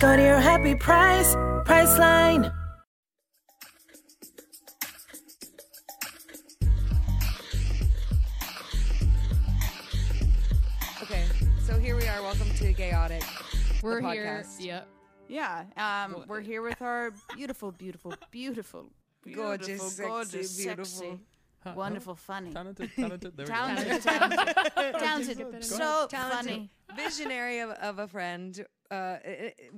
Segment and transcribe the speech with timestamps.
[0.00, 1.34] Go to your happy price,
[1.66, 2.50] Priceline.
[11.02, 11.24] Okay,
[11.66, 12.22] so here we are.
[12.22, 13.24] Welcome to Gayotic.
[13.82, 14.24] We're the here.
[14.44, 14.64] podcast.
[14.64, 14.88] Yep.
[15.28, 18.86] Yeah, um, we're here with our beautiful, beautiful, beautiful,
[19.32, 20.84] Gorgeous, beautiful, sexy, gorgeous, beautiful.
[20.84, 21.18] sexy,
[21.76, 23.36] wonderful, funny, Talented, talented.
[23.36, 23.54] There we go.
[23.54, 26.50] talented, talented, talented, so Talented.
[26.50, 26.70] funny.
[26.96, 28.64] Visionary of, of a friend.
[28.90, 29.18] Uh,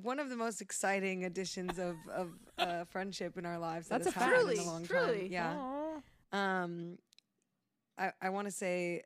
[0.00, 3.88] one of the most exciting additions of of uh, friendship in our lives.
[3.88, 4.58] that That's has a happened fact.
[4.58, 5.32] in a long Truly, time.
[5.32, 6.00] Yeah.
[6.32, 6.98] Um,
[7.98, 9.02] I I want to say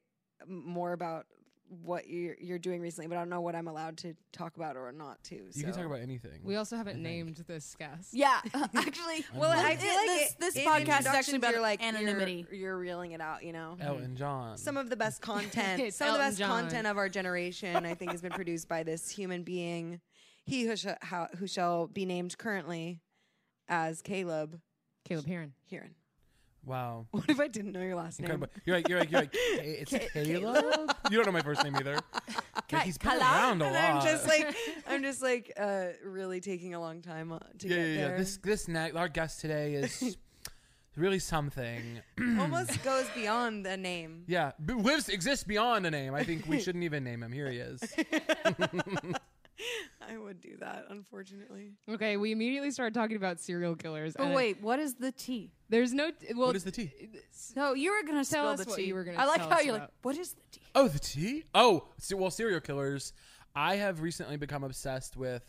[0.46, 1.26] more about
[1.69, 4.77] what you're you're doing recently, but I don't know what I'm allowed to talk about
[4.77, 5.34] or not to.
[5.34, 6.41] You can talk about anything.
[6.45, 7.05] We also haven't think.
[7.05, 8.11] named this guest.
[8.12, 8.41] Yeah,
[8.75, 11.50] actually, Well, I this- feel like this, it- this in podcast is actually introductions, about
[11.53, 12.47] you're like you're- anonymity.
[12.53, 13.77] You're, reeling it out, you know.
[13.81, 14.17] Elton mm-hmm.
[14.17, 14.56] John.
[14.59, 16.48] Some of the best content, It's some of the best John.
[16.62, 20.00] content of our generation, I think, has been produced by this human being,
[20.44, 23.00] he who, sh- how, who shall be named currently
[23.69, 24.61] as Caleb
[25.05, 25.50] Caleb Hearon.
[25.72, 25.91] Hearon.
[26.67, 27.06] Wow.
[27.12, 28.48] What if I didn't know your last Incredible.
[28.55, 28.62] name?
[28.67, 30.91] You're like, you're like, you're like, "Hey, it's Caleb?
[31.11, 31.98] You don't know my first name either.
[32.72, 33.22] Like, he's been Caleb?
[33.22, 33.84] around a And lot.
[33.84, 34.56] I'm just like,
[34.89, 38.09] I'm just like, uh, really taking a long time uh, to yeah, get yeah, yeah.
[38.09, 38.19] there.
[38.19, 40.17] This, this, na- our guest today is
[40.97, 42.00] really something.
[42.41, 44.25] almost goes beyond the name.
[44.27, 46.12] Yeah, b- lives, exists beyond a name.
[46.12, 47.31] I think we shouldn't even name him.
[47.31, 47.81] Here he is.
[50.08, 51.72] I would do that, unfortunately.
[51.88, 54.14] Okay, we immediately started talking about serial killers.
[54.18, 55.52] Oh and wait, what is the tea?
[55.68, 56.10] there's no.
[56.10, 56.91] T- well, what is the tea?
[57.31, 58.86] So you were gonna Tell us the what tea.
[58.86, 60.60] you were gonna I like tell how us you're like, what is the tea?
[60.75, 61.44] Oh, the tea?
[61.54, 63.12] Oh, so, well, serial killers.
[63.54, 65.42] I have recently become obsessed with,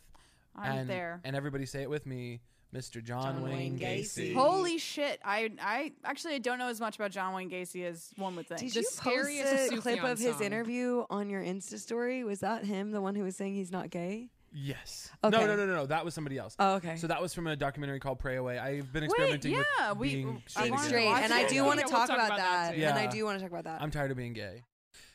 [0.55, 1.19] I'm and, there.
[1.25, 2.39] and everybody say it with me,
[2.73, 3.03] Mr.
[3.03, 4.31] John, John Wayne Wayne Gacy.
[4.31, 4.33] Gacy.
[4.33, 5.19] Holy shit!
[5.23, 8.47] I I actually I don't know as much about John Wayne Gacy as one would
[8.47, 8.59] think.
[8.59, 10.43] Did The you post scariest a clip Sufjan of his song.
[10.43, 12.23] interview on your Insta story?
[12.25, 14.29] Was that him, the one who was saying he's not gay?
[14.53, 15.11] Yes.
[15.23, 15.37] Okay.
[15.37, 15.85] No, no, no, no, no.
[15.85, 16.55] That was somebody else.
[16.59, 16.95] Oh, okay.
[16.95, 18.57] So that was from a documentary called Pray Away.
[18.57, 20.71] I've been Wait, experimenting yeah, with we- being I straight.
[20.71, 22.69] wanted to straight, and I do want to Yeah, we'll talk, talk about, about that.
[22.71, 22.83] that too.
[22.83, 23.81] And I do want to talk about that.
[23.81, 24.63] I'm tired of being gay.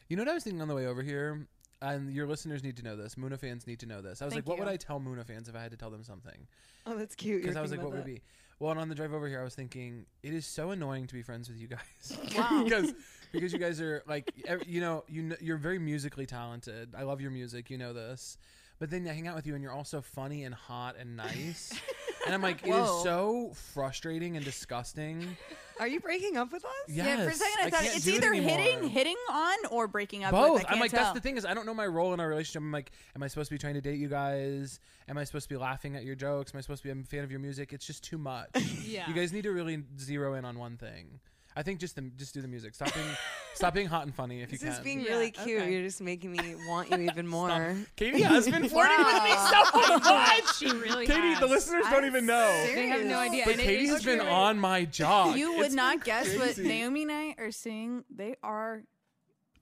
[0.08, 1.46] You know what I was thinking on the way over here?
[1.82, 3.16] And your listeners need to know this.
[3.16, 4.22] Muna fans need to know this.
[4.22, 4.72] I was Thank like, what would.
[4.72, 6.46] I tell Muna fans if I had to tell them something?
[6.86, 7.42] oh, that's cute.
[7.42, 8.22] Because I was like, what would it be?
[8.60, 11.14] Well, and on the drive over here, I was thinking it is so annoying to
[11.14, 12.62] be friends with you guys Wow.
[12.64, 12.92] because
[13.32, 14.30] because you guys are like
[14.66, 16.94] you know you kn- you're very musically talented.
[16.96, 18.38] I love your music, you know this.
[18.78, 21.72] But then I hang out with you and you're also funny and hot and nice.
[22.26, 23.02] and I'm like, it is Whoa.
[23.02, 25.36] so frustrating and disgusting.
[25.80, 26.70] Are you breaking up with us?
[26.86, 28.56] Yes, yeah, for a second I, thought can't it's do it either anymore.
[28.58, 30.30] hitting hitting on or breaking up.
[30.30, 30.60] Both.
[30.60, 30.70] With.
[30.70, 31.02] I I'm like, tell.
[31.04, 32.62] that's the thing is, I don't know my role in our relationship.
[32.62, 34.78] I'm like, am I supposed to be trying to date you guys?
[35.08, 36.52] Am I supposed to be laughing at your jokes?
[36.54, 37.72] Am I supposed to be a fan of your music?
[37.72, 38.50] It's just too much.
[38.84, 39.08] Yeah.
[39.08, 41.20] You guys need to really zero in on one thing.
[41.54, 42.74] I think just the, just do the music.
[42.74, 43.06] Stop being
[43.54, 44.72] stop being hot and funny if you This can.
[44.72, 45.60] is being Yeah, really cute.
[45.62, 45.72] okay.
[45.72, 47.76] You're just making me want you even more.
[47.96, 50.56] Katie has been flirting with me so much.
[50.56, 51.40] she really Katie, has.
[51.40, 52.48] the listeners don't even know.
[52.74, 53.44] They have no idea.
[53.44, 54.28] But and Katie is has been true.
[54.28, 55.36] on my job.
[55.36, 56.66] You would It's not been guess what crazy.
[56.68, 58.04] Naomi and I are seeing.
[58.14, 58.82] They are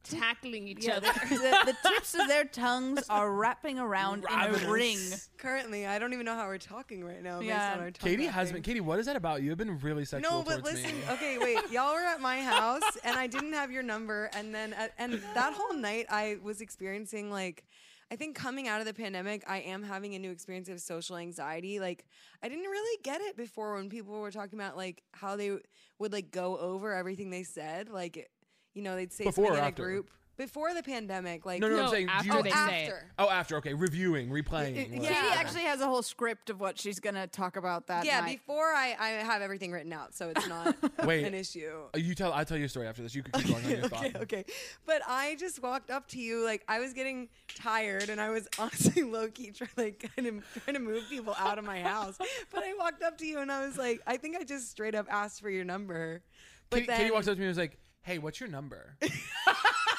[0.03, 1.09] tackling each yeah, other.
[1.29, 4.65] the, the tips of their tongues are wrapping around in a Ravenous.
[4.65, 4.99] ring.
[5.39, 7.41] Currently, I don't even know how we're talking right now.
[7.41, 7.69] Yeah.
[7.69, 8.63] Based on our Katie talk has been.
[8.63, 9.43] Katie, what is that about?
[9.43, 10.91] You have been really sexual No, but listen.
[10.91, 11.03] me.
[11.11, 11.59] Okay, wait.
[11.71, 14.31] Y'all were at my house, and I didn't have your number.
[14.35, 17.65] And then, uh, and that whole night, I was experiencing like,
[18.13, 21.17] I think coming out of the pandemic, I am having a new experience of social
[21.17, 21.79] anxiety.
[21.79, 22.07] Like,
[22.43, 25.59] I didn't really get it before when people were talking about like how they
[26.01, 27.89] would like go over everything they said.
[27.89, 28.29] Like,
[28.81, 29.83] you know, they'd say Before something or in after?
[29.83, 31.45] a group before the pandemic.
[31.45, 32.07] Like, No, no, No, I'm saying.
[32.07, 32.89] do after you, oh, they say it.
[32.89, 33.07] after.
[33.19, 33.57] oh, after.
[33.59, 34.75] Okay, reviewing, replaying.
[34.75, 34.99] yeah.
[34.99, 35.15] whatever.
[35.21, 38.39] Katie actually has a whole script of what she's gonna talk about that Yeah, night.
[38.39, 40.75] before I, I have everything written out, so it's not
[41.05, 41.25] Wait.
[41.27, 41.71] an issue.
[41.95, 42.33] Uh, You tell.
[42.33, 43.15] I'll tell you a story after this.
[43.15, 44.23] You can keep going on your okay, thought.
[44.23, 44.45] okay.
[44.87, 48.49] But I just walked up to you like I was getting tired and I was
[48.59, 52.17] honestly low key trying like kind of trying to move people out of my house.
[52.51, 54.95] But I walked up to you and I was like, I think I just straight
[54.95, 56.23] up asked for your number.
[56.71, 58.97] But Katie, then Katie walks up to me and was like, "Hey, what's your number?"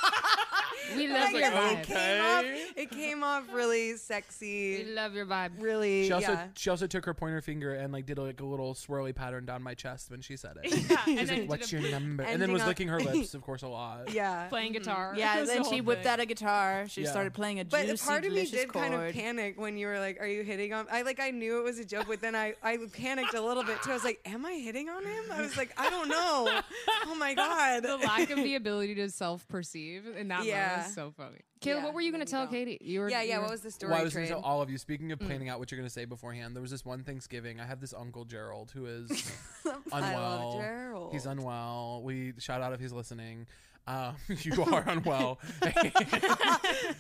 [0.96, 1.80] We love I your guess vibe.
[1.82, 2.66] It came, off, Okay.
[2.76, 4.84] it came off really sexy.
[4.86, 5.52] We love your vibe.
[5.60, 6.48] Really, She also yeah.
[6.56, 9.62] she also took her pointer finger and like did like a little swirly pattern down
[9.64, 10.72] my chest when she said it.
[10.90, 13.00] Yeah, and She's then like, "What's your number?" And then Ending was on- licking her
[13.02, 14.12] lips, of course, a lot.
[14.14, 14.48] yeah.
[14.50, 14.84] playing mm-hmm.
[14.84, 15.14] guitar.
[15.16, 16.12] Yeah, It was then the she whole whipped thing.
[16.12, 16.86] out a guitar.
[16.88, 17.10] She Yeah.
[17.12, 19.14] started playing a But juicy, part of me delicious did kind of chord.
[19.14, 21.80] panic when you were like, "Are you hitting on?" I like I knew it was
[21.80, 23.92] a joke, but then I I panicked a little bit too.
[23.92, 26.60] I was like, "Am I hitting on him?" I was like, "I don't know."
[27.08, 27.84] Oh my god.
[27.84, 30.78] the lack of the ability to self-perceive in that Yeah.
[30.78, 31.38] moment is so funny.
[31.62, 32.54] Kayla, Yeah, what were you no, going to you tell don't.
[32.54, 32.78] Katie?
[32.82, 33.36] You were yeah, yeah.
[33.36, 33.92] you What was the story?
[33.92, 34.42] Well, I was going to train?
[34.42, 34.78] tell all of you.
[34.78, 37.60] Speaking of planning out what you're going to say beforehand, there was this one Thanksgiving.
[37.60, 39.32] I have this uncle Gerald who is
[39.92, 40.58] I love unwell.
[40.60, 41.14] Gerald.
[41.14, 42.02] He's unwell.
[42.04, 43.48] We shout out if he's listening.
[43.88, 45.40] Um, you are unwell.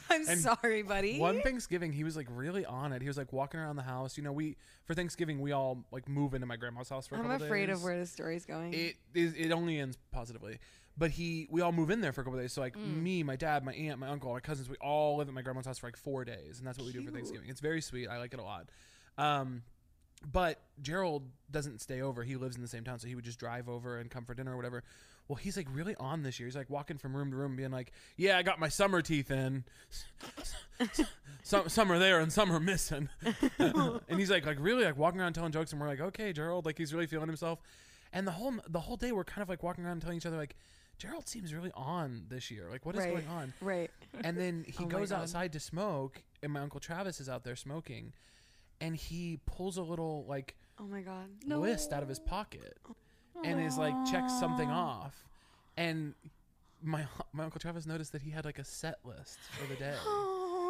[0.09, 1.19] I'm And sorry, buddy.
[1.19, 3.01] One Thanksgiving, he was like really on it.
[3.01, 4.17] He was like walking around the house.
[4.17, 7.15] You know, we for Thanksgiving we all like move into my grandma's house for.
[7.15, 7.77] A I'm couple afraid days.
[7.77, 8.73] of where the story's going.
[8.73, 9.33] it is.
[9.35, 10.59] It only ends positively.
[10.97, 12.53] But he, we all move in there for a couple of days.
[12.53, 13.01] So like Mm.
[13.01, 15.65] me, my dad, my aunt, my uncle, my cousins, we all live at my grandma's
[15.65, 17.13] house for like four days, and that's what we do for Cute.
[17.15, 17.49] Thanksgiving.
[17.49, 18.07] It's very sweet.
[18.07, 18.69] I like it a lot.
[19.17, 19.63] Um,
[20.31, 22.23] but Gerald doesn't stay over.
[22.23, 24.33] He lives in the same town, so he would just drive over and come for
[24.35, 24.83] dinner or whatever.
[25.27, 26.47] Well, he's like really on this year.
[26.47, 29.31] He's like walking from room to room, being like, "Yeah, I got my summer teeth
[29.31, 29.63] in.
[31.43, 33.09] some some are there and some are missing."
[33.59, 36.65] and he's like, like really like walking around telling jokes, and we're like, "Okay, Gerald,"
[36.65, 37.59] like he's really feeling himself.
[38.13, 40.37] And the whole the whole day, we're kind of like walking around telling each other
[40.37, 40.55] like,
[41.01, 42.67] "Gerald seems really on this year.
[42.69, 43.11] Like, what is right.
[43.13, 43.89] going on?" Right.
[44.23, 47.55] And then he Oh goes outside to smoke, and my uncle Travis is out there
[47.55, 48.13] smoking,
[48.79, 51.27] and he pulls a little like Oh my god.
[51.45, 52.77] list out of his pocket,
[53.43, 55.27] and is like checks something off,
[55.75, 56.13] and
[56.83, 59.95] my my uncle Travis noticed that he had like a set list for the day.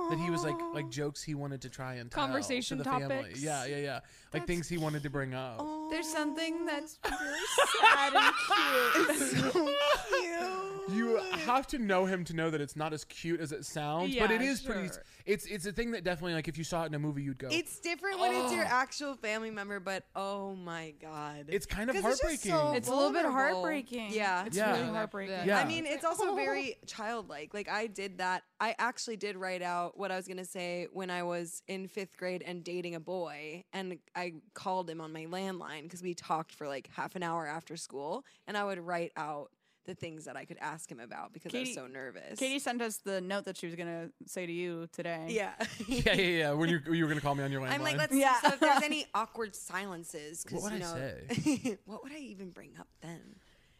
[0.09, 2.89] That he was like like jokes he wanted to try and tell Conversation to the
[2.89, 3.15] family.
[3.17, 3.41] topics.
[3.41, 3.99] Yeah, yeah, yeah.
[4.33, 5.57] Like things he wanted to bring up.
[5.59, 5.80] Oh.
[5.91, 7.39] There's something that's really
[7.81, 9.51] sad and cute.
[9.53, 9.69] so
[10.19, 10.97] cute.
[10.97, 14.15] You have to know him to know that it's not as cute as it sounds,
[14.15, 14.87] but it Yeah, is pretty.
[14.87, 15.03] sure.
[15.25, 17.37] It's it's a thing that definitely like if you saw it in a movie, you'd
[17.37, 17.47] go.
[17.51, 21.45] It's different when it's your actual family member, but oh my god.
[21.49, 22.51] It's kind of 'Cause it's just heartbreaking.
[22.51, 23.61] so It's a little bit vulnerable.
[23.61, 24.11] heartbreaking.
[24.13, 24.45] Yeah.
[24.45, 24.75] It's Yeah.
[24.79, 25.45] really heartbreaking.
[25.47, 25.59] Yeah.
[25.59, 27.53] I mean, it's also very childlike.
[27.53, 28.43] Like I did that.
[28.59, 32.17] I actually did write out what I was gonna say when I was in fifth
[32.17, 36.53] grade and dating a boy, and I called him on my landline because we talked
[36.53, 39.49] for like half an hour after school, and I would write out
[39.85, 42.37] the things that I could ask him about because I was so nervous.
[42.37, 45.25] Katie sent us the note that she was gonna say to you today.
[45.29, 45.53] yeah.
[45.87, 46.51] yeah, yeah, yeah.
[46.51, 47.71] When you you were gonna call me on your landline.
[47.73, 48.39] I'm like, let's Yeah.
[48.41, 51.77] so if there's any awkward silences, because What would you I know, say?
[51.85, 53.21] what would I even bring up then?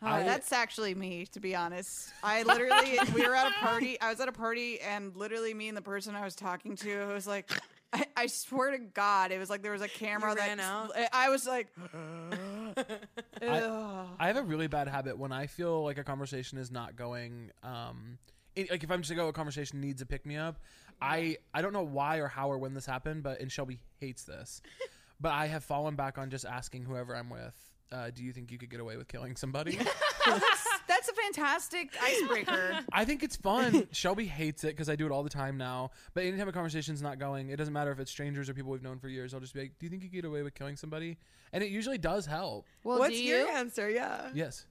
[0.02, 2.10] Oh, I- that's actually me, to be honest.
[2.24, 4.02] I literally, we were at a party.
[4.02, 7.06] I was at a party, and literally, me and the person I was talking to
[7.14, 7.52] was like,
[7.94, 10.60] I, I swear to God, it was like there was a camera You that ran
[10.60, 10.92] out?
[11.12, 11.68] I was like,
[13.42, 16.96] I, I have a really bad habit when I feel like a conversation is not
[16.96, 17.52] going.
[17.64, 18.18] Um,
[18.56, 20.60] it, like if I'm just like, oh, a conversation needs a pick me up.
[21.02, 24.24] I I don't know why or how or when this happened, but and Shelby hates
[24.24, 24.62] this,
[25.20, 27.56] but I have fallen back on just asking whoever I'm with.
[27.92, 29.78] Uh, do you think you could get away with killing somebody?
[31.06, 32.80] That's a fantastic icebreaker.
[32.94, 33.88] I think it's fun.
[33.92, 35.92] Shelby hates it because I do it all the time now.
[36.14, 38.84] But anytime a conversation's not going, it doesn't matter if it's strangers or people we've
[38.84, 39.34] known for years.
[39.34, 41.18] I'll just be like, "Do you think you could get away with killing somebody?"
[41.54, 42.66] And it usually does help.
[42.84, 43.48] Well, What's do your you?
[43.50, 43.90] answer?
[43.90, 44.66] Yeah, Yes.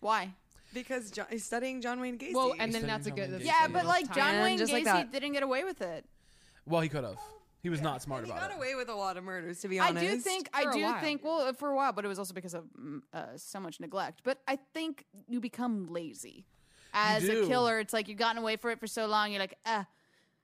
[0.00, 0.30] Why?
[0.72, 2.34] because John, he's studying John Wayne Gacy.
[2.34, 3.22] Well, and then Studying that's a John good.
[3.22, 3.46] Wayne that's Gacy.
[3.46, 4.14] a Yeah, good but like tie-in.
[4.34, 5.12] John Wayne just like Gacy that.
[5.12, 6.04] didn't get away with it.
[6.66, 7.18] Well, he could have.
[7.64, 8.56] He was not smart he about got it.
[8.58, 10.04] away with a lot of murders, to be honest.
[10.04, 11.00] I do think I do while.
[11.00, 13.80] think well for a while, but it was also because of mm, uh, so much
[13.80, 14.20] neglect.
[14.22, 16.44] But I think you become lazy
[16.92, 17.80] as a killer.
[17.80, 19.32] It's like you've gotten away for it for so long.
[19.32, 19.86] You're like, ah.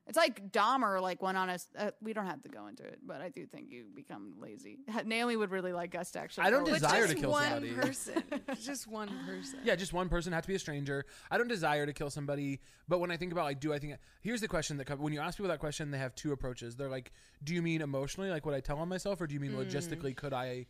[0.07, 1.53] It's like Dahmer, like went on a.
[1.53, 4.35] s- Uh, we don't have to go into it, but I do think you become
[4.41, 4.79] lazy.
[5.05, 6.45] Naomi would really like us to actually.
[6.47, 7.07] I don't go But into desire it.
[7.09, 7.73] to just kill one somebody.
[7.75, 8.23] person.
[8.61, 9.61] just one person.
[9.63, 11.05] Yeah, just one person had to be a stranger.
[11.31, 13.95] I don't desire to kill somebody, but when I think about like, do I think?
[14.21, 15.91] Here's the question that comes when you ask people that question.
[15.93, 16.75] They have two approaches.
[16.75, 17.13] They're like,
[17.45, 20.17] do you mean emotionally, like what I tell on myself, or do you mean logistically?
[20.17, 20.67] Could I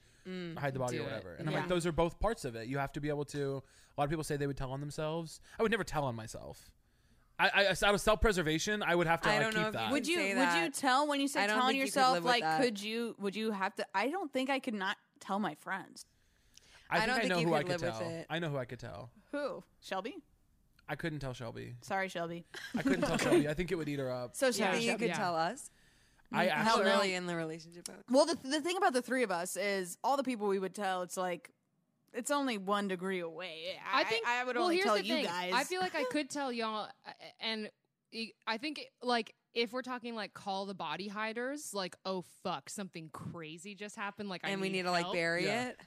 [0.58, 1.10] hide the body Do or it.
[1.12, 1.34] whatever?
[1.38, 1.60] And I'm Yeah.
[1.60, 2.68] like, those are both parts of it.
[2.68, 3.62] You have to be able to.
[3.96, 5.40] A lot of people say they would tell on themselves.
[5.58, 6.70] I would never tell on myself.
[7.48, 9.68] I, I out of self preservation, I would have to I like, don't know keep
[9.68, 9.92] if you that.
[9.92, 11.96] Would you say would you tell when you say I don't telling think you could
[11.96, 12.60] yourself live with like that.
[12.62, 13.86] could you would you have to?
[13.94, 16.04] I don't think I could not tell my friends.
[16.90, 18.10] I I think don't I think know you who I could could live with tell.
[18.10, 18.26] it.
[18.28, 19.10] I know who I could tell.
[19.32, 20.16] Who Shelby?
[20.88, 21.76] I couldn't tell Shelby.
[21.82, 22.44] Sorry, Shelby.
[22.76, 23.48] I couldn't tell Shelby.
[23.48, 24.34] I think it would eat her up.
[24.34, 24.72] So Yeah.
[24.72, 24.98] Think you Shelby.
[25.04, 25.16] could yeah.
[25.16, 25.70] tell us.
[26.32, 26.84] I Hell How actually.
[26.84, 26.90] no.
[26.96, 27.88] early in the relationship?
[27.88, 30.58] I Well, the, the thing about the three of us is all the people we
[30.58, 31.02] would tell.
[31.02, 31.50] It's like
[32.12, 33.78] it's only one degree away.
[33.92, 35.24] I, I think I would well, only tell you thing.
[35.24, 35.52] guys.
[35.54, 37.70] I feel like I could tell y'all, uh, and
[38.46, 43.10] I think like if we're talking like call the body hiders, like oh fuck, something
[43.12, 44.28] crazy just happened.
[44.28, 45.68] Like I and we need to like bury Yeah.
[45.68, 45.80] it.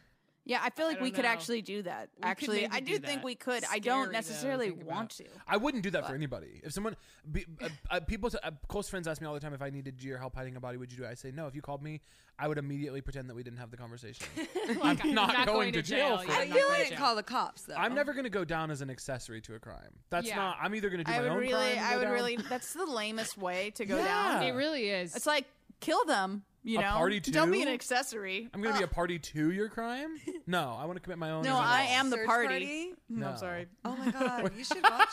[0.45, 1.29] Yeah, I feel like don't we could know.
[1.31, 2.09] actually do that.
[2.17, 3.63] We actually, I do do think we could.
[3.71, 5.23] I don't necessarily think want to.
[5.47, 6.59] I wouldn't do that for anybody.
[6.63, 6.97] If someone,
[7.31, 10.03] be, uh, uh, people, uh, close friends ask me all the time if I needed
[10.03, 11.07] your help hiding a body, would you do it?
[11.07, 11.47] I say no.
[11.47, 12.01] If you called me,
[12.37, 14.25] I would immediately pretend that we didn't have the conversation.
[14.83, 16.17] Like, I'm not, going, to jail.
[16.17, 16.41] for yeah, it.
[16.41, 16.97] I not feel like jail.
[16.97, 17.75] call the cops though.
[17.75, 19.91] I'm never going to go down as an accessory to a crime.
[20.09, 20.35] That's Yeah.
[20.37, 20.57] not.
[20.61, 21.83] I'm either going to do I my would own really, crime.
[21.85, 22.13] I would down.
[22.13, 22.37] really.
[22.37, 24.05] That's the lamest way to go Yeah.
[24.05, 24.43] down.
[24.43, 25.15] It really is.
[25.15, 25.45] It's like
[25.79, 26.43] kill them.
[26.65, 28.47] You A know, party don't be an accessory.
[28.53, 28.87] I'm going to be uh.
[28.87, 30.17] a party to your crime.
[30.47, 31.43] No, I want to commit my own.
[31.43, 32.91] No, as I am the Search party.
[32.91, 33.31] Mm, no, No.
[33.31, 33.67] I'm sorry.
[33.85, 35.07] Oh my god, you should watch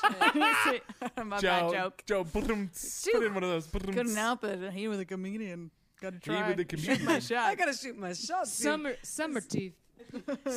[0.66, 0.82] it.
[1.24, 2.02] My Joe, bad joke.
[2.06, 2.68] Joe, put, him,
[3.12, 3.66] put in one of those.
[3.68, 4.72] Put Couldn't help it.
[4.72, 5.70] He was a comedian.
[6.00, 6.50] Got to He try.
[6.50, 7.20] was a Shoot my comedian.
[7.20, 7.38] shot.
[7.46, 8.44] I gotta shoot my shot.
[8.44, 8.52] dude.
[8.52, 9.74] summer summer teeth.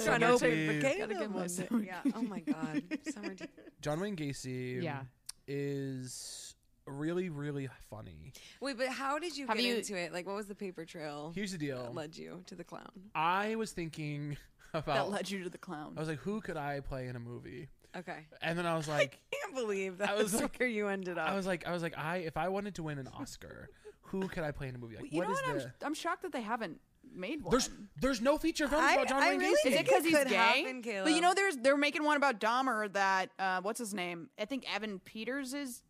[0.03, 0.81] trying to open teeth.
[0.81, 1.83] the Gotta get my One summer.
[1.83, 2.01] Yeah.
[2.15, 2.81] Oh my god.
[3.13, 3.47] Summer teeth.
[3.81, 4.81] John Wayne Gacy.
[4.81, 5.01] Yeah.
[5.47, 6.52] is
[6.85, 8.33] really really funny.
[8.61, 10.13] Wait, but how did you Have get you- into it?
[10.13, 11.77] Like, what was the paper trail Here's the deal.
[11.77, 11.93] that deal.
[11.93, 12.91] led you to the clown?
[13.15, 14.37] I was thinking
[14.73, 14.95] about.
[14.95, 15.93] that led you to the clown.
[15.97, 17.69] I was like, who could I play in a movie?
[17.95, 18.25] Okay.
[18.41, 21.17] And then I was like, I Can't believe I that's was like- where you ended
[21.17, 21.29] up.
[21.29, 23.69] I was like, I was like, I if I wanted to win an Oscar,
[24.01, 24.95] who could I play in a movie?
[24.97, 25.57] Like, you what know is what?
[25.57, 25.63] the?
[25.63, 26.79] I'm, I'm shocked that they haven't
[27.15, 27.51] made one.
[27.51, 27.69] There's
[28.01, 29.67] there's no feature films I- about John I Wayne really Gacy.
[29.67, 30.35] Is it think because it he's could gay?
[30.35, 34.29] happen, But you know, there's they're making one about Dahmer that uh, what's his name?
[34.39, 35.83] I think Evan Peters is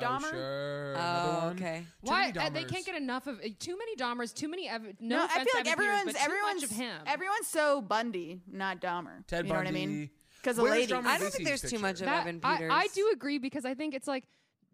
[0.00, 0.24] Dahmer.
[0.24, 0.92] Oh, sure.
[0.92, 1.52] Another oh, one.
[1.56, 1.78] okay.
[1.80, 4.68] Too Why many uh, they can't get enough of uh, too many Dahmers, too many.
[4.68, 7.02] Ev- no, No, I feel like Evan Peters, everyone's but too everyone's much of him.
[7.06, 9.26] everyone's so Bundy, not Dahmer.
[9.26, 9.86] Ted you know what I Bundy.
[9.86, 10.10] mean?
[10.42, 10.88] Because the Where's ladies.
[10.88, 12.70] John Wayne I don't think Gacy's there's too much of That- Evan I, Peters.
[12.74, 14.24] I do agree because I think it's like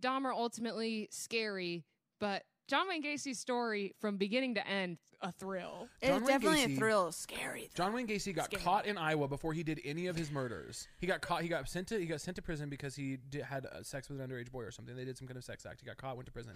[0.01, 1.85] Dahmer ultimately scary,
[2.21, 5.89] but John Wayne Gacy's story from beginning to end a thrill.
[6.01, 7.13] It's John Wayne definitely Gacy- a thrill.
[7.13, 7.71] Scary.
[7.75, 7.85] Though.
[7.85, 10.89] John Wayne Gacy got caught in Iowa before he did any of his murders.
[10.99, 11.43] He got caught.
[11.43, 11.99] He got sent to.
[11.99, 14.63] He got sent to prison because he did, had uh, sex with an underage boy
[14.63, 14.97] or something.
[14.97, 15.81] They did some kind of sex act.
[15.81, 16.17] He got caught.
[16.17, 16.53] Went to prison.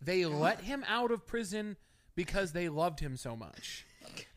[0.00, 1.76] they let him out of prison
[2.14, 3.84] because they loved him so much.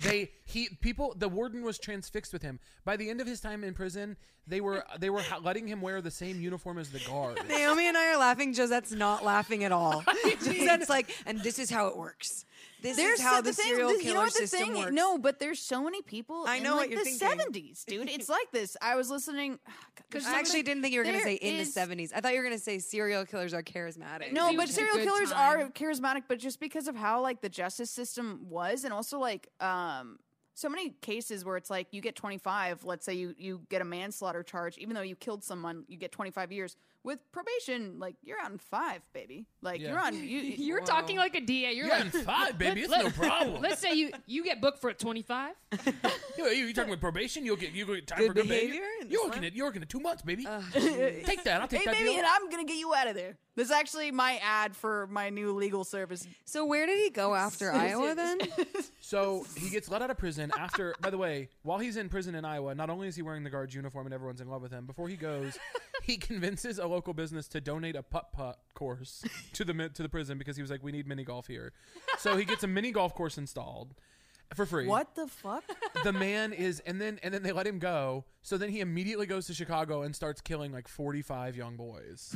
[0.01, 2.59] They he people the warden was transfixed with him.
[2.83, 4.17] By the end of his time in prison,
[4.47, 7.39] they were they were letting him wear the same uniform as the guard.
[7.49, 8.53] Naomi and I are laughing.
[8.53, 10.03] Josette's not laughing at all.
[10.25, 12.45] Josette's like, and this is how it works.
[12.81, 14.59] This There's is how so- the, thing- serial this- killer you know what the system
[14.59, 14.91] thing, works.
[14.93, 16.43] No, but there's so many people.
[16.47, 17.73] I in, know what like, you're the thinking.
[17.73, 18.09] 70s, dude.
[18.09, 18.77] It's like this.
[18.81, 19.59] I was listening.
[20.07, 22.11] Because I actually didn't think you were going to say in is- the 70s.
[22.15, 24.31] I thought you were going to say serial killers are charismatic.
[24.31, 25.61] No, but serial killers time.
[25.61, 29.49] are charismatic, but just because of how like the justice system was, and also like
[29.59, 30.19] um
[30.53, 33.85] so many cases where it's like you get 25 let's say you you get a
[33.85, 38.39] manslaughter charge even though you killed someone you get 25 years with probation like you're
[38.39, 39.89] out in five baby like Yeah.
[39.89, 40.21] you're on you
[40.57, 41.71] You're talking like a DA.
[41.73, 42.81] You're You're like in five, baby.
[42.81, 43.61] It's let- no problem.
[43.67, 45.53] Let's say you you get booked for a 25.
[46.37, 47.45] You, you, you talking about probation?
[47.45, 48.89] You'll get you get time Good for good behavior behavior.
[49.01, 49.43] in You're this working one?
[49.45, 49.53] it.
[49.53, 50.45] You're working it two months, baby.
[50.73, 51.61] take that.
[51.61, 51.93] I'll take hey that.
[51.93, 52.17] baby deal.
[52.17, 55.29] and i'm gonna get you out of there this is actually my ad for my
[55.29, 58.39] new legal service So where did he go after Iowa then?
[58.99, 60.93] So he gets let out of prison after.
[60.99, 63.49] by the way, while he's in prison in Iowa, not only is he wearing the
[63.49, 65.57] guard's uniform and everyone's in love with him, before he goes,
[66.03, 69.23] he convinces a local business to donate a putt putt course
[69.53, 71.73] to the to the prison because he was like, "We need mini golf here."
[72.17, 73.93] So he gets a mini golf course installed
[74.55, 74.87] for free.
[74.87, 75.63] what the fuck
[76.03, 78.25] The man is, and then and then they let him go.
[78.41, 82.35] So then he immediately goes to Chicago and starts killing like forty five young boys.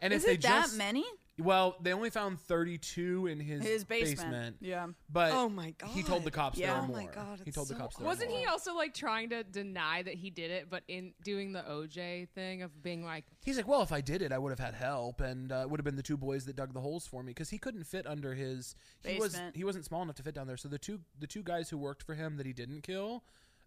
[0.00, 1.04] And is if they it that just many
[1.38, 5.90] well, they only found thirty two in his his basement, yeah But Oh my god,
[5.90, 6.40] he told the God.
[6.52, 6.74] cops Yeah.
[6.74, 7.12] there Oh were my more.
[7.12, 8.38] God, he it's told the so cops there were Wasn't more.
[8.38, 12.28] he also like trying to deny that he did it, but in doing the OJ
[12.34, 14.74] thing of being like, He's like, well, if I did it, I would have had
[14.74, 17.22] help, and uh, it would have been the two boys that dug the holes for
[17.22, 18.74] me because he couldn't fit under his.
[19.04, 19.56] He was Basement.
[19.56, 20.56] he wasn't small enough to fit down there.
[20.56, 23.24] So the two the two guys who worked for him that he didn't kill,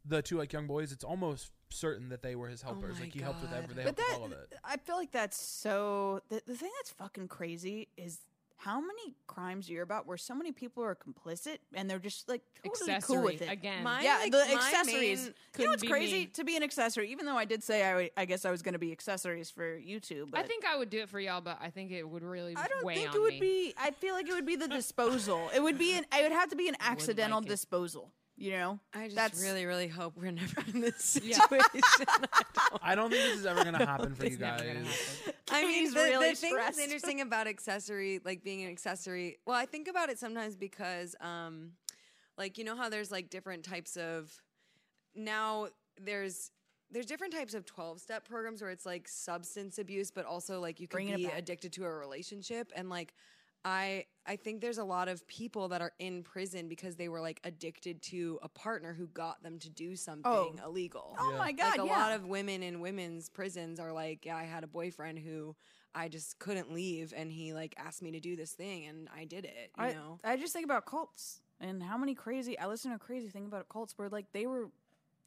[0.08, 2.96] the two like young boys, it's almost certain that they were his oh helpers.
[2.96, 3.86] my like he helped with everything.
[3.86, 4.54] but helped that with all of it.
[4.64, 6.22] I feel like that's so.
[6.30, 8.20] The, the thing that's fucking crazy is
[8.60, 12.28] how many crimes you hear about where so many people are complicit and they're just
[12.28, 13.52] like totally accessory cool with it.
[13.52, 13.84] again.
[13.84, 15.26] My- yeah, like, the accessories.
[15.26, 16.26] main- you know what's crazy me.
[16.26, 17.12] to be an accessory?
[17.12, 19.78] Even though I did say I, I guess I was going to be accessories for
[19.78, 20.32] YouTube.
[20.32, 22.56] But I think I would do it for y'all, but I think it would really
[22.56, 23.40] I don't weigh think on it would me.
[23.40, 23.74] be.
[23.78, 25.50] I feel like it would be the disposal.
[25.56, 26.06] it would be an.
[26.18, 27.48] It would have to be an accidental it.
[27.48, 28.12] disposal.
[28.38, 28.79] You know.
[28.94, 31.39] I just That's really, really hope we're never in this Yeah.
[31.39, 32.06] situation.
[32.84, 34.62] I don't think this is ever going to happen for you guys.
[35.50, 39.38] I mean, He's the, really the thing that's interesting about accessory, like being an accessory,
[39.48, 41.72] well, I think about it sometimes because, um,
[42.38, 44.32] like, you know how there's like different types of,
[45.15, 46.51] now there's,
[46.91, 50.79] there's different types of 12 step programs where it's like substance abuse, but also like
[50.79, 52.72] you can Bringing it be addicted to a relationship.
[52.75, 53.13] And like,
[53.66, 57.22] I, I think there's a lot of people that are in prison because they were
[57.22, 60.56] like addicted to a partner who got them to do something oh.
[60.66, 61.16] illegal.
[61.20, 61.38] Oh Yeah.
[61.38, 61.72] my god!
[61.72, 62.00] Like a yeah.
[62.00, 65.56] lot of women in women's prisons are like, yeah, I had a boyfriend who
[65.94, 69.26] I just couldn't leave, and he like asked me to do this thing, and I
[69.26, 69.72] did it.
[69.78, 72.58] You I, know, I just think about cults and how many crazy.
[72.58, 74.70] I listen to a crazy thing about cults where like they were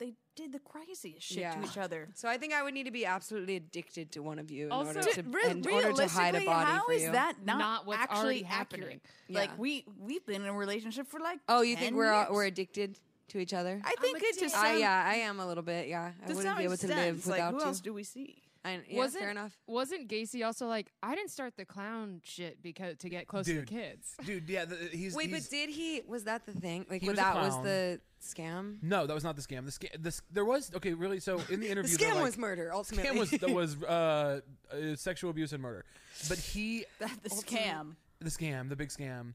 [0.00, 1.52] they did the craziest shit Yeah.
[1.54, 2.08] to each other.
[2.14, 4.72] So I think I would need to be absolutely addicted to one of you in
[4.72, 7.12] Also- order to Re- in order to hide a realistically, body how for is you.
[7.12, 8.80] that not, Not what's actually already accurate?
[8.82, 9.00] happening.
[9.28, 11.38] Like we we've been in a relationship for like.
[11.48, 12.32] Oh, you 10 think we're all, years.
[12.32, 13.80] we're addicted to each other?
[13.84, 14.56] I think it just.
[14.56, 15.86] I, uh, yeah, I am a little bit.
[15.88, 17.64] Yeah, I To wouldn't some be able to extent, live it's like, without who you.
[17.66, 18.42] else do we see?
[18.64, 19.56] I, yeah, wasn't fair enough.
[19.66, 23.60] wasn't Gacy also like I didn't start the clown shit because to get close to
[23.60, 24.14] the kids?
[24.24, 24.48] dude.
[24.48, 26.02] Yeah, the, he's Wait, he's, but did he?
[26.06, 26.84] Was that the thing?
[26.90, 28.76] Like, was that was the scam.
[28.82, 29.64] no, that was not the scam.
[29.64, 30.02] The scam.
[30.02, 30.92] This there was okay.
[30.92, 32.70] Really, so in the The interview, they're scam like, was murder.
[32.74, 34.40] Ultimately, Scam was that was uh,
[34.72, 35.84] uh, sexual abuse and murder,
[36.28, 37.94] but he the scam.
[38.20, 39.32] the scam, the big scam.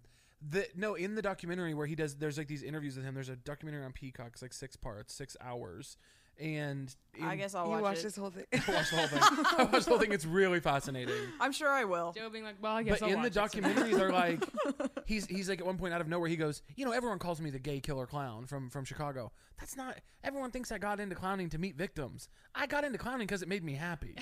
[0.48, 3.16] The no, in the documentary where he does, there's like these interviews with him.
[3.16, 4.32] There's a documentary on Peacock.
[4.34, 5.98] It's like six parts, six hours,
[6.40, 8.04] and I guess I'll you watch watched it.
[8.04, 8.46] this whole thing.
[8.54, 9.20] I watched the whole thing.
[9.58, 10.12] I watched the whole thing.
[10.12, 11.16] It's really fascinating.
[11.40, 12.12] I'm sure I will.
[12.14, 13.74] Joe being like, well, I guess But I'll in the watch it sometime.
[13.74, 14.44] documentary, they're like,
[15.06, 17.40] he's he's like at one point out of nowhere, he goes, you know, everyone calls
[17.42, 19.32] me the gay killer clown from from Chicago.
[19.60, 19.98] That's not.
[20.24, 22.28] Everyone thinks I got into clowning to meet victims.
[22.54, 24.16] I got into clowning because it made me happy.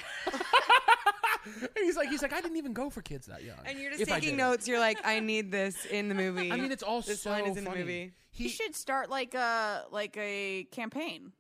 [1.46, 3.58] And he's like, he's like, I didn't even go for kids that young.
[3.66, 4.44] and you're just If I taking did.
[4.44, 4.68] notes.
[4.68, 6.52] You're like, I need this in the movie.
[6.52, 7.78] I mean, it's all this so line is in funny.
[7.80, 8.14] the movie.
[8.30, 11.32] He You should start like a like a campaign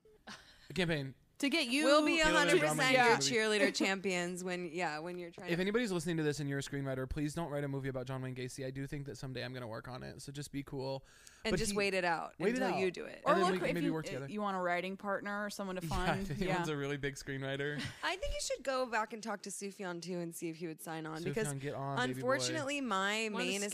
[0.73, 1.13] the campaign.
[1.39, 1.85] to get you.
[1.85, 5.31] We'll be Feel it hundred in percent Dominic your cheerleader champions when yeah when you're
[5.31, 5.49] trying.
[5.49, 7.89] If to anybody's listening to this and you're a screenwriter, please don't write a movie
[7.89, 8.65] about John Wayne Gacy.
[8.65, 10.21] I do think that someday I'm going to work on it.
[10.21, 11.03] So just be cool.
[11.45, 12.79] And But just he- wait it out wait it until out.
[12.79, 13.21] you do it.
[13.25, 14.27] or then look we if maybe you, work together.
[14.29, 16.03] you want a writing partner or someone to find.
[16.03, 16.31] Yeah, fund.
[16.31, 17.79] if anyone's a really big screenwriter.
[18.03, 20.67] I think you should go back and talk to Sufjan too and see if he
[20.67, 22.31] would sign on because Sufjan, get on, baby boy.
[22.31, 23.73] unfortunately my One of the main scariest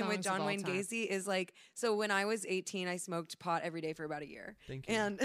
[0.00, 0.72] association with songs of John all Wayne time.
[0.76, 4.22] Gacy is like so when I was 18 I smoked pot every day for about
[4.22, 4.56] a year.
[4.66, 4.94] Thank you.
[4.94, 5.18] And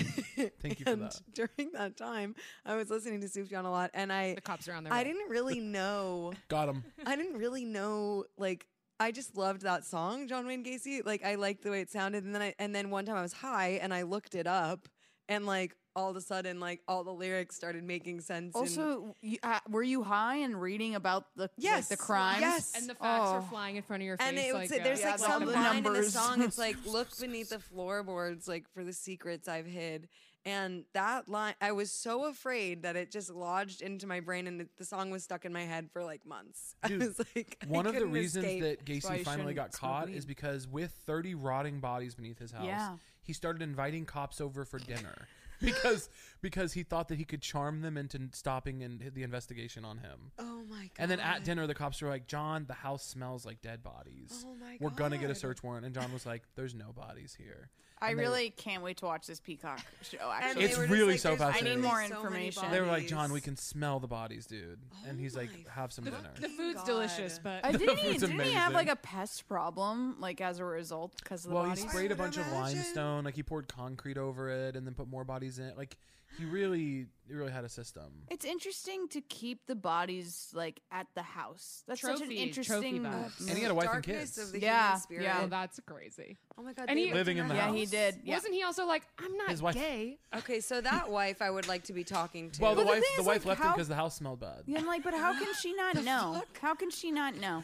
[0.62, 1.22] Thank you for and that.
[1.34, 2.36] During that time
[2.66, 4.98] I was listening to Sufjan a lot and I The cops are on their I
[5.00, 5.04] way.
[5.06, 6.84] didn't really know Got him.
[7.06, 8.68] I didn't really know like
[9.00, 11.06] I just loved that song, John Wayne Gacy.
[11.06, 13.22] Like I liked the way it sounded, and then I and then one time I
[13.22, 14.88] was high and I looked it up,
[15.28, 18.54] and like all of a sudden, like all the lyrics started making sense.
[18.54, 22.42] and- Also, you, uh, were you high and reading about the like, Yes, the crimes?
[22.42, 22.74] yes.
[22.76, 23.48] and the facts are Oh.
[23.50, 24.28] flying in front of your face.
[24.28, 26.12] and it, like, was- there's uh, like Yeah, some the line in the numbers.
[26.14, 26.42] song.
[26.42, 30.10] It's like look beneath the floorboards, like for the secrets I've hid.
[30.46, 34.68] And that line, I was so afraid that it just lodged into my brain, and
[34.78, 36.76] the song was stuck in my head for like months.
[36.88, 38.62] Dude, I was like, I One of the reasons escape.
[38.62, 42.52] that why you Gacy finally got caught is because with 30 rotting bodies beneath his
[42.52, 42.98] house, Yeah.
[43.24, 45.28] he started inviting cops over for dinner
[45.62, 46.10] because
[46.42, 50.32] because he thought that he could charm them into stopping and the investigation on him.
[50.38, 50.90] oh my god!
[51.00, 54.46] And then at dinner, the cops were like, "John, the house smells like dead bodies.
[54.46, 57.36] Oh my We're gonna get a search warrant." And John was like, "There's no bodies
[57.40, 57.70] here."
[58.02, 60.18] I And were- really can't wait to watch this Peacock show.
[60.22, 61.72] And Actually, they It's were just really like, so "There's fascinating.
[61.72, 62.72] I need more so many information.
[62.72, 65.72] They were like, "John, we can smell the bodies, dude." and Oh he's like, my
[65.74, 66.86] "Have some dinner." the food's God.
[66.86, 68.10] delicious, but Uh, didn't he?
[68.12, 71.56] food's Didn't he have like a pest problem, like as a result, because of the
[71.56, 71.90] Well, he bodies?
[71.90, 72.78] sprayed a would bunch of imagine.
[72.80, 73.24] limestone.
[73.24, 75.78] Like he poured concrete over it, and then put more bodies in it.
[75.78, 75.98] Like
[76.38, 78.24] he really, he really had a system.
[78.30, 81.84] It's interesting to keep the bodies like at the house.
[81.88, 82.82] That's such an Trophy- interesting.
[82.82, 83.42] trophy vibes.
[83.42, 83.48] Mm.
[83.50, 84.38] And he had a wife and Darkness kids.
[84.38, 85.24] of the Yeah, human spirit.
[85.24, 85.42] yeah.
[85.44, 86.38] oh, that's crazy.
[86.58, 86.86] Oh my god!
[86.90, 87.76] And they he- Living in her the yeah, house.
[87.76, 88.20] he did.
[88.24, 88.36] Yeah.
[88.36, 90.18] Wasn't he also like, I'm not His wife- gay?
[90.36, 92.62] Okay, so that wife I would like to be talking to.
[92.62, 93.96] Well, the But the wife, thing the is, wife like, left him how- because the
[93.96, 94.64] house smelled bad.
[94.66, 96.42] Yeah, I'm like, but how can she not know?
[96.62, 97.64] How can she not know?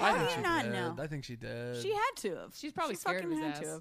[0.00, 0.72] I How think do she you not did.
[0.72, 0.96] know?
[0.98, 1.76] I think she did.
[1.80, 2.54] She had to have.
[2.56, 3.80] She's probably she scared of his had ass.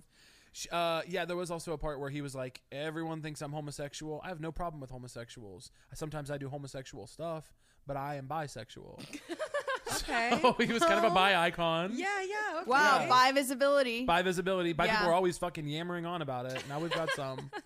[0.54, 1.04] To have.
[1.04, 3.52] Sh- Uh, yeah, there was also a part where he was like, "Everyone thinks I'm
[3.52, 4.22] homosexual.
[4.24, 5.72] I have no problem with homosexuals.
[5.94, 7.54] Sometimes I do homosexual stuff,
[7.88, 9.00] but I am bisexual."
[10.02, 10.30] okay.
[10.44, 11.92] oh, he was kind of a bi icon.
[11.94, 12.60] Yeah, yeah.
[12.62, 12.70] Okay.
[12.70, 14.06] Wow, bi visibility.
[14.06, 14.74] Bi visibility.
[14.74, 14.98] Bi Yeah.
[14.98, 16.64] people are always fucking yammering on about it.
[16.68, 17.50] Now we've got some.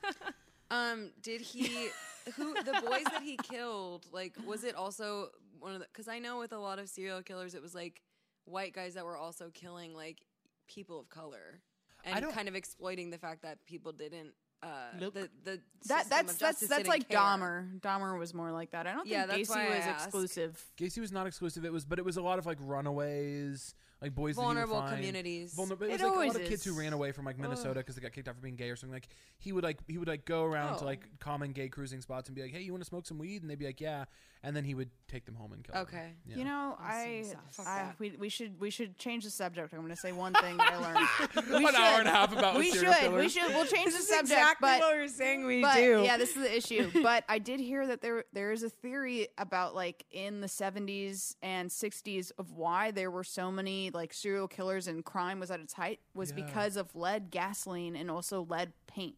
[0.69, 1.87] Um, did he?
[2.35, 4.05] Who the boys that he killed?
[4.11, 5.29] Like, was it also
[5.61, 5.85] one of the?
[5.85, 8.01] Because I know with a lot of serial killers, it was like
[8.43, 10.25] white guys that were also killing like
[10.67, 11.66] people of color I
[12.15, 14.33] and don't- kind of exploiting the fact that people didn't.
[14.63, 14.67] Uh,
[14.99, 15.13] Look.
[15.13, 17.19] the the that that's of that's that's like care.
[17.19, 17.79] Dahmer.
[17.79, 18.87] Dahmer was more like that.
[18.87, 20.65] I don't Yeah, think that's Gacy was exclusive.
[20.79, 21.63] Gacy was not exclusive.
[21.63, 24.81] It was, but it was a lot of like runaways, like boys Vulnerable that he
[24.81, 24.95] would find.
[24.97, 25.53] communities.
[25.53, 25.85] Vulnerable.
[25.85, 27.79] It It was like a always lot of kids who ran away from like Minnesota
[27.79, 28.93] because they got kicked out for being gay or something.
[28.93, 29.07] Like
[29.39, 30.85] he would like he would like go around to Oh.
[30.87, 33.41] like common gay cruising spots and be like, "Hey, you want to smoke some weed?"
[33.41, 34.05] And they'd be like, "Yeah,"
[34.43, 35.81] and then he would take them home and kill them.
[35.83, 36.13] Okay.
[36.27, 36.37] Yeah.
[36.37, 37.25] You know, I,
[37.65, 39.73] I we, we should we should change the subject.
[39.73, 41.07] I'm going to say one thing that I learned.
[41.57, 43.91] We An hour and a half about we serial should we should we'll change the
[43.91, 46.01] This is subject, exactly but what we're saying we but do.
[46.03, 46.91] yeah, this is the issue.
[47.03, 51.35] but I did hear that there there is a theory about like in the 70s
[51.41, 55.59] and 60s of why there were so many like serial killers and crime was at
[55.59, 56.45] its height was Yeah.
[56.45, 59.15] because of lead gasoline and also lead paint.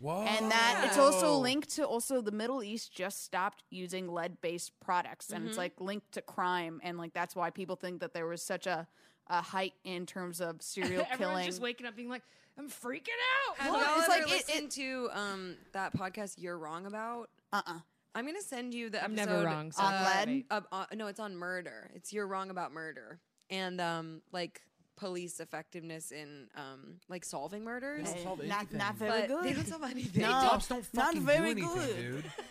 [0.00, 0.22] Whoa.
[0.22, 4.72] And that it's also linked to also the Middle East just stopped using lead based
[4.80, 8.26] products and it's like linked to crime and like that's why people think that there
[8.26, 8.86] was such a
[9.28, 11.46] uh, height in terms of serial Everyone's killing.
[11.46, 12.22] just waking up being like,
[12.56, 13.08] I'm freaking
[13.50, 13.56] out.
[13.58, 17.28] Have Well, y'all it's ever like it- listened to um that podcast You're Wrong About?
[17.52, 17.78] uh uh
[18.14, 19.70] I'm gonna send you the I'm episode never wrong.
[19.72, 20.24] So On that's lead?
[20.26, 20.46] great.
[20.50, 21.90] Of, uh, no, it's on murder.
[21.94, 24.60] It's You're Wrong About Murder and um like
[24.96, 28.08] police effectiveness in um like solving murders.
[28.08, 28.78] They don't solve not anything.
[28.78, 29.44] not very But good.
[29.44, 30.22] they don't solve anything.
[30.22, 30.28] No.
[30.28, 31.96] Cops don't not very do anything, good.
[31.96, 32.24] dude.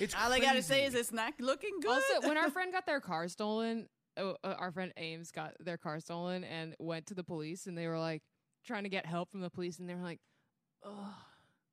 [0.00, 1.90] It's All I gotta say is it's not looking good.
[1.90, 5.76] Also, when our friend got their car stolen, oh, uh, our friend Ames got their
[5.76, 8.22] car stolen and went to the police, and they were like
[8.66, 10.18] trying to get help from the police, and they were like,
[10.84, 10.90] "Ugh."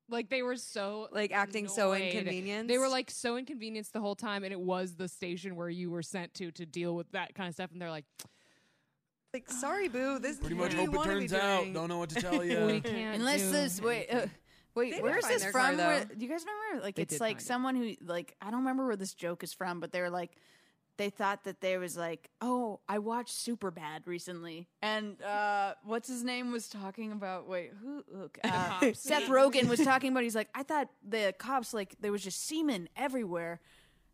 [0.08, 2.12] Like they were so Like acting so annoyed.
[2.12, 2.68] inconvenienced.
[2.68, 5.90] They were like so inconvenienced the whole time, and it was the station where you
[5.90, 7.72] were sent to to deal with that kind of stuff.
[7.72, 8.04] And they're like,
[9.32, 10.18] like, sorry, boo.
[10.18, 11.60] This Pretty what much do you hope it wanna be turns out.
[11.60, 12.66] doing?" Don't know what to tell you.
[12.66, 14.30] "We can't." Unless do this wait uh, anything."
[14.74, 15.76] wait They did where's find this their car, from?
[15.78, 16.84] Where, do you guys remember?
[16.86, 17.44] Like They it's like find it.
[17.46, 20.32] someone who like I don't remember where this joke is from, but they're like
[20.98, 26.22] they thought that there was like oh I watched Superbad recently, and uh what's his
[26.22, 28.48] name was talking about wait who look uh,
[28.80, 29.00] cops.
[29.00, 32.46] Seth Rogen was talking about he's like I thought the cops like there was just
[32.46, 33.60] semen everywhere,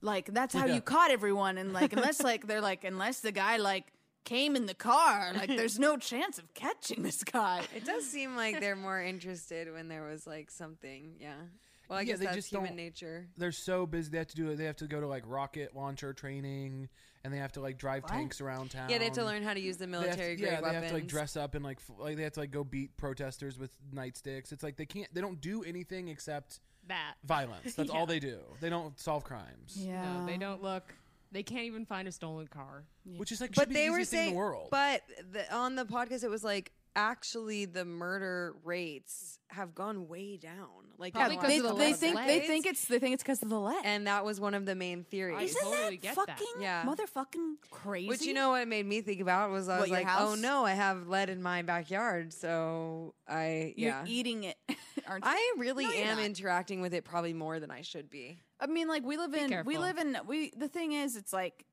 [0.01, 0.77] like that's how Yeah.
[0.77, 3.93] you caught everyone, and like unless like they're like unless the guy like
[4.25, 7.63] came in the car, like there's no chance of catching this guy.
[7.75, 11.15] It does seem like they're more interested when there was like something.
[11.21, 11.35] Yeah.
[11.89, 13.29] Well, I Yeah, guess they that's just human nature.
[13.39, 14.11] They're so busy.
[14.11, 14.57] They have to do it.
[14.57, 16.91] They have to go to like rocket launcher training,
[17.25, 18.13] and they have to like drive What?
[18.13, 18.91] tanks around town.
[18.91, 20.73] Yeah, they have to learn how to use the They to- military grade yeah, weapons.
[20.73, 22.63] they have to like dress up and like f- like they have to like go
[22.63, 24.53] beat protesters with nightsticks.
[24.53, 25.13] It's like they can't.
[25.15, 27.15] They don't do anything except that.
[27.25, 27.75] violence.
[27.77, 28.39] That's all they do.
[28.61, 29.75] They don't solve crimes.
[29.75, 30.93] Yeah, No, they don't look.
[31.33, 32.85] They can't even find a stolen car.
[33.17, 34.69] Which is like, should but be they the were easiest thing in saying, the world.
[34.71, 40.37] but the, on the podcast, it was like actually the murder rates have gone way
[40.37, 40.67] down.
[40.99, 42.29] Like Probably in 'cause they, the of the they last think lead.
[42.29, 42.49] they decades.
[42.49, 43.83] think it's they think it's because of the lead.
[43.85, 45.37] and that was one of the main theories.
[45.38, 46.27] I Isn't totally that get that.
[46.38, 46.83] fucking Yeah.
[46.85, 48.09] motherfucking crazy?
[48.09, 50.07] Which you know what it made me think about was I What, was your like,
[50.09, 50.29] house?
[50.33, 54.05] oh no, I have lead in my backyard, so I you're yeah.
[54.07, 54.57] eating it,
[55.07, 55.31] aren't you?
[55.31, 56.27] I really No, you're am not.
[56.27, 58.41] interacting with it probably more than I should be.
[58.61, 60.53] I mean, like we live in we live in we.
[60.57, 61.64] The thing is, it's like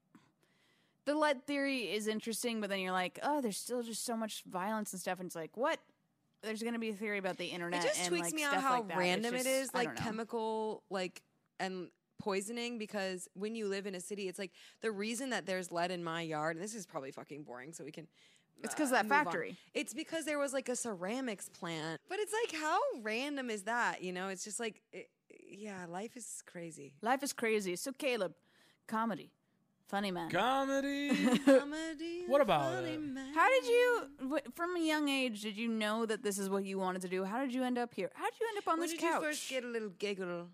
[1.06, 4.44] the lead theory is interesting, but then you're like, oh, there's still just so much
[4.50, 5.80] violence and stuff, and it's like, what?
[6.42, 7.84] There's going to be a theory about the internet.
[7.84, 10.84] It just and, tweaks like, me out how like random just- it is, like chemical,
[10.92, 11.24] like
[11.60, 12.78] and poisoning.
[12.78, 16.04] Because when you live in a city, it's like the reason that there's lead in
[16.04, 16.56] my yard.
[16.56, 18.08] And this is probably fucking boring, so we can.
[18.64, 19.26] It's 'cause uh, of that move on.
[19.26, 19.58] factory.
[19.74, 24.02] It's because there was like a ceramics plant, but it's like how random is that?
[24.04, 25.10] You know, it's just like, it,
[25.58, 26.94] yeah, life is crazy.
[27.02, 27.76] Life is crazy.
[27.76, 28.34] So Caleb,
[28.88, 29.32] comedy,
[29.88, 30.30] funny man.
[30.30, 31.10] Comedy.
[31.46, 32.24] Comedy.
[32.28, 33.02] What about funny it?
[33.02, 33.34] man.
[33.34, 36.78] How did you, from a young age, did you know that this is what you
[36.80, 37.24] wanted to do?
[37.24, 38.12] How did you end up here?
[38.16, 39.22] How did you end up on when this did couch?
[39.22, 40.48] you first get a little giggle?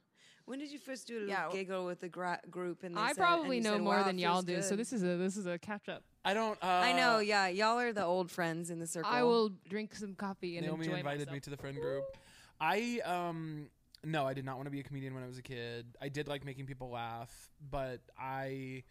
[0.45, 2.83] When did you first do a little Yeah, giggle with the gra- group?
[2.83, 4.61] And they I said- probably and you know said, more "Wow, than y'all feels do,
[4.63, 6.03] so good." this is a this is a catch up.
[6.25, 6.57] I don't.
[6.61, 9.09] Uh, I know, yeah, y'all are the old friends in the circle.
[9.11, 11.33] I will drink some coffee and Naomi enjoy invited myself.
[11.33, 12.03] me to the friend group.
[12.59, 13.67] I um
[14.03, 15.97] no, I did not want to be a comedian when I was a kid.
[16.01, 18.83] I did like making people laugh, but I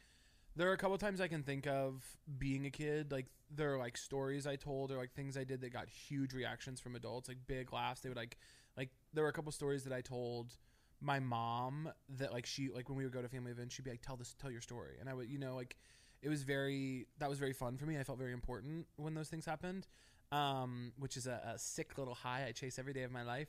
[0.56, 2.04] there are a couple times I can think of
[2.38, 3.12] being a kid.
[3.12, 6.32] Like there are like stories I told or like things I did that got huge
[6.32, 8.00] reactions from adults, like big laughs.
[8.00, 8.36] They would like
[8.76, 10.56] like there were a couple stories that I told
[11.00, 13.90] my mom that like she like when we would go to family events, she'd be
[13.90, 15.76] like, "Tell this, tell your story," and I would you know like
[16.22, 17.98] it was very that was very fun for me.
[17.98, 19.86] I felt very important when those things happened
[20.32, 23.48] um, which is a, a sick little high I chase every day of my life.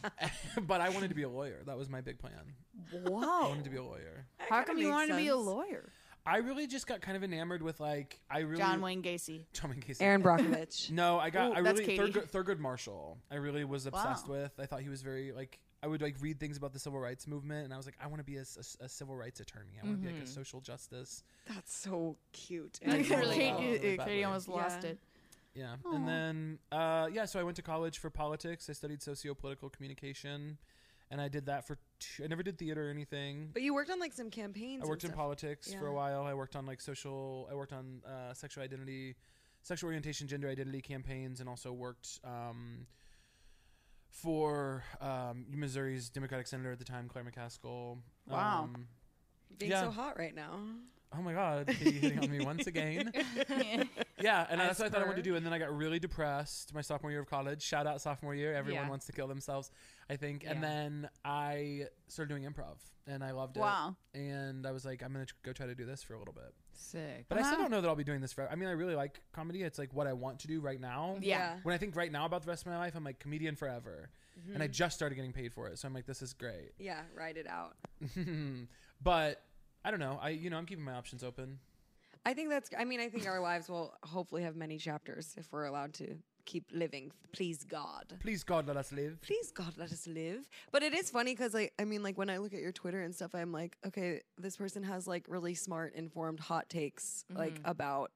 [0.66, 1.62] but I wanted to be a lawyer.
[1.66, 2.32] That was my big plan.
[2.92, 3.42] Wow.
[3.44, 4.26] I wanted to be a lawyer.
[4.38, 5.90] That How come you makes wanted to be a lawyer?
[6.26, 9.44] I really just got kind of enamored with like I really John Wayne Gacy.
[9.52, 10.00] John Wayne Gacy.
[10.00, 10.90] Aaron Brockovich.
[10.90, 12.02] No, I got Ooh, I really Katie.
[12.02, 13.18] Thurgood, Thurgood Marshall.
[13.30, 14.36] I really was obsessed Wow.
[14.36, 14.52] with.
[14.58, 17.26] I thought he was very like I would like read things about the civil rights
[17.26, 19.72] movement, and I was like, I want to be a civil rights attorney.
[19.82, 20.34] I want to be like a Mhm.
[20.34, 21.22] social justice.
[21.46, 22.80] That's so cute.
[22.86, 23.60] I Katie, know, really really cool.
[23.98, 23.98] badly.
[24.14, 24.88] Katie almost lost Yeah.
[24.90, 24.98] it.
[25.54, 25.94] Yeah, Aw.
[25.94, 28.68] and then uh, yeah, so I went to college for politics.
[28.68, 30.58] I studied socio-political communication,
[31.10, 31.78] and I did that for.
[32.00, 33.50] Two, I never did theater or anything.
[33.52, 34.82] But you worked on like some campaigns.
[34.84, 36.24] I worked in politics for a while.
[36.24, 37.48] I worked on like social.
[37.50, 39.14] I worked on uh, sexual identity,
[39.62, 42.86] sexual orientation, gender identity campaigns, and also worked um,
[44.10, 47.98] for um, Missouri's Democratic senator at the time, Claire McCaskill.
[48.28, 48.64] Wow.
[48.64, 48.86] Um,
[49.58, 49.82] Being Yeah.
[49.82, 50.58] so hot right now.
[51.16, 53.12] Oh my God, Katie hitting on me once again.
[54.20, 55.36] Yeah, and that's what I thought I wanted to do.
[55.36, 57.60] And then I got really depressed my sophomore year of college.
[57.60, 58.54] Shout out sophomore year.
[58.54, 58.88] Everyone Yeah.
[58.88, 59.70] wants to kill themselves,
[60.08, 60.44] I think.
[60.46, 60.68] And Yeah.
[60.68, 63.60] then I started doing improv, and I loved it.
[63.60, 63.96] Wow.
[64.14, 66.54] And I was like, I'm gonna go try to do this for a little bit.
[66.72, 67.26] Sick.
[67.28, 67.62] But I still Wow.
[67.64, 68.50] don't know that I'll be doing this forever.
[68.50, 69.62] I mean, I really like comedy.
[69.62, 71.18] It's like what I want to do right now.
[71.20, 71.58] Yeah.
[71.62, 74.10] When I think right now about the rest of my life, I'm like comedian forever.
[74.52, 74.72] And I mm-hmm.
[74.72, 76.72] just started getting paid for it, so I'm like, this is great.
[76.78, 77.76] Yeah, write it out.
[79.02, 79.42] but
[79.84, 80.18] I don't know.
[80.22, 81.58] I you know I'm keeping my options open.
[82.26, 82.70] I think that's.
[82.78, 86.16] I mean, I think our lives will hopefully have many chapters if we're allowed to
[86.46, 87.12] keep living.
[87.32, 88.14] Please God.
[88.20, 89.20] Please God, let us live.
[89.22, 90.48] Please God, let us live.
[90.72, 93.02] But it is funny because, like, I mean, like when I look at your Twitter
[93.02, 97.60] and stuff, I'm like, okay, this person has like really smart, informed, hot takes, like
[97.64, 98.10] about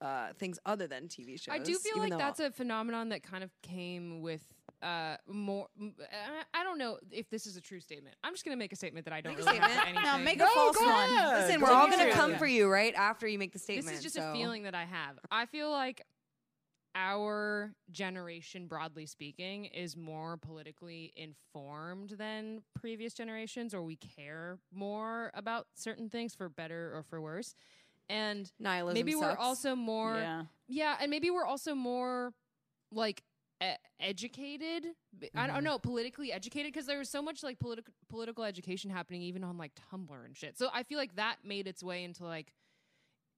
[0.00, 1.54] uh, things other than TV shows.
[1.54, 4.42] I do feel like that's a phenomenon that kind of came with
[4.84, 8.14] uh more m- I- I don't know if this is a true statement.
[8.22, 9.96] I'm just going to make a statement that I don't Make a really have statement.
[10.04, 10.18] anything.
[10.18, 11.14] No, make a false one.
[11.40, 12.38] Listen, we're all gonna come Yeah.
[12.38, 13.88] for you right after you make the statement.
[13.88, 15.18] This is just so- a feeling that I have.
[15.30, 16.02] I feel like
[16.96, 25.32] our generation, broadly speaking, is more politically informed than previous generations, or we care more
[25.34, 27.54] about certain things for better or for worse.
[28.08, 28.94] And Nihilism.
[28.94, 30.44] maybe we're also more Yeah.
[30.68, 32.32] yeah, and maybe we're also more
[32.92, 33.24] like
[33.64, 34.86] e- educated.
[35.34, 39.22] I don't know, politically educated because there was so much like political political education happening
[39.22, 40.58] even on like Tumblr and shit.
[40.58, 42.52] So I feel like that made its way into like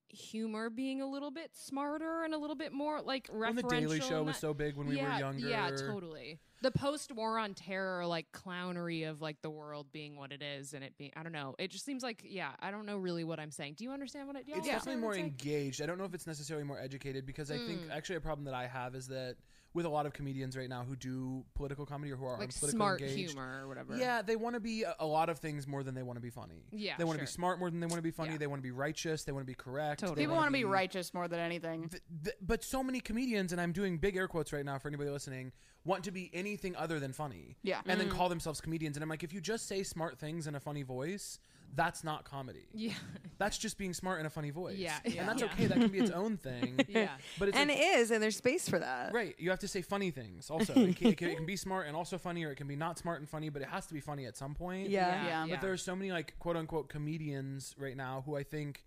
[0.08, 3.40] humor being a little bit smarter and a little bit more like referential.
[3.40, 5.48] When the Daily Show was so big when we yeah, were younger.
[5.48, 6.38] Yeah, totally.
[6.62, 10.72] The post war on terror, like clownery of like the world being what it is,
[10.72, 11.54] and it being I don't know.
[11.58, 13.74] It just seems like yeah, I don't know really what I'm saying.
[13.76, 14.44] Do you understand what it?
[14.46, 15.82] It's definitely more engaged.
[15.82, 17.90] I don't know if it's necessarily more educated because I think Mm.
[17.90, 19.36] actually a problem that I have is that
[19.76, 22.48] with a lot of comedians right now who do political comedy or who are like
[22.48, 23.94] politically smart engaged, humor or whatever.
[23.96, 26.20] Yeah, they want to be a, a lot of things more than they want to
[26.22, 26.64] be funny.
[26.72, 28.32] Yeah, they want to be smart more than they want to be funny.
[28.32, 28.38] Yeah.
[28.38, 29.24] They want to be righteous.
[29.24, 30.00] They want to be correct.
[30.00, 30.16] Totally.
[30.16, 31.88] they People wanna want to be righteous more than anything.
[31.90, 34.88] Th- th- but so many comedians, and I'm doing big air quotes right now for
[34.88, 35.52] anybody listening,
[35.84, 37.56] want to be anything other than funny.
[37.62, 37.82] Yeah.
[37.86, 38.04] And Mm.
[38.04, 38.96] then call themselves comedians.
[38.96, 41.38] And I'm like, if you just say smart things in a funny voice,
[41.74, 42.66] that's not comedy.
[42.72, 42.92] Yeah.
[43.38, 44.78] That's just being smart in a funny voice.
[44.78, 45.48] Yeah, And that's Yeah.
[45.52, 45.66] okay.
[45.66, 46.80] That can be its own thing.
[46.88, 47.10] Yeah.
[47.38, 49.12] But it's and like, it is, and there's space for that.
[49.12, 50.48] Right, you have to say funny things.
[50.48, 52.66] Also, it can, it, can, it can be smart and also funny, or it can
[52.66, 54.88] be not smart and funny, but it has to be funny at some point.
[54.88, 55.26] Yeah.
[55.26, 55.46] Yeah.
[55.50, 58.84] But there are so many like quote unquote comedians right now who I think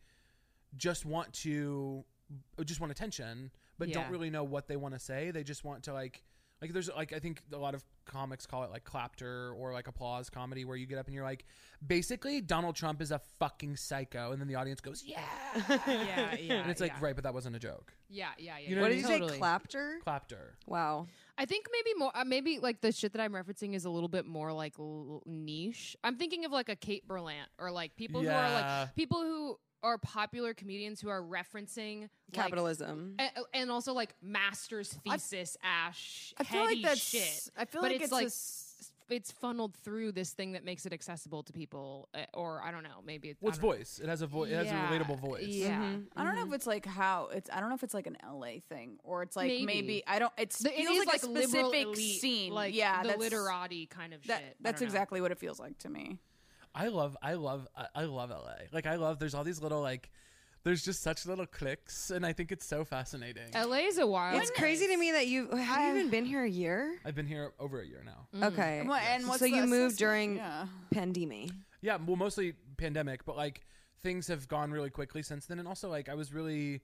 [0.78, 2.04] just want to
[2.60, 3.96] uh, just want attention, but Yeah.
[3.96, 5.32] don't really know what they want to say.
[5.32, 6.24] They just want to like
[6.62, 9.88] like there's like I think a lot of comics call it like clapter or like
[9.88, 11.46] applause comedy where you get up and you're like
[11.86, 15.22] basically Donald Trump is a fucking psycho and then the audience goes yeah
[15.70, 16.54] yeah, yeah.
[16.62, 16.98] and it's like yeah.
[17.06, 17.94] right but that wasn't a joke.
[18.12, 18.70] Yeah, yeah, yeah.
[18.70, 19.32] You know What what I did you totally.
[19.34, 19.38] say?
[19.38, 20.00] Clapter.
[20.04, 20.56] Clapter.
[20.66, 21.06] Wow.
[21.38, 22.12] I think maybe more.
[22.16, 25.22] Uh, maybe like the shit that I'm referencing is a little bit more like l-
[25.28, 25.96] niche.
[26.04, 29.60] I'm thinking of like a Kate Berlant or like people who are like people who
[29.84, 33.16] are popular comedians who are referencing like, Capitalism.
[33.20, 37.00] a- and also like master's thesis ash I feel like that's.
[37.00, 37.50] shit.
[37.56, 40.64] I feel but like it's, it's, like a s- it's funneled through this thing that
[40.64, 43.62] makes it accessible to people, uh, or I don't know, maybe it's Well, it's I
[43.62, 44.00] don't- voice.
[44.04, 44.52] It has a voice.
[44.52, 45.48] It has Yeah, a relatable voice.
[45.48, 46.06] Yeah, Mhm.
[46.16, 47.50] I don't know if it's like how it's.
[47.52, 50.04] I don't know if it's like an LA thing or it's like maybe, Maybe.
[50.06, 50.32] I don't.
[50.38, 52.54] It's it feels like, like, a specific elite, scene.
[52.54, 54.58] like yeah, the that's, literati kind of That, shit.
[54.62, 54.92] That's don't know.
[54.94, 56.20] exactly what it feels like to me.
[56.76, 58.66] I love, I love, I, I love LA.
[58.72, 59.18] Like I love.
[59.18, 60.12] There's all these little like,
[60.64, 63.52] there's just such little cliques, and I think it's so fascinating.
[63.54, 64.42] LA is a wild.
[64.42, 67.00] It's crazy to me that you have you even been here a year.
[67.06, 68.28] I've been here over a year now.
[68.38, 68.52] Mm.
[68.54, 68.80] Okay.
[68.80, 69.98] And what- and what's so the you moved assessment?
[69.98, 70.68] during Yeah.
[70.92, 71.52] pandemic.
[71.82, 73.66] Yeah, well, mostly pandemic, but like
[74.04, 76.82] things have gone really quickly since then, and also like I was really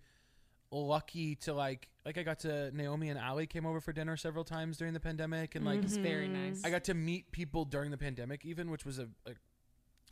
[0.71, 4.43] lucky to like like I got to Naomi and Ali came over for dinner several
[4.43, 6.63] times during the pandemic, and like It's very nice.
[6.63, 9.31] I got to meet people during the pandemic, even which was a, a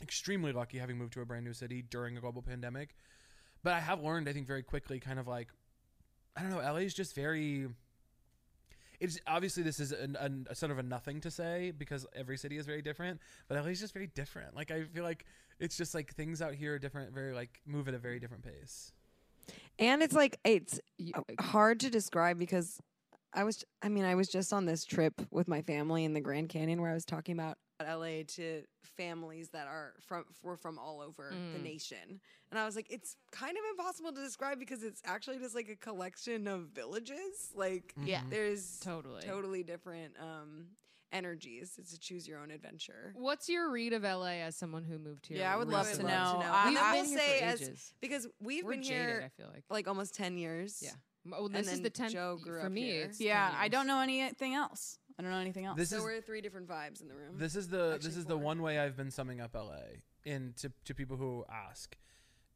[0.01, 2.95] extremely lucky having moved to a brand new city during a global pandemic.
[3.63, 5.47] But I have learned, I think, very quickly, kind of like
[6.35, 7.67] I don't know, LA is just very.
[8.99, 12.37] It's obviously this is an, an, a sort of a nothing to say because every
[12.37, 14.55] city is very different, but LA is just very different.
[14.55, 15.25] Like I feel like
[15.59, 18.43] it's just like things out here are different, very like move at a very different
[18.43, 18.91] pace.
[19.77, 20.79] And it's like it's
[21.39, 22.79] hard to describe because
[23.33, 26.21] I was I mean I was just on this trip with my family in the
[26.21, 28.63] Grand Canyon where I was talking about LA to
[28.97, 31.63] families that are from were from all over the Mm.
[31.63, 32.19] nation.
[32.51, 35.69] And I was like it's kind of impossible to describe because it's actually just like
[35.69, 37.51] a collection of villages.
[37.55, 38.21] Like Yeah.
[38.21, 38.29] Mhm.
[38.29, 39.23] there's Totally.
[39.23, 40.75] totally different um
[41.11, 41.75] energies.
[41.77, 43.13] It's a choose your own adventure.
[43.15, 45.37] What's your read of LA as someone who moved here?
[45.37, 46.41] Yeah, I would love Really to love know.
[46.41, 46.51] to know.
[46.53, 47.93] I- We've I- been been here say for as- ages.
[48.01, 49.63] Because we've We're been jaded, here I feel like.
[49.69, 50.81] like almost 10 years.
[50.81, 50.91] Yeah.
[51.25, 52.81] Well, And this is the tenth Joe grew for up me.
[52.81, 53.05] here.
[53.05, 54.99] It's Yeah, 10 I don't know anything else.
[55.17, 55.77] I don't know anything else.
[55.77, 57.35] This so is we're three different vibes in the room.
[57.37, 60.53] This is the Actually this is the one way I've been summing up LA in
[60.57, 61.95] to to people who ask.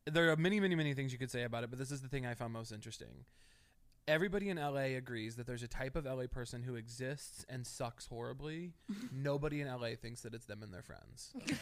[0.05, 2.07] There are many many many things you could say about it, but this is the
[2.07, 3.25] thing I found most interesting.
[4.07, 8.07] Everybody in LA agrees that there's a type of LA person who exists and sucks
[8.07, 8.73] horribly.
[9.13, 11.33] Nobody in LA thinks that it's them and their friends.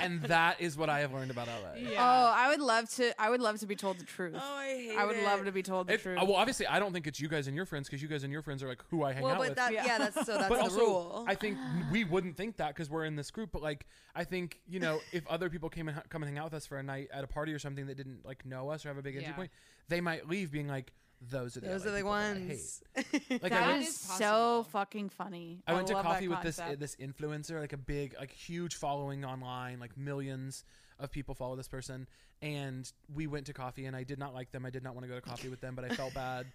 [0.00, 1.74] and that is what I have learned about LA.
[1.90, 1.98] Yeah.
[1.98, 3.20] Oh, I would love to.
[3.20, 4.34] I would love to be told the truth.
[4.36, 5.24] Oh, I hate I would it.
[5.24, 6.18] love to be told the If- truth.
[6.20, 8.24] uh, well, obviously, I don't think it's you guys and your friends because you guys
[8.24, 9.56] and your friends are like who I hang Well, out but with.
[9.56, 9.84] that Yeah.
[9.86, 11.24] yeah, that's so that's but the also, rule.
[11.28, 11.58] I think
[11.92, 13.50] we wouldn't think that because we're in this group.
[13.52, 16.38] But like, I think you know, if other people came and ha- come and hang
[16.38, 18.68] out with us for a night at a party or something that didn't like know
[18.70, 19.36] us or have a big entry Yeah.
[19.36, 19.50] point,
[19.88, 22.34] they might leave being like, "Those are the Those LA are the people that I
[22.34, 22.82] hate." ones.
[23.42, 25.62] Like I that went, is is so fucking funny.
[25.66, 26.80] I went to coffee with this uh, concept.
[26.80, 30.64] this influencer, like a big, like huge following online, like millions
[30.98, 32.06] of people follow this person,
[32.42, 34.66] and we went to coffee, and I did not like them.
[34.66, 36.46] I did not want to go to coffee with them, but I felt bad.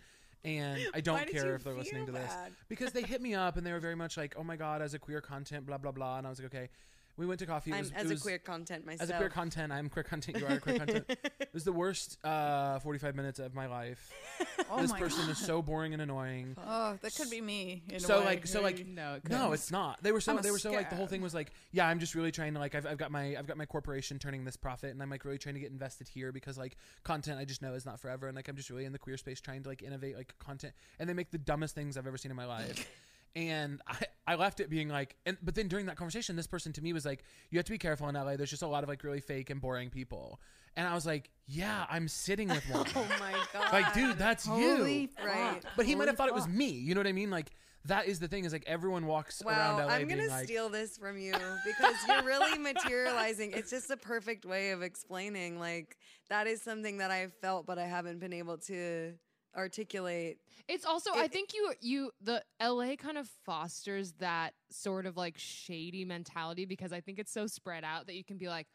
[0.43, 2.31] And I don't care if they're listening to this
[2.67, 4.93] because they hit me up and they were very much like, "Oh my god, as
[4.93, 6.69] a queer content, blah blah blah," and I was like, "Okay."
[7.15, 7.69] We went to coffee.
[7.71, 9.01] It I'm was, it as a queer content myself.
[9.03, 10.37] as a queer content, I'm queer content.
[10.39, 11.05] You are queer content.
[11.39, 14.11] It was the worst uh, 45 minutes of my life.
[14.71, 15.29] oh this my person God.
[15.33, 16.55] is so boring and annoying.
[16.67, 17.83] Oh, that could be me.
[17.89, 18.25] in a So way.
[18.25, 20.01] like, so like, No, it no, it's not.
[20.01, 21.99] They were so I'm they were so like the whole thing was like, yeah, I'm
[21.99, 24.57] just really trying to like I've, I've got my I've got my corporation turning this
[24.57, 27.61] profit, and I'm like really trying to get invested here because like content I just
[27.61, 29.69] know is not forever, and like I'm just really in the queer space trying to
[29.69, 32.45] like innovate like content, and they make the dumbest things I've ever seen in my
[32.47, 32.89] life.
[33.35, 36.71] And I, I left it being like, and but then during that conversation, this person
[36.73, 38.35] to me was like, "You have to be careful in LA.
[38.35, 40.39] There's just a lot of like really fake and boring people."
[40.75, 42.85] And I was like, "Yeah, I'm sitting with one.
[42.95, 43.73] Oh my god.
[43.73, 45.61] like, dude, that's Holy you." Right.
[45.75, 46.69] But he might have Holy thought it was me.
[46.69, 47.31] You know what I mean?
[47.31, 47.51] Like
[47.85, 48.45] that is the thing.
[48.45, 51.33] Is like everyone walks around Wow, LA I'm gonna like, steal this from you
[51.65, 53.51] because you're really materializing.
[53.51, 55.59] It's just a perfect way of explaining.
[55.59, 55.97] Like
[56.29, 59.13] that is something that I've felt, but I haven't been able to
[59.55, 60.39] articulate.
[60.67, 65.35] It's also I think you you the LA kind of fosters that sort of like
[65.37, 68.67] shady mentality because I think it's so spread out that you can be like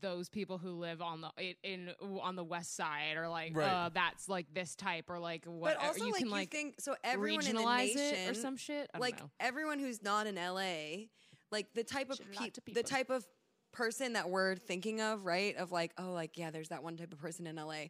[0.00, 3.68] those people who live on the in, in on the west side or like Right.
[3.68, 6.50] uh that's like this type or like what But also, you like can you like
[6.50, 6.96] think so.
[7.04, 9.30] Everyone in the nation, it or some shit I don't like know.
[9.38, 11.06] everyone who's not in LA,
[11.52, 13.24] like the type of Should a lot peop to the type of
[13.72, 15.54] person that we're thinking of, right?
[15.56, 17.84] Of like, oh, like yeah, there's that one type of person in LA.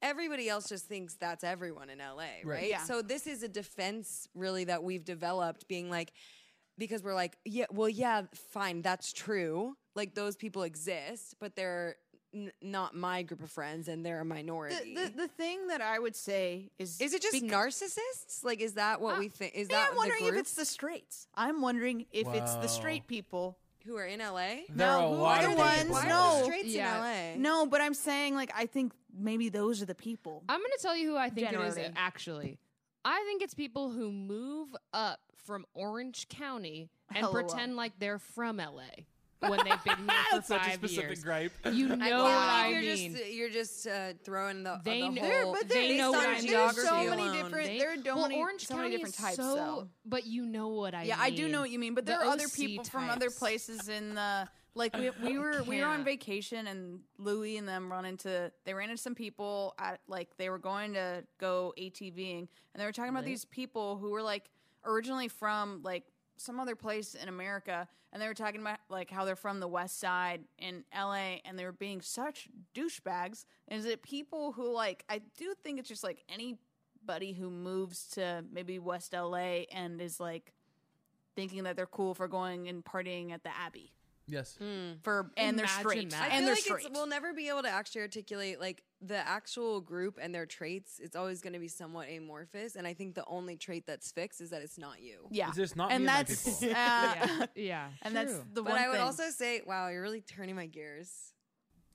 [0.00, 2.68] Everybody else just thinks that's everyone in LA, right?
[2.70, 2.82] Yeah.
[2.84, 6.12] So this is a defense really that we've developed, being like,
[6.78, 9.76] because we're like, yeah, well, yeah, fine, that's true.
[9.96, 11.96] Like those people exist, but they're
[12.32, 14.94] n- not my group of friends, and they're a minority.
[14.94, 18.44] The, the, the thing that I would say is is it just bec- narcissists?
[18.44, 19.54] Like, is that what Uh, we think?
[19.56, 21.26] Is Yeah, that I'm wondering the if it's the straights.
[21.34, 23.58] I'm wondering if it's the straight people.
[23.88, 24.66] Who are in LA?
[24.68, 25.80] There are a No, who lot are of the ones?
[25.82, 26.04] in Why LA.
[26.04, 26.38] are No.
[26.38, 26.96] the straights Yeah.
[27.34, 27.50] in LA?
[27.50, 30.44] No, but I'm saying like I think maybe those are the people.
[30.48, 31.80] I'm going to tell you who I think it Generally.
[31.82, 32.58] is actually.
[33.04, 37.32] I think it's people who move up from Orange County and LOL.
[37.32, 39.06] pretend like they're from LA
[39.40, 41.24] when they've been here for That's such a five specific years.
[41.24, 41.52] gripe.
[41.72, 43.14] You know I what I you're mean.
[43.14, 45.98] just you're just uh, throwing the They the kn- There, whole but they there, based
[45.98, 46.48] know what there's I mean.
[46.48, 47.42] so geography many alone.
[47.44, 47.66] different.
[47.66, 49.36] They- there are so well, many, Orange so County many different types.
[49.36, 49.88] so, though.
[50.04, 51.24] but you know what I Yeah, mean.
[51.24, 53.30] I do know what you mean, but The there are other OC people from other
[53.30, 57.90] places in the like we, we were we were on vacation and Louis and them
[57.90, 62.40] run into they ran into some people at like they were going to go ATVing
[62.40, 62.48] and
[62.80, 63.26] they were talking about Lit.
[63.26, 64.50] these people who were like
[64.84, 66.04] originally from like
[66.40, 69.68] some other place in America and they were talking about like how they're from the
[69.68, 73.44] west side in LA and they were being such douchebags.
[73.70, 78.44] Is it people who like I do think it's just like anybody who moves to
[78.50, 80.52] maybe West LA and is like
[81.36, 83.92] thinking that they're cool for going and partying at the Abbey
[84.28, 84.56] Yes.
[85.02, 86.22] for and they're Imagine straight that.
[86.22, 86.84] I and feel they're like straight.
[86.86, 91.00] it's, we'll never be able to actually articulate like the actual group and their traits.
[91.02, 94.40] It's always going to be somewhat amorphous, and I think the only trait that's fixed
[94.40, 95.26] is that it's not you.
[95.30, 96.74] yeah, It's just not and me and my that's people.
[96.76, 98.44] uh, yeah, yeah, and that's true.
[98.52, 99.02] the But one I would thing.
[99.04, 101.32] also say, wow, you're really turning my gears.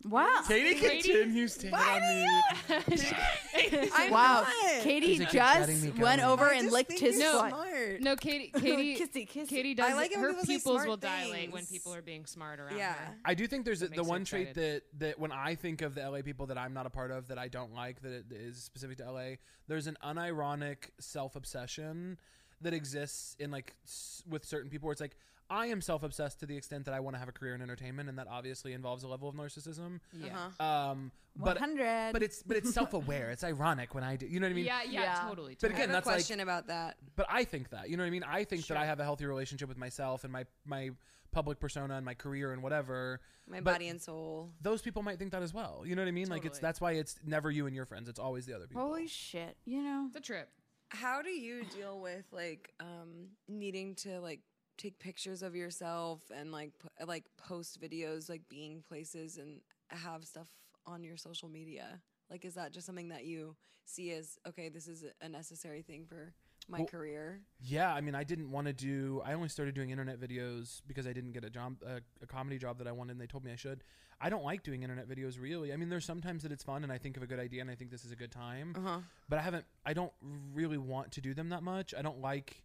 [0.10, 3.89] wow, Katie Katie- continues to hit on me.
[3.94, 4.42] I'm wow.
[4.42, 4.82] not.
[4.82, 7.18] Katie He's like, "You're just me go." went over I and just licked think his
[7.20, 7.39] you're No.
[7.42, 7.50] foot.
[7.50, 8.02] smart.
[8.02, 8.52] no, Katie.
[8.60, 8.96] Katie.
[8.98, 9.48] Kissy, kissy.
[9.48, 9.92] Katie does.
[9.92, 11.72] I like it when her people say pupils smart will dilate when things.
[11.72, 12.94] people are being smart around Yeah.
[12.94, 13.16] her.
[13.26, 15.82] I do think there's a, the makes her one trait that that when I think
[15.82, 18.12] of the LA people that I'm not a part of that I don't like that
[18.12, 19.36] it is specific to LA.
[19.68, 22.18] There's an unironic self obsession
[22.62, 25.18] that exists in like s- with certain people where it's like
[25.54, 27.62] I am self obsessed to the extent that I want to have a career in
[27.62, 30.00] entertainment and that obviously involves a level of narcissism.
[30.12, 30.36] Yeah.
[30.60, 30.63] Uh-huh.
[30.92, 32.12] Um, but 100.
[32.12, 33.30] but it's but it's self aware.
[33.30, 34.26] it's ironic when I do.
[34.26, 34.66] You know what I mean?
[34.66, 35.30] yeah, yeah, Yeah.
[35.30, 35.54] totally.
[35.60, 35.74] But totally.
[35.74, 36.98] I again, have a that's like question about that.
[37.16, 38.24] but I think that you know what I mean.
[38.28, 40.89] I think that I have a healthy relationship with myself and my my
[41.32, 43.20] public persona and my career and whatever.
[43.48, 44.52] My But body and soul.
[44.62, 45.84] Those people might think that as well.
[45.86, 46.30] You know what I mean?
[46.30, 48.10] Like it's that's why it's never you and your friends.
[48.10, 48.84] It's always the other people.
[48.84, 49.58] Holy shit!
[49.66, 50.50] You know, it's a trip.
[50.89, 54.42] How do you deal with like um needing to like
[54.78, 60.26] take pictures of yourself and like p- like post videos like being places and have
[60.26, 60.48] stuff
[60.86, 62.02] on your social media?
[62.30, 63.56] Like, is that just something that you
[63.86, 64.70] see as okay?
[64.70, 66.34] This is a necessary thing for
[66.70, 67.42] my Well, career.
[67.60, 69.22] Yeah, I mean, I didn't want to do.
[69.26, 72.58] I only started doing internet videos because I didn't get a job, a, a comedy
[72.58, 73.84] job that I wanted, and they told me I should.
[74.21, 75.74] I don't like doing internet videos really.
[75.74, 77.69] I mean, there's sometimes that it's fun, and I think of a good idea, and
[77.69, 78.74] I think this is a good time.
[78.78, 79.00] Uh huh.
[79.28, 79.65] But I haven't.
[79.86, 80.13] I don't
[80.54, 81.94] really want to do them that much.
[81.98, 82.63] I don't like.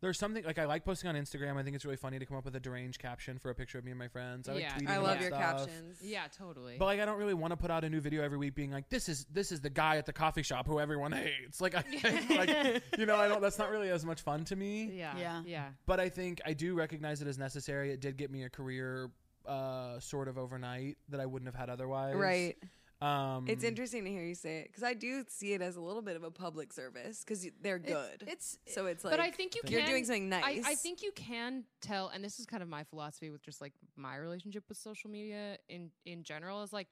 [0.00, 1.56] There's something like I like posting on Instagram.
[1.56, 3.78] I think it's really funny to come up with a deranged caption for a picture
[3.78, 4.48] of me and my friends.
[4.48, 4.76] I like Yeah.
[4.76, 5.40] tweeting I love your stuff.
[5.66, 5.98] captions.
[6.02, 6.76] Yeah, totally.
[6.78, 8.70] But like, I don't really want to put out a new video every week, being
[8.70, 11.74] like, "This is this is the guy at the coffee shop who everyone hates." Like,
[11.74, 11.82] I,
[12.30, 13.40] like you know, I don't.
[13.42, 14.84] That's not really as much fun to me.
[14.92, 15.42] yeah, Yeah.
[15.44, 15.68] yeah.
[15.86, 17.90] But I think I do recognize it as necessary.
[17.90, 19.10] It did get me a career,
[19.46, 22.14] uh, sort of overnight that I wouldn't have had otherwise.
[22.14, 22.56] Right.
[23.00, 25.80] Um, It's interesting to hear you say it because I do see it as a
[25.80, 28.24] little bit of a public service because they're good.
[28.26, 30.64] It's so it's like, but I think you you're can, doing something nice.
[30.66, 33.60] I, I think you can tell, and this is kind of my philosophy with just
[33.60, 36.88] like my relationship with social media in in general is like,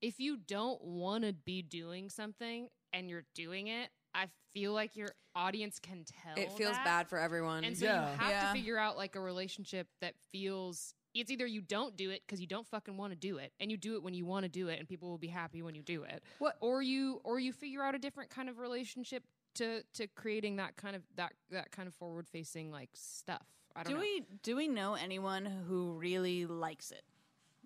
[0.00, 4.94] if you don't want to be doing something and you're doing it, I feel like
[4.94, 6.34] your audience can tell.
[6.42, 6.84] it feels that.
[6.84, 7.64] bad for everyone.
[7.64, 8.12] and so Yeah.
[8.12, 8.46] you have Yeah.
[8.46, 10.94] to figure out like a relationship that feels.
[11.20, 13.70] It's either you don't do it because you don't fucking want to do it, and
[13.70, 15.74] you do it when you want to do it, and people will be happy when
[15.74, 16.22] you do it.
[16.38, 20.56] What- Or you, or you figure out a different kind of relationship to to creating
[20.56, 23.46] that kind of that that kind of forward facing like stuff.
[23.74, 24.00] I don't do know.
[24.00, 27.02] we do we know anyone who really likes it?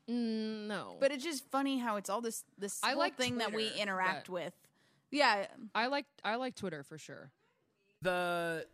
[0.08, 3.38] Mm, no, But it's just funny how it's all this this I whole like thing
[3.38, 4.54] that we interact with.
[5.10, 7.30] Yeah, I like I like Twitter for sure.
[8.02, 8.66] the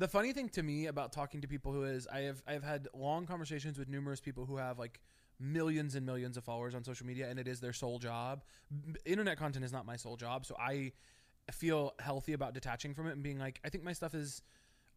[0.00, 2.88] the funny thing to me about talking to people who is I have I've had
[2.94, 4.98] long conversations with numerous people who have like
[5.38, 8.42] millions and millions of followers on social media and it is their sole job.
[9.04, 10.92] Internet content is not my sole job, so I
[11.52, 14.40] feel healthy about detaching from it and being like I think my stuff is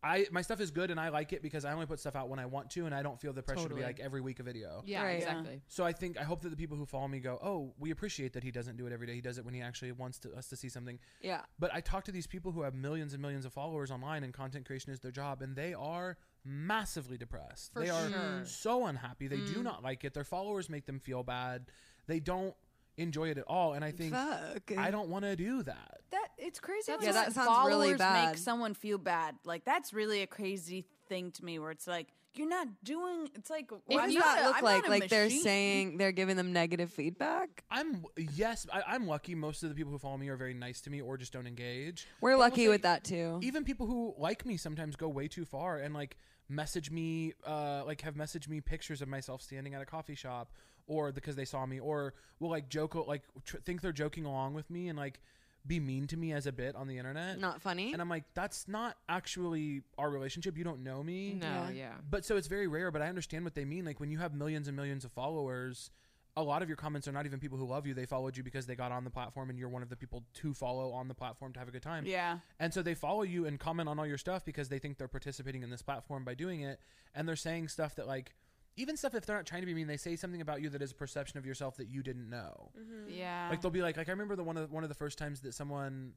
[0.04, 2.28] I my stuff is good and I like it because I only put stuff out
[2.30, 4.40] when I want to and I don't feel the pressure to be like every week
[4.40, 4.84] a video.
[4.86, 5.12] Yeah, Right.
[5.14, 5.62] exactly.
[5.68, 8.34] So I think I hope that the people who follow me go, "Oh, we appreciate
[8.34, 9.16] that he doesn't do it every day.
[9.16, 11.42] He does it when he actually wants to, us to see something." yeah.
[11.58, 14.34] But I talk to these people who have millions and millions of followers online and
[14.34, 17.74] content creation is their job and they are massively depressed.
[17.74, 18.46] For they are sure.
[18.46, 19.28] so unhappy.
[19.28, 19.64] They do mm.
[19.64, 20.14] not like it.
[20.14, 21.68] Their followers make them feel bad.
[22.08, 22.54] They don't
[22.98, 24.72] enjoy it at all and I think Fuck.
[24.78, 26.02] I don't want to do that.
[26.12, 26.92] that it's crazy.
[26.92, 28.28] That's Yeah, that just sounds really followers bad.
[28.30, 29.36] Make someone feel bad.
[29.46, 31.58] Like that's really a crazy thing to me.
[31.60, 33.30] Where it's like you're not doing.
[33.36, 34.84] It's like What I'm does not that look I'm like?
[34.84, 37.64] not a Like they're saying they're giving them negative feedback.
[37.72, 38.04] I'm
[38.36, 39.34] yes, I, I'm lucky.
[39.36, 41.48] Most of the people who follow me are very nice to me or just don't
[41.48, 42.08] engage.
[42.22, 43.40] We're But I will lucky say- with that too.
[43.42, 46.18] even people who like me sometimes go way too far and like
[46.50, 50.52] message me uh like have messaged me pictures of myself standing at a coffee shop
[50.88, 54.54] or because they saw me or will like joke like tr- think they're joking along
[54.54, 55.20] with me and like
[55.66, 57.94] be mean to me as a bit on the internet Not funny.
[57.94, 61.70] and i'm like that's not actually our relationship you don't know me No, Yeah.
[61.72, 61.92] yeah.
[62.10, 64.34] but so it's very rare but i understand what they mean like when you have
[64.34, 65.90] millions and millions of followers
[66.36, 68.42] a lot of your comments are not even people who love you they followed you
[68.44, 71.08] because they got on the platform and you're one of the people to follow on
[71.08, 73.88] the platform to have a good time Yeah, and so they follow you and comment
[73.88, 76.80] on all your stuff because they think they're participating in this platform by doing it.
[77.14, 78.34] And they're saying stuff that like
[78.76, 80.82] even stuff if they're not trying to be mean, they say something about you that
[80.82, 82.72] is a perception of yourself that you didn't know.
[82.80, 83.10] Mm-hmm.
[83.10, 83.48] yeah.
[83.50, 85.42] Like they'll be like like I remember the one of one of the first times
[85.42, 86.14] that someone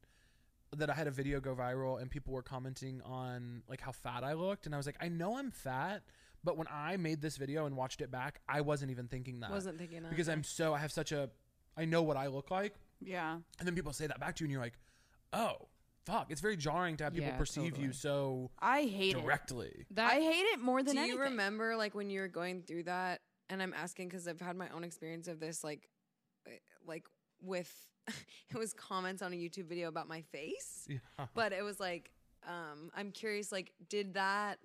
[0.75, 4.23] that I had a video go viral and people were commenting on like how fat
[4.23, 6.03] I looked and I was like I know I'm fat,
[6.43, 9.51] but when I made this video and watched it back, I wasn't even thinking that.
[9.51, 10.09] Wasn't thinking that.
[10.09, 11.29] because I'm so I have such a
[11.77, 13.37] I know what I look like yeah.
[13.59, 14.79] and then people say that back to you and you're like,
[15.31, 15.67] "Oh,
[16.07, 17.87] fuck." It's very jarring to have people Yeah, perceive totally.
[17.87, 19.21] you so I hate it.
[19.21, 19.85] directly.
[19.91, 21.15] That I hate it more than anything.
[21.15, 21.33] Do anything.
[21.33, 23.21] you remember like when you were going through that?
[23.49, 25.87] And I'm asking because I've had my own experience of this, like,
[26.47, 26.51] eh,
[26.85, 27.05] like
[27.41, 27.71] with
[28.07, 31.27] it was comments on a YouTube video about my face, Yeah.
[31.33, 32.11] but it was like,
[32.47, 34.59] um, I'm curious, like, did that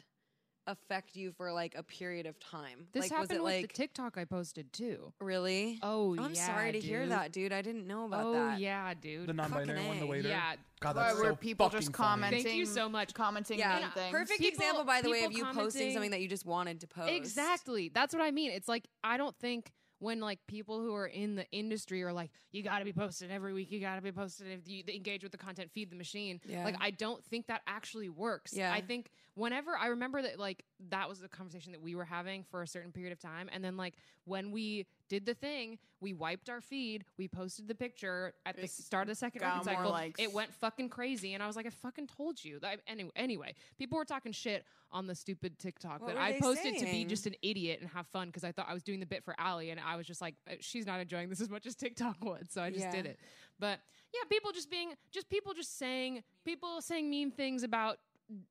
[0.67, 2.87] affect you for like a period of time?
[2.93, 5.13] this like, happened was it with like the TikTok I posted too.
[5.21, 5.79] really?
[5.83, 7.53] Oh, I'm yeah, sorry to hear that, dude.
[7.53, 8.61] I didn't know about oh that.
[8.61, 9.29] yeah, dude.
[9.29, 10.09] The non-binary one, the A.
[10.09, 10.29] waiter.
[10.29, 10.55] yeah.
[10.81, 12.43] God, that's where so people fucking just funny.
[12.43, 13.15] Thank you so much.
[13.15, 14.11] Commenting Yeah, mean things.
[14.13, 16.87] perfect People- example, by the way, of you posting something that you just wanted to
[16.89, 17.11] post.
[17.11, 17.89] Exactly.
[17.89, 18.51] That's what I mean.
[18.51, 22.31] It's like I don't think when like people who are in the industry are like,
[22.51, 23.71] you got to be posted every week.
[23.71, 24.49] You got to be posted.
[24.49, 26.41] If you engage with the content, feed the machine.
[26.45, 26.65] Yeah.
[26.65, 28.53] Like I don't think that actually works.
[28.55, 28.73] Yeah.
[28.73, 32.45] I think whenever I remember that like that was the conversation that we were having
[32.51, 36.13] for a certain period of time, and then like when we did the thing, we
[36.13, 39.65] wiped our feed, we posted the picture at the It start of the second record
[39.65, 39.91] cycle.
[39.91, 40.21] likes.
[40.21, 42.59] It went fucking crazy, and I was like, I fucking told you.
[42.61, 46.79] That, anyway, anyway, people were talking shit on the stupid TikTok What that I posted
[46.79, 49.07] to be just an idiot and have fun because I thought I was doing the
[49.07, 51.67] bit for Allie, and I was just like, "Uh, she's not enjoying this as much
[51.67, 53.19] as TikTok would, so I just did it.
[53.59, 53.81] But
[54.15, 57.99] yeah, people just being, just people just saying, people saying mean things about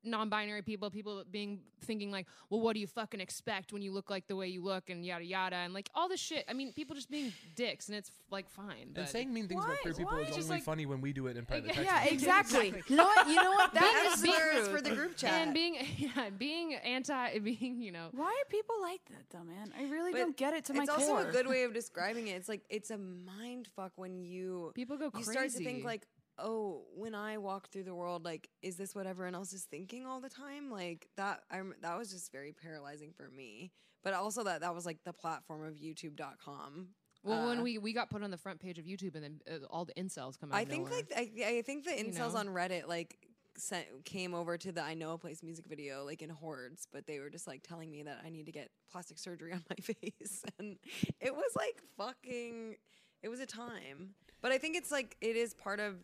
[0.04, 4.08] non-binary people, people being thinking like, well, what do you fucking expect when you look
[4.10, 6.44] like the way you look and yada yada and like all this shit.
[6.48, 8.92] I mean, people just being dicks and it's like fine.
[8.94, 10.22] And saying mean things about queer people why?
[10.22, 11.74] is It's only like- funny when we do it in private.
[11.74, 11.82] Yeah.
[11.82, 12.68] Yeah, exactly.
[12.68, 12.82] Exactly.
[12.92, 13.28] You know what?
[13.28, 13.74] You know what?
[13.74, 14.22] That That is
[14.62, 15.30] is for, the group chat.
[15.32, 19.72] and being yeah, being anti being, you know, Why are people like that though, man?
[19.78, 21.72] I really But don't get it to my core it's also a good way of
[21.74, 22.32] describing it.
[22.32, 25.32] It's like it's a mind fuck when you people go you crazy.
[25.32, 26.06] start to think like,
[26.42, 30.04] oh, when I walk through the world, like, is this what everyone else is thinking
[30.06, 30.70] all the time?
[30.70, 31.42] Like that.
[31.50, 33.72] I'm that was just very paralyzing for me.
[34.04, 36.88] But also that that was like the platform of YouTube.com.
[37.22, 39.40] well, when Uh, we we got put on the front page of YouTube and then
[39.50, 40.58] uh, all the incels come out.
[40.58, 41.02] I of think nowhere.
[41.16, 42.40] like I, I think the You incels know?
[42.40, 43.16] on Reddit like
[43.56, 47.06] sent came over to the I Know a Place music video like in hordes, but
[47.06, 49.76] they were just like telling me that I need to get plastic surgery on my
[49.80, 50.78] face, and
[51.20, 52.76] it was like fucking.
[53.22, 55.94] It was a time, but I think it's like it is part of.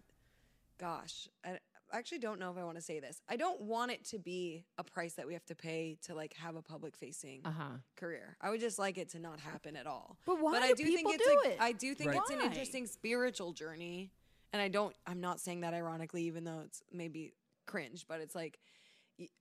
[0.78, 1.58] Gosh, I
[1.92, 3.20] actually don't know if I want to say this.
[3.28, 6.34] I don't want it to be a price that we have to pay to like
[6.34, 7.64] have a public facing uh huh.
[7.96, 8.36] career.
[8.40, 10.18] I would just like it to not happen at all.
[10.26, 11.58] But why But do I do people think it's do like, it?
[11.60, 12.18] I do think Right.
[12.20, 14.10] it's an interesting spiritual journey.
[14.52, 17.32] And I don't I'm not saying that ironically even though it's maybe
[17.66, 18.58] cringe, but it's like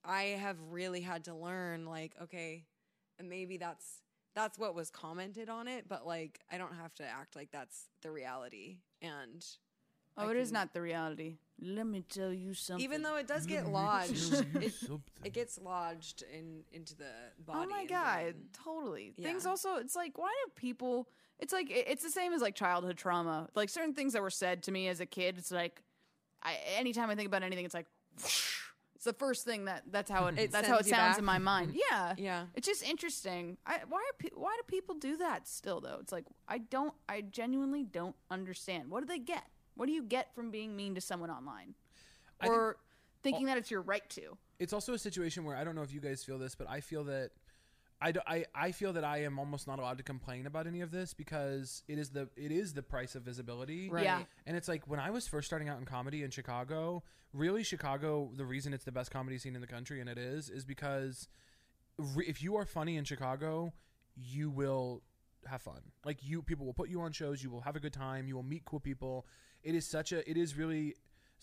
[0.04, 2.66] I have really had to learn like okay,
[3.20, 4.02] and maybe that's
[4.36, 7.86] that's what was commented on it, but like I don't have to act like that's
[8.02, 8.78] the reality.
[9.02, 9.46] And
[10.18, 11.38] oh, I it is can- not the reality.
[11.60, 12.84] Let me tell you something.
[12.84, 14.74] even though it does get lodged, it,
[15.24, 17.10] it gets lodged in into the
[17.44, 17.60] body.
[17.64, 18.36] Oh my god, brain.
[18.64, 19.14] totally.
[19.20, 21.08] Things also, it's like, why do people?
[21.40, 23.50] It's like it- it's the same as like childhood trauma.
[23.56, 25.40] Like certain things that were said to me as a kid.
[25.40, 25.82] It's like,
[26.44, 27.88] I anytime I think about anything, it's like,
[28.96, 31.18] it's the first thing that that's how it, It that's how it sounds back.
[31.18, 31.70] in my mind.
[31.72, 31.80] Mm-hmm.
[31.92, 32.44] Yeah, Yeah.
[32.54, 33.58] It's just interesting.
[33.66, 35.98] I, why are pe- why do people do that still though?
[36.02, 36.94] It's like I don't.
[37.10, 38.92] I genuinely don't understand.
[38.92, 39.44] What do they get?
[39.78, 41.76] What do you get from being mean to someone online,
[42.42, 42.78] I think- or
[43.24, 44.38] thinking that it's your right to?
[44.60, 46.82] it's also a situation where I don't know if you guys feel this, but I
[46.82, 47.30] feel that
[48.02, 50.82] I, do- I, I feel that I am almost not allowed to complain about any
[50.82, 53.90] of this because it is the it is the price of visibility.
[53.90, 54.04] Right.
[54.04, 54.24] Yeah.
[54.48, 57.04] And it's like when I was first starting out in comedy in Chicago,
[57.34, 60.50] really Chicago, the reason it's the best comedy scene in the country and it is
[60.50, 61.28] is because
[61.98, 63.74] re- if you are funny in Chicago,
[64.16, 65.02] you will
[65.48, 65.82] have fun.
[66.06, 68.36] Like you people will put you on shows, you will have a good time, you
[68.36, 69.26] will meet cool people.
[69.64, 70.96] It is such a it is really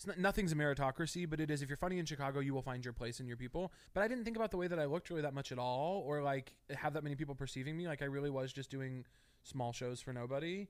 [0.05, 2.83] not, nothing's a meritocracy, but it is if you're funny in Chicago, you will find
[2.83, 3.71] your place and your people.
[3.93, 6.03] But I didn't think about the way that I looked really that much at all
[6.05, 9.05] or like have that many people perceiving me like I really was just doing
[9.43, 10.67] small shows for nobody.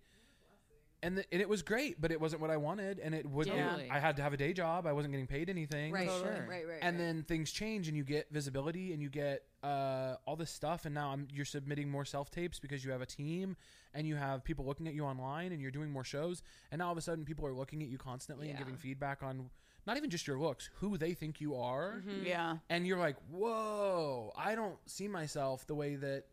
[1.04, 3.56] And, the, and it was great, but it wasn't what I wanted, and it wouldn't.
[3.56, 3.78] Yeah.
[3.92, 4.88] I had to have a day job.
[4.88, 6.32] I wasn't getting paid anything Right, Totally.
[6.32, 6.80] right, right, right.
[6.82, 7.06] and right.
[7.06, 10.96] then things change and you get visibility and you get uh, all this stuff and
[10.96, 13.56] now I'm, you're submitting more self tapes because you have a team
[13.94, 16.42] and you have people looking at you online and you're doing more shows
[16.72, 19.22] and now all of a sudden people are looking at you constantly and giving feedback
[19.24, 19.50] on
[19.88, 22.26] not even just your looks who they think you are Mm-hmm.
[22.28, 22.58] Yeah.
[22.70, 26.26] and you're like whoa i don't see myself the way that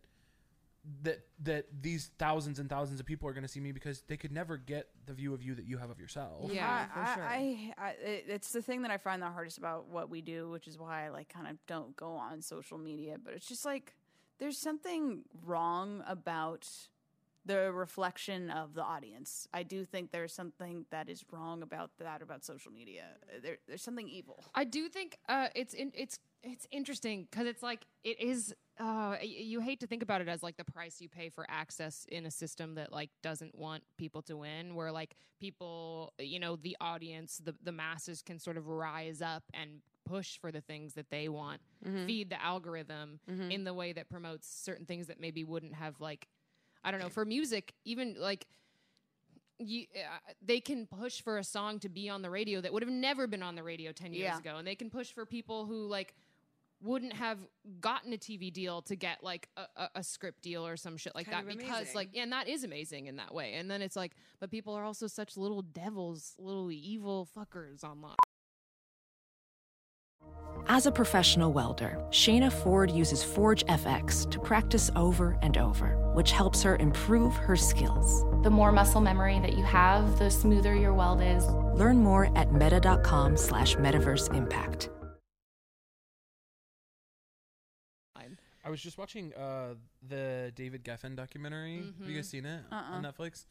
[1.03, 4.17] that that these thousands and thousands of people are going to see me because they
[4.17, 7.01] could never get the view of you that you have of yourself Yeah, I, for
[7.01, 7.25] I, sure.
[7.25, 10.51] I, I, it- it's the thing that I find the hardest about what we do,
[10.51, 13.17] which is why I like kind of don't go on social media.
[13.23, 13.95] But it's just like
[14.39, 16.69] there's something wrong about
[17.45, 19.49] the reflection of the audience.
[19.53, 23.05] I do think there's something that is wrong about that about social media.
[23.43, 24.45] There, there's something evil.
[24.55, 28.55] I do think uh, it's in, it's it's interesting because it's like it is.
[28.81, 32.07] Uh, you hate to think about it as like the price you pay for access
[32.11, 34.75] in a system that like doesn't want people to win.
[34.75, 39.45] Where like people, you know, the audience, the the masses can sort of rise up
[39.55, 41.61] and push for the things that they want,
[42.07, 43.21] feed the algorithm
[43.51, 46.27] in the way that promotes certain things that maybe wouldn't have like,
[46.83, 48.47] I don't know, for music, even like
[49.59, 52.83] you, uh, they can push for a song to be on the radio that would
[52.83, 54.39] have never been on the radio 10 years Yeah.
[54.39, 56.15] ago and they can push for people who like
[56.83, 57.39] wouldn't have
[57.81, 61.15] gotten a TV deal to get like a, a, a script deal or some shit
[61.15, 61.95] like Kind that because amazing.
[61.95, 64.75] like yeah, and that is amazing in that way and then it's like but people
[64.75, 68.17] are also such little devils little evil fuckers online
[70.69, 76.31] As a professional welder, Shayna Ford uses Forge FX to practice over and over, which
[76.31, 78.25] helps her improve her skills.
[78.45, 81.45] The more muscle memory that you have, the smoother your weld is.
[81.75, 84.89] Learn more at meta.com slash metaverse impact.
[88.65, 89.75] I was just watching uh,
[90.09, 91.83] the David Geffen documentary.
[92.01, 93.47] Have you guys seen it on Netflix?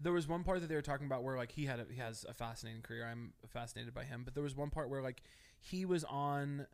[0.00, 2.00] There was one part that they were talking about where like he had a, he
[2.00, 3.06] has a fascinating career.
[3.10, 5.22] I'm fascinated by him, but there was one part where like
[5.60, 6.66] he was on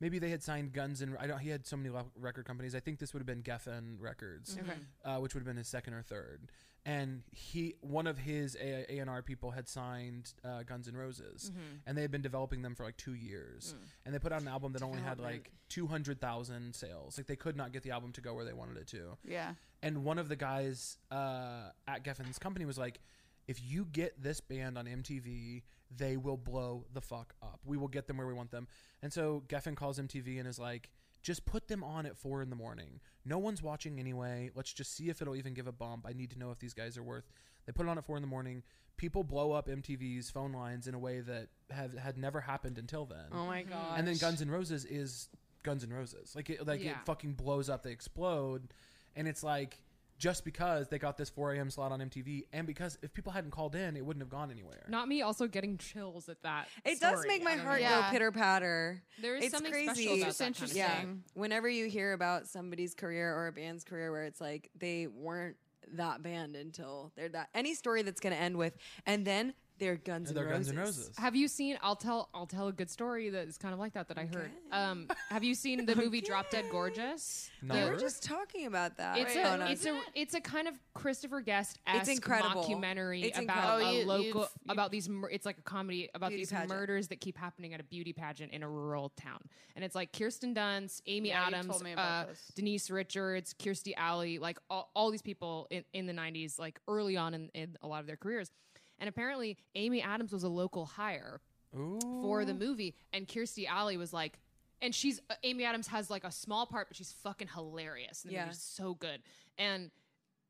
[0.00, 1.38] maybe they had signed Guns and I don't.
[1.38, 2.74] He had so many record companies.
[2.74, 4.72] I think this would have been Geffen Records, Okay.
[5.04, 6.40] uh, which would have been his second or third.
[6.86, 11.50] And he, one of his A and R people, had signed uh, Guns N' Roses,
[11.86, 13.74] and they had been developing them for like two years.
[14.04, 17.16] And they put out an album that only had like two hundred thousand sales.
[17.16, 19.16] Like they could not get the album to go where they wanted it to.
[19.26, 19.54] Yeah.
[19.82, 23.00] And one of the guys uh, at Geffen's company was like,
[23.46, 25.62] if you get this band on MTV,
[25.94, 27.60] they will blow the fuck up.
[27.64, 28.68] We will get them where we want them.
[29.02, 30.90] And so Geffen calls MTV and is like,
[31.24, 33.00] just put them on at four in the morning.
[33.24, 34.50] No one's watching anyway.
[34.54, 36.04] Let's just see if it'll even give a bump.
[36.06, 37.24] I need to know if these guys are worth.
[37.64, 38.62] They put it on at four in the morning.
[38.98, 43.06] People blow up MTV's phone lines in a way that have had never happened until
[43.06, 43.24] then.
[43.32, 43.98] Oh my god.
[43.98, 45.30] And then Guns N' Roses is
[45.62, 46.36] Guns N' Roses.
[46.36, 46.90] Like it, like Yeah.
[46.90, 47.82] it fucking blows up.
[47.82, 48.68] They explode,
[49.16, 49.80] and it's like
[50.24, 51.68] just because they got this 4 a.m.
[51.68, 54.86] slot on MTV, and because if people hadn't called in, it wouldn't have gone anywhere.
[54.88, 56.68] Not me also getting chills at that.
[56.82, 57.88] It does make my heart know.
[57.88, 58.06] Yeah.
[58.06, 59.02] go pitter patter.
[59.20, 59.84] There is it's something crazy.
[60.04, 60.78] special about It's that kind of interesting.
[60.78, 61.00] Yeah.
[61.00, 61.24] thing.
[61.34, 65.56] Whenever you hear about somebody's career or a band's career where it's like they weren't
[65.92, 69.96] that band until they're that any story that's going to end with and then they're
[69.96, 70.56] Guns And N' Roses.
[70.66, 71.10] Guns N' Roses.
[71.18, 71.78] Have you seen?
[71.82, 72.28] I'll tell.
[72.32, 74.50] I'll tell a good story that is kind of like that that I heard.
[74.70, 77.50] Um, have you seen the movie Drop Dead Gorgeous?
[77.62, 77.74] No.
[77.74, 79.18] We The- were just talking about that.
[79.18, 79.70] It's Wait, hold a on.
[79.70, 82.62] it's a it's a kind of Christopher Guest It's incredible.
[82.62, 83.86] documentary It's about incredible.
[83.86, 85.08] a Oh, you- local you've- you- about these.
[85.08, 86.68] mur- It's like a comedy about Beauty these pageant.
[86.70, 89.40] murders that keep happening at a beauty pageant in a rural town,
[89.74, 92.34] and it's like Kirsten Dunst, Amy Yeah, Adams, told me about uh.
[92.54, 97.16] Denise Richards, Kirstie Alley, like all, all these people in, in the '90s, like early
[97.16, 98.50] on in, in a lot of their careers.
[98.98, 101.40] And apparently, Amy Adams was a local hire
[101.76, 101.98] Ooh.
[102.20, 104.38] for the movie, and Kirstie Alley was like,
[104.82, 108.22] and she's uh, Amy Adams has like a small part, but she's fucking hilarious.
[108.22, 108.44] And the Yeah.
[108.44, 109.22] movie's so good.
[109.58, 109.90] And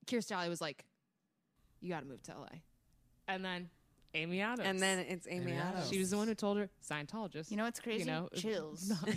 [0.07, 0.85] Kirstie Alley was like,
[1.81, 2.49] "You got to move to LA,"
[3.29, 3.71] and then
[4.15, 5.75] Amy Adams, and then it's Amy, Amy Adams.
[5.77, 5.91] Adams.
[5.91, 7.51] she was the one who told her Scientologist.
[7.51, 8.05] You know what's crazy?
[8.05, 8.89] know, chills.
[8.89, 8.97] no.
[9.07, 9.13] I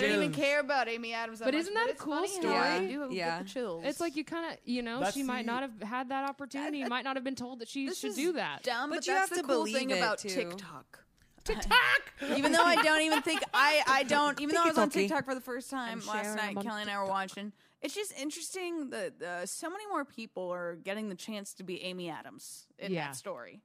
[0.00, 1.38] didn't even care about Amy Adams.
[1.38, 2.54] That But much, isn't that a cool funny how story?
[2.56, 2.88] I Yeah.
[2.88, 3.38] do Yeah.
[3.38, 3.84] get the chills.
[3.86, 6.28] It's like you kind of, you know, That's she might the- not have had that
[6.28, 6.82] opportunity.
[6.82, 8.62] That- might not have been told that she should do that.
[8.64, 10.28] Dumb, But but, you that's have the to cool believe thing it, about too.
[10.28, 10.98] TikTok.
[11.44, 11.76] TikTok.
[12.36, 15.02] even though I don't even think I I don't even though I was on TikTok-y.
[15.08, 17.52] TikTok for the first time I'm last night, Kelly and I were watching.
[17.80, 21.82] It's just interesting that uh, so many more people are getting the chance to be
[21.82, 23.06] Amy Adams in Yeah.
[23.08, 23.60] that story.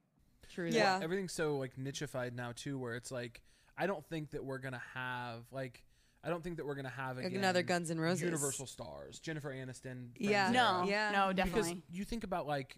[0.58, 0.70] True.
[0.72, 1.00] Yeah.
[1.04, 3.42] Everything's so like nichified now too, where it's like
[3.78, 5.84] I don't think that we're gonna have like
[6.24, 8.24] I don't think that we're gonna have again, another Guns N' Roses.
[8.24, 10.08] Universal stars, Jennifer Aniston.
[10.18, 10.50] Yeah.
[10.50, 10.88] No, era.
[10.88, 11.12] Yeah.
[11.12, 11.76] no, definitely.
[11.76, 12.78] because you think about like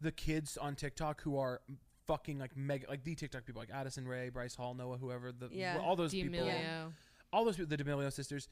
[0.00, 1.60] the kids on TikTok who are
[2.08, 5.48] fucking like mega like the TikTok people like Addison Rae, Bryce Hall, Noah, whoever the
[5.52, 5.78] Yeah.
[5.80, 6.92] all those people, D'Amelio.
[7.32, 8.48] all those people, the D'Amelio sisters.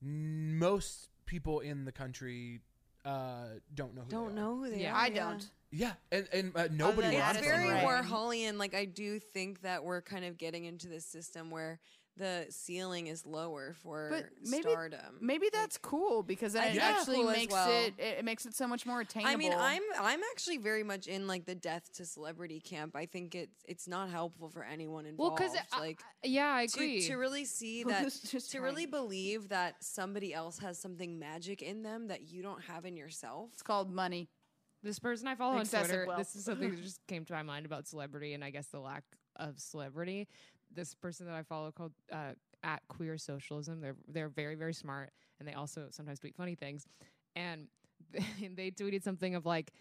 [0.00, 2.60] n- Most people in the country
[3.04, 4.44] uh, don't know who Don't they are.
[4.44, 4.92] know who they Yeah.
[4.92, 4.96] are.
[4.96, 5.50] I don't.
[5.72, 7.08] Yeah, and and uh, nobody.
[7.08, 7.84] than It's wants Addison very Rae.
[7.84, 8.04] right?
[8.04, 8.58] Warholian.
[8.58, 11.80] Like I do think that we're kind of getting into this system where
[12.18, 15.16] the ceiling is lower for But maybe stardom.
[15.22, 17.70] maybe that's cool because then I it actually cool makes well.
[17.86, 19.32] it it makes it so much more attainable.
[19.32, 22.94] I mean, I'm I'm actually very much in like the death to celebrity camp.
[22.96, 25.40] I think it's it's not helpful for anyone involved.
[25.40, 25.70] Well, involved.
[25.70, 27.00] because like yeah, I agree.
[27.06, 31.62] to really see that Who's just to really believe that somebody else has something magic
[31.62, 33.48] in them that you don't have in yourself.
[33.54, 34.28] it's called money.
[34.82, 36.18] This person I follow on Twitter, wealth.
[36.18, 38.80] this is something that just came to my mind about celebrity and I guess the
[38.80, 39.04] lack
[39.36, 40.28] of celebrity.
[40.74, 43.80] This person that I follow called uh, at Queer Socialism.
[43.80, 46.86] They're they're very very smart and they also sometimes tweet funny things.
[47.36, 47.66] And
[48.12, 49.72] they tweeted something of like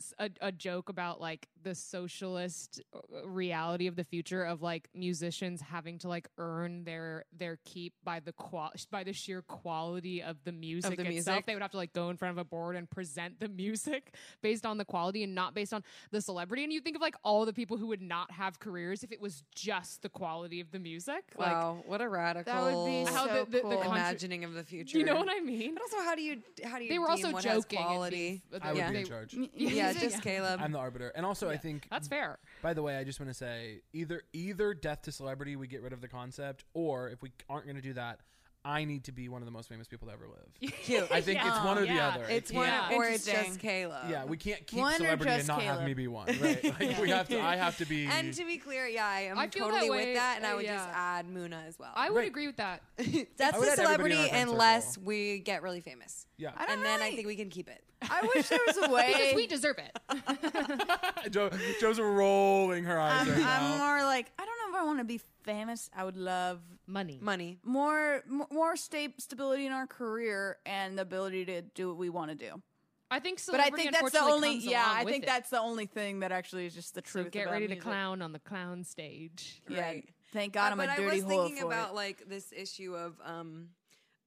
[0.00, 4.88] s- a, a joke about like the socialist uh, reality of the future of like
[4.94, 10.22] musicians having to like earn their their keep by the qual by the sheer quality
[10.22, 11.08] of the music the itself.
[11.12, 11.46] music.
[11.46, 14.14] They would have to like go in front of a board and present the music
[14.42, 16.62] based on the quality and not based on the celebrity.
[16.62, 19.20] And you think of like all the people who would not have careers if it
[19.20, 21.24] was just the quality of the music.
[21.36, 23.70] Wow, what a radical That would be How so the- the- the cool.
[23.72, 24.98] contra- imagining of the future.
[24.98, 25.74] You know what I mean?
[25.74, 26.90] But also, how do you how do you?
[26.90, 27.78] They were deem also what joking.
[27.78, 28.42] quality.
[28.50, 28.90] being- I would Yeah.
[28.92, 29.34] be in charge.
[29.54, 30.60] Yeah, just Caleb.
[30.62, 32.38] I'm the arbiter, and also I think That's fair.
[32.62, 35.82] By the way, I just want to say either either death to celebrity, we get
[35.82, 38.20] rid of the concept, or if we aren't going to do that,
[38.64, 40.72] I need to be one of the most famous people to ever live.
[40.82, 41.06] Cute.
[41.12, 42.24] I think it's one or the other.
[42.28, 42.90] It's one, Yeah.
[42.96, 44.10] or it's just Kayla.
[44.10, 46.26] Yeah, we can't keep One celebrity and just not have me be one.
[46.40, 46.64] Right?
[46.80, 47.40] Like we have to.
[47.40, 48.06] I have to be.
[48.10, 50.52] And to be clear, yeah, I am I feel that totally with that, and I
[50.52, 51.92] uh, would just add Muna as well.
[51.94, 52.26] I would Right.
[52.28, 52.82] agree with that.
[52.96, 55.04] That's I the add everybody in celebrity unless circle.
[55.04, 57.84] we get really famous, I don't and then I think we can keep it.
[58.10, 59.12] I wish there was a way.
[59.16, 61.30] because we deserve it.
[61.32, 61.50] Joe,
[61.80, 63.78] Joe's rolling her eyes I'm, right I'm now.
[63.78, 65.90] more like I don't know if I want to be famous.
[65.96, 67.18] I would love Money.
[67.20, 67.58] Money.
[67.64, 72.08] more m- more sta- stability in our career and the ability to do what we
[72.10, 72.62] want to do.
[73.10, 73.40] I think.
[73.46, 74.84] But I celebrity think that's the unfortunately only comes yeah.
[74.86, 75.26] along I with think it.
[75.26, 77.30] that's the only thing that actually is just the so truth.
[77.32, 77.84] get about ready to music.
[77.84, 79.62] clown on the clown stage.
[79.68, 80.08] Yeah, Right.
[80.32, 81.94] Thank God Uh, I'm but a dirty I was hole thinking for about it.
[81.94, 83.68] like this issue of um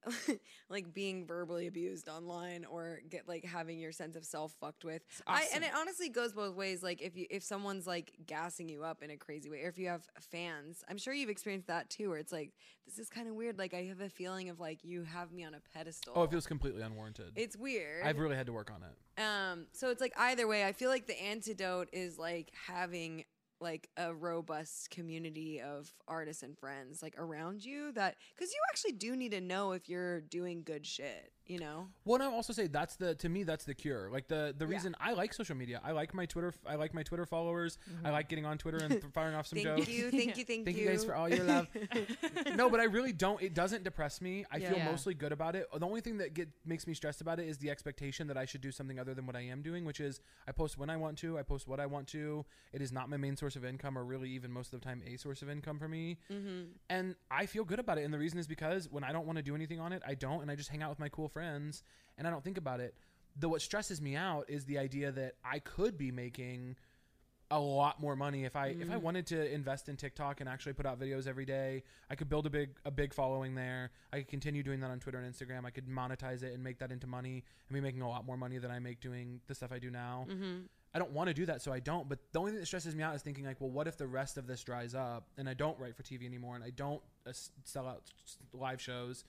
[0.70, 5.02] like being verbally abused online or get like having your sense of self fucked with.
[5.28, 6.82] I and it honestly goes both ways.
[6.84, 9.78] Like if you if someone's like gassing you up in a crazy way, or if
[9.78, 12.54] you have fans, I'm sure you've experienced that too, where it's like
[12.86, 13.58] this is kind of weird.
[13.58, 16.14] Like I have a feeling of like you have me on a pedestal.
[16.16, 17.34] Oh, it feels completely unwarranted.
[17.36, 18.06] it's weird.
[18.06, 19.22] I've really had to work on it.
[19.22, 23.26] Um, so it's like either way, I feel like the antidote is like having
[23.62, 28.94] like a robust community of artists and friends like around you that because you actually
[28.94, 31.88] do need to know if you're doing good shit, you know?
[32.06, 34.10] Well, and I also say that's the to me that's the cure.
[34.12, 37.04] Like the the reason I like social media, I like my Twitter, I like my
[37.04, 37.78] Twitter followers.
[38.06, 39.76] I like getting on Twitter and th- firing off some Mm-hmm.
[39.76, 39.90] Thank jokes.
[39.98, 40.84] you, thank you, thank, Thank you.
[40.86, 41.68] you guys for all your love.
[42.56, 43.42] no, but I really don't.
[43.42, 44.46] It doesn't depress me.
[44.52, 44.86] I feel Yeah.
[44.86, 45.68] mostly good about it.
[45.76, 48.46] The only thing that get makes me stressed about it is the expectation that I
[48.46, 50.98] should do something other than what I am doing, which is I post when I
[50.98, 51.38] want to.
[51.38, 52.46] I post what I want to.
[52.74, 55.02] It is not my main source of income, or really even most of the time
[55.06, 56.18] a source of income for me.
[56.32, 56.64] Mm-hmm.
[56.90, 58.04] And I feel good about it.
[58.06, 60.14] And the reason is because when I don't want to do anything on it, I
[60.14, 62.80] don't, and I just hang out with my cool friends, and I don't think about
[62.80, 62.94] it.
[63.38, 66.76] Though what stresses me out is the idea that I could be making
[67.52, 70.74] a lot more money if I if I wanted to invest in TikTok and actually
[70.74, 71.84] put out videos every day.
[72.10, 73.90] I could build a big a big following there.
[74.14, 75.66] I could continue doing that on Twitter and Instagram.
[75.66, 78.38] I could monetize it and make that into money and be making a lot more
[78.38, 80.28] money than I make doing the stuff I do now.
[80.94, 82.08] I don't want to do that, so I don't.
[82.10, 84.08] But the only thing that stresses me out is thinking like, well, what if the
[84.08, 87.02] rest of this dries up and I don't write for TV anymore and I don't
[87.28, 87.32] uh,
[87.64, 88.04] sell out
[88.54, 89.24] live shows?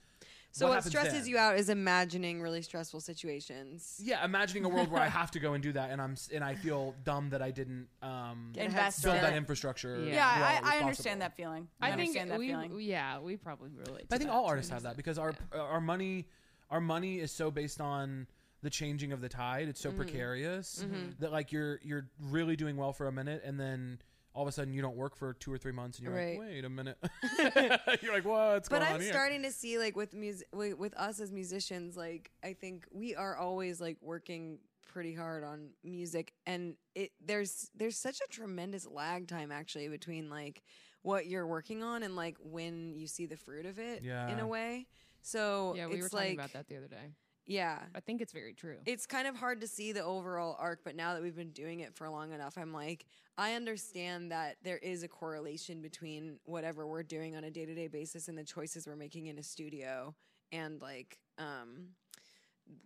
[0.51, 1.27] So what, happens stresses then?
[1.29, 3.99] you out is imagining really stressful situations.
[4.03, 6.43] Yeah, imagining a world where I have to go and do that, and I'm and
[6.43, 9.37] I feel dumb that I didn't um, Get a head Invest build in that it.
[9.37, 9.99] infrastructure.
[10.03, 10.13] Yeah.
[10.13, 11.67] Yeah, while it was I, I understand that feeling.
[11.79, 12.79] I, I think understand that we, feeling.
[12.81, 14.05] yeah, we probably relate.
[14.09, 16.27] But I think that all artists an have that because our our money
[16.69, 18.27] our money is so based on
[18.63, 19.67] the changing of the tide.
[19.67, 19.97] It's so Mm-hmm.
[19.97, 20.85] precarious
[21.19, 23.99] that like you're you're really doing well for a minute and then
[24.33, 26.39] all of a sudden you don't work for two or three months and you're Right.
[26.39, 26.97] like, wait a minute.
[28.01, 28.59] you're like, what's going on?
[28.69, 29.11] but going I'm on here?
[29.11, 33.15] starting to see like with music with, with us as musicians, like I think we
[33.15, 38.85] are always like working pretty hard on music, and it there's there's such a tremendous
[38.85, 40.61] lag time actually between like
[41.01, 44.47] what you're working on and like when you see the fruit of it in a
[44.47, 44.85] way.
[45.23, 47.13] So Yeah, we it's were talking like about that the other day.
[47.45, 47.79] Yeah.
[47.95, 48.77] I think it's very true.
[48.85, 51.81] It's kind of hard to see the overall arc, but now that we've been doing
[51.81, 53.05] it for long enough, I'm like,
[53.37, 57.73] I understand that there is a correlation between whatever we're doing on a day to
[57.73, 60.15] day basis and the choices we're making in a studio
[60.51, 61.87] and like um,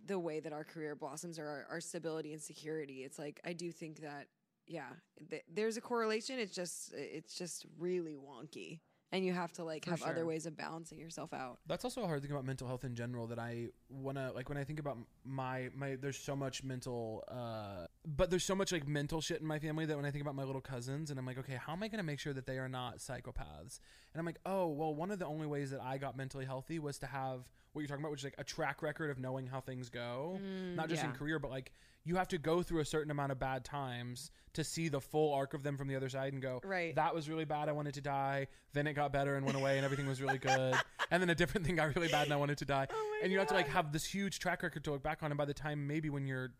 [0.06, 3.04] the way that our career blossoms or our, our stability and security.
[3.04, 4.28] It's like, I do think that,
[4.68, 4.90] yeah,
[5.30, 6.40] th- there's a correlation.
[6.40, 8.80] It's just, it's just really wonky.
[9.12, 11.60] And you have to like For have other ways of balancing yourself out.
[11.68, 14.58] That's also a hard thing about mental health in general that I wanna like when
[14.58, 18.88] I think about my my there's so much mental uh but there's so much like
[18.88, 21.26] mental shit in my family that when I think about my little cousins and I'm
[21.26, 23.80] like, okay, how am I gonna make sure that they are not psychopaths?
[24.14, 26.80] And I'm like, oh well one of the only ways that I got mentally healthy
[26.80, 27.42] was to have
[27.74, 30.40] what you're talking about, which is like a track record of knowing how things go.
[30.76, 31.74] not just in career, but like
[32.06, 35.34] you have to go through a certain amount of bad times to see the full
[35.34, 36.96] arc of them from the other side and go, Right.
[36.96, 37.68] that was really bad.
[37.68, 38.48] I wanted to die.
[38.74, 40.76] Then it got better and went away and everything was really good.
[41.12, 42.88] and then a different thing got really bad and I wanted to die.
[43.24, 45.32] and you have to like have this huge track record to look back on.
[45.32, 46.52] And by the time maybe when you're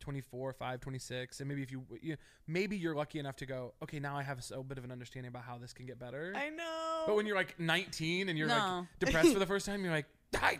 [0.00, 2.16] 24, 5, 26, and maybe if you, you
[2.48, 4.90] maybe you're lucky enough to go, okay, now I have a so bit of an
[4.90, 6.32] understanding about how this can get better.
[6.36, 7.04] I know.
[7.06, 8.54] but when you're like 19 and you're No.
[8.80, 10.06] like depressed for the first time, you're like,
[10.40, 10.58] I,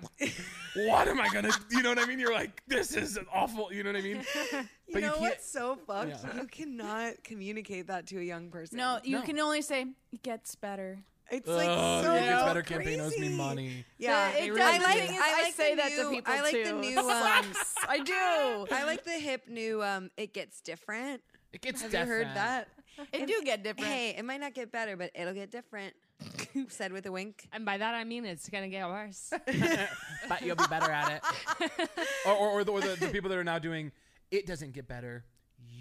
[0.76, 1.50] what am I gonna?
[1.70, 2.18] You know what I mean?
[2.20, 3.72] You're like, this is awful.
[3.72, 4.24] You know what I mean?
[4.86, 6.10] You But you know can't- what's so fucked?
[6.10, 6.36] Yeah.
[6.36, 8.76] You cannot communicate that to a young person.
[8.76, 9.22] no, you No.
[9.22, 10.98] can only say it gets better.
[11.32, 13.84] It's like the so It Gets Better campaign owes me money.
[13.98, 14.56] Yeah, it, They does.
[14.58, 15.12] really The do.
[15.14, 16.98] is, I I, like say the that new- to people I like the new, It
[16.98, 17.52] um.
[17.88, 18.74] I do.
[18.74, 19.82] I like the hip new.
[19.82, 21.22] Um, it gets different.
[21.52, 22.34] It gets Have you heard different.
[22.34, 22.68] that?
[23.12, 23.88] It do get different.
[23.88, 25.94] Hey, it might not get better, but it'll get different.
[26.68, 27.48] Said with a wink.
[27.52, 29.32] and by that I mean it's gonna get worse.
[30.28, 31.20] but you'll be better at
[31.58, 31.90] it.
[32.26, 33.90] or or, or, the, or the, the people that are now doing
[34.30, 35.24] it doesn't get better.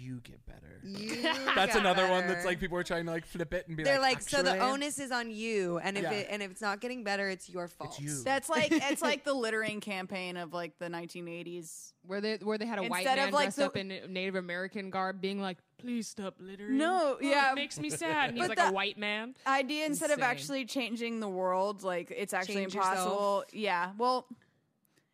[0.02, 0.80] You get better.
[0.84, 1.22] You
[1.54, 3.84] That's got another one that's like people are trying to like flip it and be
[3.84, 6.10] They're like, like, so the onus is on you, and if Yeah.
[6.12, 8.00] it and if it's not getting better, it's your fault.
[8.00, 8.22] you.
[8.24, 11.92] That's like it's like the littering campaign of like the 1980s.
[12.04, 13.88] where they where they had a white Instead of, man like, dressed the- up in
[14.12, 17.52] Native American garb, being like, "Please stop littering." No, Oh, yeah.
[17.52, 18.30] it makes me sad.
[18.30, 19.34] And he's like a white man.
[19.46, 23.44] Idea instead of actually changing the world, like it's actually Change impossible.
[23.52, 23.92] Yeah.
[23.98, 24.26] Well,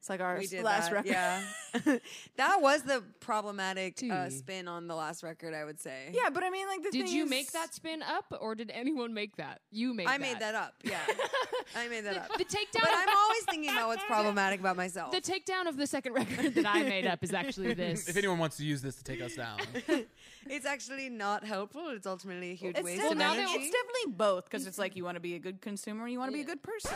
[0.09, 1.07] It's like our last that, record.
[1.11, 1.43] Yeah,
[2.37, 5.53] that was the problematic uh, spin on the last record.
[5.53, 6.11] I would say.
[6.13, 8.55] Yeah, but I mean, like the Did thing you is- make that spin up, or
[8.55, 9.61] did anyone make that?
[9.71, 10.07] You made.
[10.07, 10.21] I that.
[10.21, 10.75] made that up.
[10.83, 10.99] Yeah,
[11.77, 12.39] I made that up.
[12.39, 12.81] The takedown.
[12.81, 15.13] But I'm always thinking about what's problematic about myself.
[15.13, 18.09] the takedown of the second record that I made up is actually this.
[18.09, 19.59] if anyone wants to use this to take us down,
[20.51, 21.89] it's actually not helpful.
[21.89, 23.53] It's ultimately a huge It's, waste still, of now energy.
[23.53, 26.19] it's definitely both because it's like you want to be a good consumer, and you
[26.19, 26.93] want to be a good person.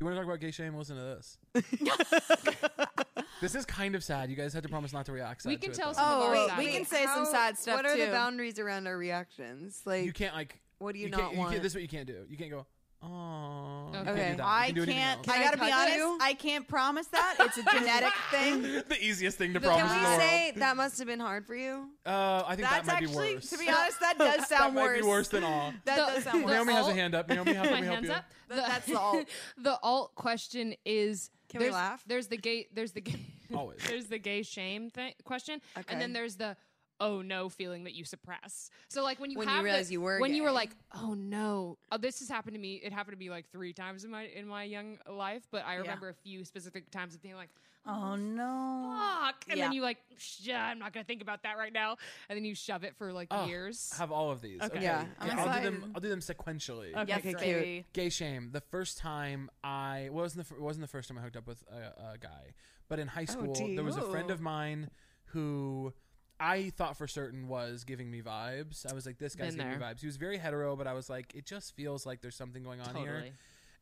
[0.00, 0.74] you want to talk about gay shame?
[0.76, 1.38] Listen to this.
[3.40, 4.30] this is kind of sad.
[4.30, 5.42] You guys had to promise not to react.
[5.42, 5.94] Sad We can it, tell though.
[5.98, 8.06] some of Oh, our wait, we can say some sad stuff What are too.
[8.06, 9.82] the boundaries around our reactions?
[9.84, 10.60] Like, You can't like.
[10.78, 11.52] what do you, can't- not you want?
[11.56, 12.24] this is what you can't do.
[12.28, 12.66] You can't go.
[13.04, 13.90] Oh.
[13.96, 14.10] Okay.
[14.10, 14.36] Okay.
[14.42, 15.20] I can can't.
[15.20, 15.96] I Can I gotta be honest.
[15.96, 16.18] you?
[16.20, 17.36] I can't promise that.
[17.40, 18.62] It's a genetic thing.
[18.88, 20.20] the easiest thing to The- promise Can in we the world.
[20.20, 21.90] say that must have been hard for you?
[22.04, 23.50] Uh, I think That's that might actually, be worse.
[23.50, 25.00] to be honest, that does that sound might worse.
[25.00, 25.72] be worse than all.
[25.84, 26.54] That The- does sound the worse.
[26.54, 27.28] Naomi has a hand up.
[27.28, 28.14] Naomi, how can My we help hands you?
[28.14, 28.24] up.
[28.50, 29.26] Th- that's the alt.
[29.58, 32.02] the alt question is Can we there's, laugh?
[32.06, 32.66] There's the gay.
[32.74, 33.20] There's the gay.
[33.54, 33.78] Always.
[33.86, 35.84] there's the gay shame thing question, Okay.
[35.92, 36.56] and then there's the
[37.00, 38.70] oh no feeling that you suppress.
[38.88, 40.70] So like when you When you have the- realize you were when you were like
[40.94, 42.74] oh no, oh, this has happened to me.
[42.76, 45.76] It happened to me like three times in my in my young life, but I
[45.76, 47.50] remember a few specific times of being like
[47.86, 48.96] Oh no.
[48.98, 49.64] fuck, and Yeah.
[49.64, 51.96] then you like Shh, I'm not gonna think about that right now,
[52.28, 53.92] and then you shove it for like Oh, years.
[53.98, 54.62] Have all of these.
[54.62, 54.82] Okay.
[54.82, 55.92] Yeah, I'm I'll do them.
[55.94, 56.94] I'll do them sequentially.
[56.94, 57.92] Okay, Yes, okay, cute.
[57.92, 58.50] Gay shame.
[58.52, 61.46] The first time I well, wasn't the fir- wasn't the first time I hooked up
[61.46, 62.54] with a, a guy,
[62.88, 63.74] but in high oh, school gee.
[63.74, 64.88] there was a friend of mine
[65.26, 65.92] who
[66.40, 68.90] I thought for certain was giving me vibes.
[68.90, 69.94] I was like, this guy's Been giving me there.
[69.94, 70.00] vibes.
[70.00, 72.80] He was very hetero, but I was like, it just feels like there's something going
[72.80, 73.12] on here.
[73.12, 73.32] Totally.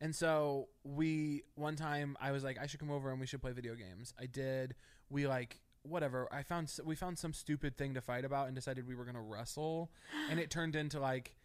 [0.01, 3.41] And so we one time I was like, I should come over and we should
[3.41, 4.13] play video games.
[4.19, 4.75] I did.
[5.09, 6.27] We like whatever.
[6.31, 9.05] I found s- we found some stupid thing to fight about and decided we were
[9.05, 9.91] gonna wrestle,
[10.29, 11.35] and it turned into like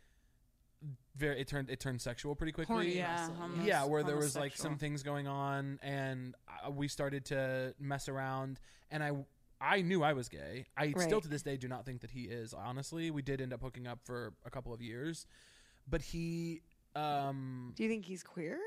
[1.16, 1.40] very.
[1.40, 2.74] It turned it turned sexual pretty quickly.
[2.74, 3.40] Horny Yeah, wrestling.
[3.42, 6.34] almost- yeah, where there was like some things going on, and
[6.66, 9.12] uh, we started to mess around, and I.
[9.60, 10.66] I knew I was gay.
[10.76, 12.54] I still to this day do not think that he is.
[12.54, 15.26] Honestly, we did end up hooking up for a couple of years,
[15.88, 16.62] but he
[16.94, 18.58] um Do you think he's queer?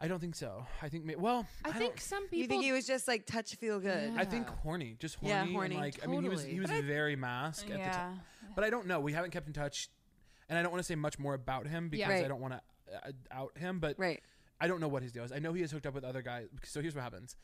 [0.00, 0.64] I don't think so.
[0.80, 2.38] I think well, I, I, think don't- some people.
[2.38, 4.12] You think he was just like touch feel good?
[4.16, 5.30] I think horny, just horny.
[5.30, 5.76] Yeah, and, horny.
[5.76, 6.54] like I mean, he was Totally.
[6.54, 8.20] he was very mask at the time,
[8.54, 9.00] but I don't know.
[9.00, 9.88] We haven't kept in touch,
[10.48, 12.24] and I don't want to say much more about him because Right.
[12.24, 12.60] I don't want to
[12.94, 13.80] uh, out him.
[13.80, 14.22] But Right.
[14.60, 15.32] I don't know what his deal is.
[15.32, 16.46] I know he has hooked up with other guys.
[16.62, 17.34] So here's what happens: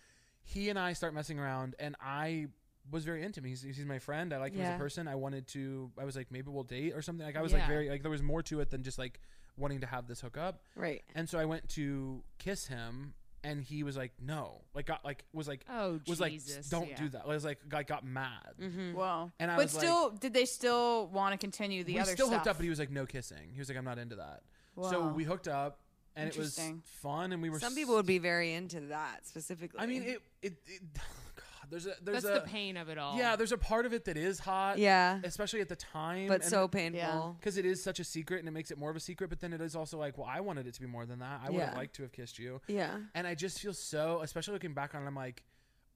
[0.45, 2.47] he and I start messing around, and I
[2.91, 3.47] was very into him.
[3.47, 4.33] He's, he's my friend.
[4.33, 4.77] I like him as Yeah.
[4.77, 5.09] a person.
[5.09, 5.91] I wanted to.
[5.99, 7.25] I was like, maybe we'll date or something.
[7.27, 7.59] Like I was Yeah.
[7.59, 9.21] like very like there was more to it than just like
[9.57, 10.61] wanting to have this hookup.
[10.77, 11.03] Right.
[11.15, 15.25] And so I went to kiss him, and he was like, no, like got like
[15.33, 16.97] was like Oh, was like, Jesus, don't yeah.
[16.97, 17.23] do that.
[17.25, 18.55] I was like, like got mad.
[18.61, 18.95] Mm-hmm.
[18.95, 19.31] Whoa.
[19.39, 22.07] And I but was like- still, did they still want to continue the other stuff?
[22.07, 22.39] we other still stuff?
[22.39, 23.51] hooked up, but he was like, no kissing.
[23.53, 24.43] He was like, I'm not into that.
[24.91, 25.13] So Wow.
[25.13, 25.79] we hooked up,
[26.17, 26.83] and it was Interesting.
[26.85, 27.61] fun, and we were.
[27.61, 29.79] Some s- people would be very into that specifically.
[29.81, 30.23] I mean, it.
[30.43, 30.55] It.
[30.67, 31.03] it God,
[31.71, 31.95] there's a.
[32.03, 32.41] There's That's a.
[32.41, 33.17] the pain of it all.
[33.17, 34.79] Yeah, there's a part of it that is hot.
[34.79, 35.21] Yeah.
[35.25, 36.29] Especially at the time.
[36.29, 36.99] but so painful.
[36.99, 37.33] Yeah.
[37.39, 39.31] Because it is such a secret, and it makes it more of a secret.
[39.31, 41.41] But then it is also like, well, I wanted it to be more than that.
[41.45, 41.79] I would have Yeah.
[41.79, 42.61] liked to have kissed you.
[42.69, 42.97] Yeah.
[43.15, 45.43] And I just feel so, especially looking back on it, I'm like,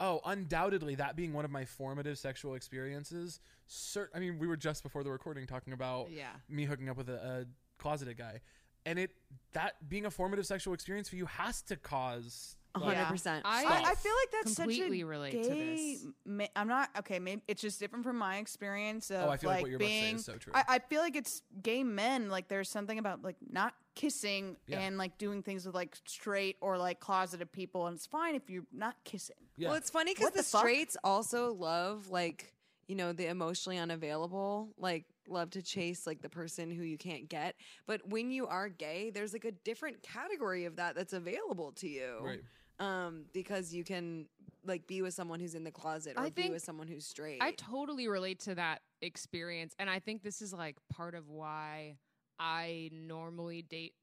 [0.01, 3.41] oh, undoubtedly that being one of my formative sexual experiences.
[3.69, 6.29] Cert- I mean, we were just before the recording talking about Yeah.
[6.49, 8.41] me hooking up with a, a closeted guy,
[8.87, 9.11] and it
[9.55, 12.55] that being a formative sexual experience for you has to cause.
[12.75, 13.43] A like, hundred percent.
[13.47, 15.95] I- I, I feel like that's completely such a relate to gay.
[15.95, 16.07] this.
[16.27, 17.19] Ma- I'm not okay.
[17.19, 19.77] Maybe it's just different from my experience of Oh, I feel like like what you're
[19.77, 20.17] about to say being.
[20.17, 20.53] is so true.
[20.55, 22.29] I, I feel like it's gay men.
[22.29, 24.81] Like there's something about like not kissing Yeah.
[24.81, 28.49] and like doing things with like straight or like closeted people, and it's fine if
[28.51, 29.37] you're not kissing.
[29.57, 29.69] Yeah.
[29.69, 32.53] Well, it's funny because the, the straights also love like
[32.87, 37.29] you know the emotionally unavailable, like love to chase like the person who you can't
[37.29, 37.57] get.
[37.87, 41.89] But when you are gay, there's like a different category of that that's available to
[41.89, 42.41] you, Right.
[42.81, 44.27] Um, because you can
[44.65, 47.39] like be with someone who's in the closet or I be with someone who's straight.
[47.41, 49.75] I totally relate to that experience.
[49.79, 51.97] And I think this is like part of why
[52.39, 53.95] I normally date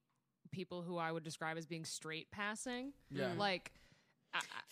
[0.52, 2.94] people who I would describe as being straight passing.
[3.12, 3.34] Yeah.
[3.38, 3.85] Like, I, I-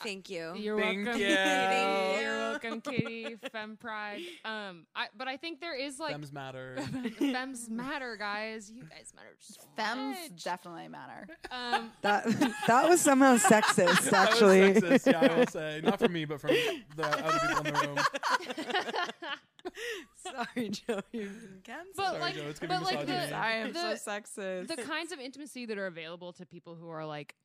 [0.02, 0.54] Thank you.
[0.56, 1.22] You're Thank welcome.
[1.22, 1.28] you.
[1.28, 2.22] Katie.
[2.22, 3.36] You're welcome, Katie.
[3.52, 4.22] Femme Pride.
[4.44, 6.76] Um, I, but I think there is like Fems matter.
[7.20, 8.70] Fems matter, guys.
[8.70, 10.44] You guys matter so Femmes much.
[10.44, 11.28] definitely matter.
[11.52, 12.26] Um, that
[12.68, 13.76] that was somehow sexist,
[14.12, 14.74] That was actually.
[14.74, 15.82] sexist, yeah, I will say.
[15.84, 16.52] Not from me, but from
[16.98, 17.98] the other people in the room.
[20.18, 21.00] Sorry, Joe.
[21.12, 21.96] You've been canceled.
[21.96, 24.68] but Sorry, like, Joe, it's giving but like the, I am the, so sexist.
[24.68, 27.36] the kinds of intimacy that are available to people who are like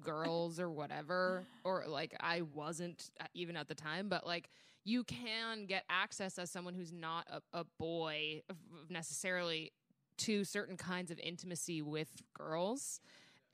[0.00, 4.48] girls or whatever or like I wasn't uh, even at the time but like
[4.84, 8.42] you can get access as someone who's not a, a boy
[8.88, 9.72] necessarily
[10.18, 13.00] to certain kinds of intimacy with girls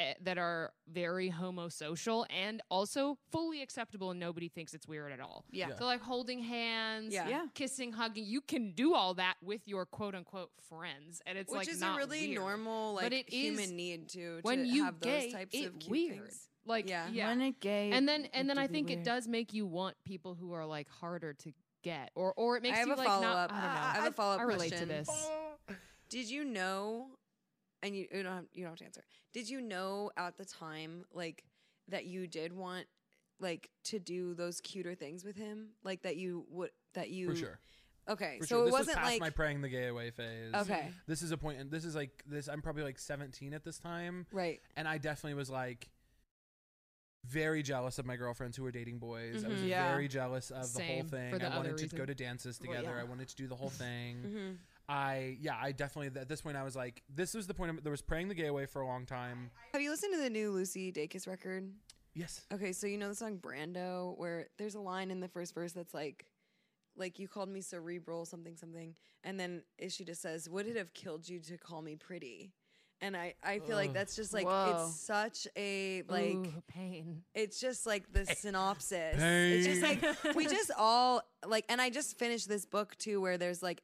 [0.02, 5.20] Eh, that are very homosocial and also fully acceptable and nobody thinks it's weird at
[5.20, 5.44] all.
[5.50, 5.68] Yeah.
[5.68, 5.76] Yeah.
[5.78, 7.28] So like holding hands, Yeah.
[7.28, 7.46] Yeah.
[7.54, 11.58] kissing, hugging, you can do all that with your quote unquote friends, and it's Which
[11.58, 12.40] like is not a really weird.
[12.40, 15.66] normal like But it human is- need to when you have gay, those types it
[15.66, 16.16] of cute weird.
[16.18, 16.48] things.
[16.64, 17.08] Like Yeah.
[17.10, 19.66] yeah, When it gay, and then and then I be think it does make you
[19.66, 22.94] want people who are like harder to get, or or it makes I have you
[22.94, 23.36] a like follow not.
[23.36, 23.52] up.
[23.52, 23.80] I don't know.
[23.80, 24.88] I have a follow up I relate question.
[24.88, 25.30] to this.
[26.08, 27.16] Did you know?
[27.82, 29.02] And you, you don't have, you don't have to answer.
[29.32, 31.44] Did you know at the time like
[31.88, 32.86] that you did want
[33.40, 35.70] like to do those cuter things with him?
[35.82, 37.58] Like that you would that you For sure.
[38.08, 38.62] Okay, For so sure.
[38.62, 40.52] it this wasn't was past like my praying the gay away phase.
[40.54, 40.88] Okay.
[41.06, 42.48] This is a point, and this is like this.
[42.48, 44.60] I'm probably like 17 at this time, right.
[44.76, 45.88] and I definitely was like
[47.24, 49.44] very jealous of my girlfriends who were dating boys.
[49.44, 49.68] I was Mhm.
[49.68, 49.88] Yeah.
[49.92, 51.38] very jealous of the whole Same, for thing.
[51.38, 51.98] the I wanted to reason.
[51.98, 52.96] go to dances Well, together.
[52.96, 53.00] yeah.
[53.02, 54.16] I wanted to do the whole thing.
[54.22, 54.52] hmm
[54.92, 57.70] I yeah, I definitely at this point I was like, this was the point.
[57.70, 59.50] Of, there was praying the gay away for a long time.
[59.72, 61.72] Have you listened to the new Lucy Dacus record?
[62.14, 62.42] Yes.
[62.52, 65.72] Okay, so you know the song Brando, where there's a line in the first verse
[65.72, 66.26] that's like,
[66.94, 70.92] like you called me cerebral, something, something, and then she just says, "Would it have
[70.92, 72.52] killed you to call me pretty?"
[73.00, 74.74] And I, I feel like that's just like Whoa.
[74.86, 77.22] it's such a like Ooh, pain.
[77.34, 79.16] it's just like the synopsis.
[79.18, 83.38] It's just like we just all like, and I just finished this book too, where
[83.38, 83.82] there's like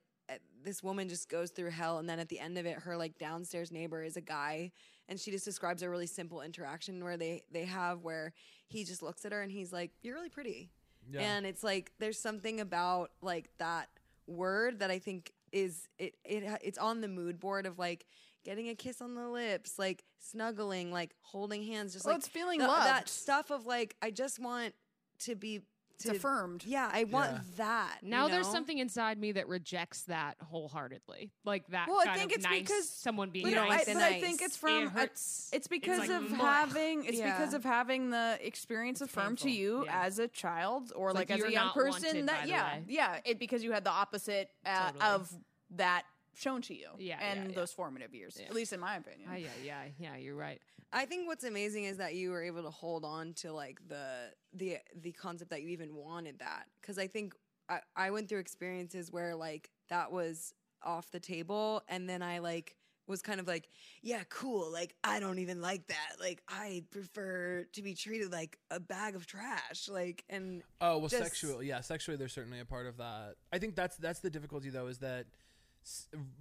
[0.68, 3.18] this woman just goes through hell, and then at the end of it, her like
[3.18, 4.70] downstairs neighbor is a guy,
[5.08, 8.32] and she just describes a really simple interaction where they they have where
[8.68, 10.70] he just looks at her and he's like, "You're really pretty,"
[11.10, 11.20] Yeah.
[11.22, 13.88] and it's like there's something about like that
[14.26, 18.04] word that I think is it it it's on the mood board of like
[18.44, 22.28] getting a kiss on the lips, like snuggling, like holding hands, just Well, like it's
[22.28, 24.74] feeling the- that stuff of like I just want
[25.20, 25.62] to be
[26.01, 26.64] to affirmed.
[26.66, 27.40] Yeah, I want Yeah.
[27.57, 27.99] that.
[28.03, 31.88] you Now there's something inside me that rejects that wholeheartedly, like that.
[31.88, 33.80] Well, I think of it's nice, because- someone being You don't nice.
[33.80, 34.20] like I, the but I nice.
[34.22, 35.51] think it's It from hurts.
[35.53, 37.36] it's because like, of having it's Yeah.
[37.36, 40.03] because of having the experience It's affirmed to you Yeah.
[40.05, 43.20] as a child or It's like, like as a young person wanted, that yeah yeah
[43.24, 45.05] it because you had the opposite uh, Totally.
[45.14, 45.32] of
[45.70, 46.05] that
[46.39, 47.55] shown to you Yeah, and yeah, yeah.
[47.55, 48.47] those formative years Yeah.
[48.47, 50.16] at least in my opinion Ah, yeah, yeah, yeah.
[50.16, 50.61] You're right.
[50.93, 54.30] I think what's amazing is that you were able to hold on to like the
[54.55, 57.34] the the concept that you even wanted that because I think
[57.68, 62.39] I, I went through experiences where like that was off the table and then I
[62.39, 62.76] like
[63.07, 63.68] was kind of like
[64.03, 68.59] yeah cool like I don't even like that like I prefer to be treated like
[68.70, 71.62] a bag of trash like and Oh well, just- sexual.
[71.62, 73.34] Yeah, sexually, there's certainly a part of that.
[73.53, 75.47] I think that's that's the difficulty though, is that s-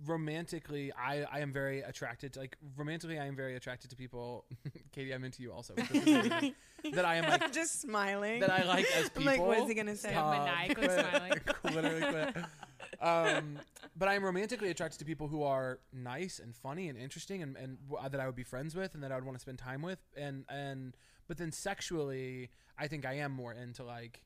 [0.06, 4.46] romantically, I I am very attracted to like romantically, I am very attracted to people.
[4.92, 5.74] Katie, I'm into you also.
[5.76, 6.56] which is amazing.
[6.94, 9.24] that I am like just smiling that I like as I'm people.
[9.26, 10.38] like what is he gonna say Stop.
[10.38, 11.34] maniacally smiling.
[11.64, 12.46] Literally quit.
[13.02, 13.60] Um,
[13.96, 17.78] but I'm romantically attracted to people who are nice and funny and interesting and, and
[17.90, 19.82] w- that I would be friends with and that I would want to spend time
[19.82, 20.00] with.
[20.16, 20.96] And, and,
[21.28, 24.24] but then sexually, I think I am more into like,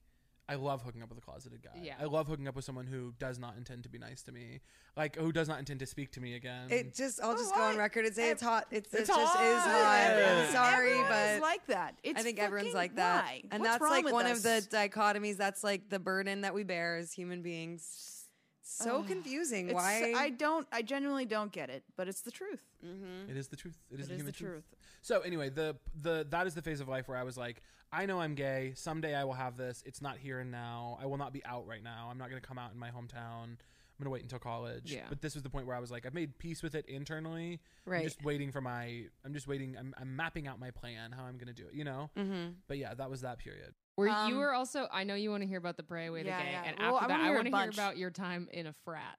[0.50, 1.80] I love hooking up with a closeted guy.
[1.82, 1.94] Yeah.
[2.00, 4.60] I love hooking up with someone who does not intend to be nice to me,
[4.98, 6.68] like who does not intend to speak to me again.
[6.70, 9.14] it just I'll But just go on record and say it's hot it's, It's it
[9.14, 9.70] just is hot.
[9.70, 13.24] hot I'm sorry Everyone but is like that it's I think everyone's fucking like that.
[13.26, 13.42] why?
[13.52, 14.38] And What's that's wrong like with one us?
[14.38, 15.38] of the dichotomies.
[15.38, 18.26] That's like the burden that we bear as human beings.
[18.64, 19.08] So Ugh.
[19.08, 19.68] confusing.
[19.70, 20.14] It's- Why?
[20.18, 23.30] I don't I genuinely don't get it but it's the truth mm-hmm.
[23.32, 23.78] It is the truth.
[23.90, 24.64] It is It the is human the truth.
[25.02, 28.06] So anyway, the the that is the phase of life where I was like, I
[28.06, 28.74] know I'm gay.
[28.76, 29.84] Someday I will have this.
[29.86, 30.98] It's not here and now.
[31.02, 32.08] I will not be out right now.
[32.12, 33.44] I'm not going to come out in my hometown.
[33.44, 34.92] I'm going to wait until college.
[34.92, 35.02] Yeah.
[35.10, 37.60] But this was the point where I was like, I've made peace with it internally.
[37.86, 38.04] I'm Right.
[38.04, 39.06] just waiting for my.
[39.26, 39.76] I'm just waiting.
[39.78, 41.74] I'm, I'm mapping out my plan, how I'm going to do it.
[41.74, 42.10] You know.
[42.18, 42.52] Mm-hmm.
[42.68, 43.74] But yeah, that was that period.
[43.98, 44.88] Were Um, you were also?
[44.92, 46.64] I know you want to hear about the pray away Yeah, the gay, yeah.
[46.66, 48.74] and Well, after I that, wanna I want to hear about your time in a
[48.86, 49.18] frat.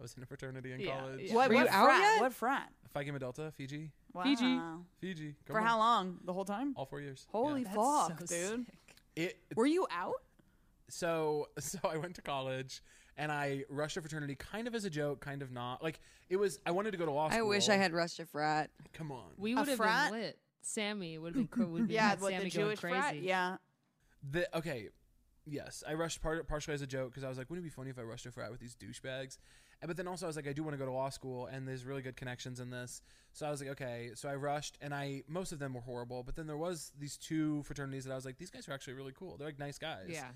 [0.00, 1.20] I was in a fraternity in Yeah, college.
[1.22, 1.34] yeah.
[1.34, 2.20] what Were what you out frat yet?
[2.20, 4.24] what frat Phi Gamma Delta, Fiji, wow.
[4.24, 4.60] Fiji.
[5.00, 5.34] Fiji.
[5.46, 5.66] Go for on.
[5.66, 7.26] how long the whole time All four years.
[7.30, 7.74] holy Yeah.
[7.74, 8.66] fuck so dude
[9.16, 10.14] It were you out
[10.88, 12.82] so so I went to college
[13.16, 15.82] and I rushed a fraternity kind of as a joke, kind of not.
[15.82, 15.98] Like
[16.28, 17.38] it was I wanted to go to law school.
[17.38, 18.70] I wish I had rushed a frat.
[18.92, 19.24] Come on.
[19.36, 20.12] We A would have frat?
[20.12, 20.38] been lit.
[20.62, 21.72] Sammy would have been cool.
[21.72, 22.96] Would have yeah had what Sammy the going Jewish crazy.
[22.98, 23.56] frat yeah
[24.30, 24.88] The okay,
[25.46, 27.74] yes, I rushed part partially as a joke because I was like, wouldn't it be
[27.74, 29.38] funny if I rushed a frat with these douchebags?
[29.80, 31.46] And, but then also I was like, I do want to go to law school,
[31.46, 33.00] and there's really good connections in this.
[33.32, 34.10] So I was like, okay.
[34.14, 37.16] So I rushed, and I most of them were horrible, but then there was these
[37.16, 39.36] two fraternities that I was like, these guys are actually really cool.
[39.36, 40.08] They're like nice guys.
[40.08, 40.28] Yeah.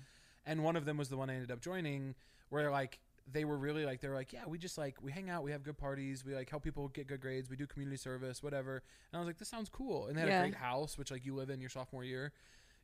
[0.45, 2.15] And one of them was the one I ended up joining,
[2.49, 2.99] where like
[3.31, 5.51] they were really like they were like, yeah, we just like we hang out, we
[5.51, 8.83] have good parties, we like help people get good grades, we do community service, whatever.
[9.11, 10.07] And I was like, this sounds cool.
[10.07, 10.39] And they had Yeah.
[10.39, 12.31] a great house, which like you live in your sophomore year.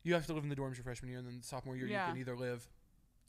[0.02, 2.06] You have to live in the dorms your freshman year, and then sophomore year Yeah.
[2.06, 2.68] you can either live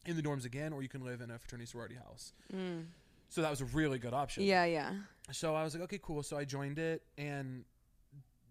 [0.05, 2.32] in the dorms again, or you can live in a fraternity sorority house.
[2.55, 2.86] Mm.
[3.32, 4.43] So that was a really good option.
[4.43, 4.91] Yeah, yeah.
[5.32, 6.21] So I was like, okay, cool.
[6.21, 7.63] So I joined it, and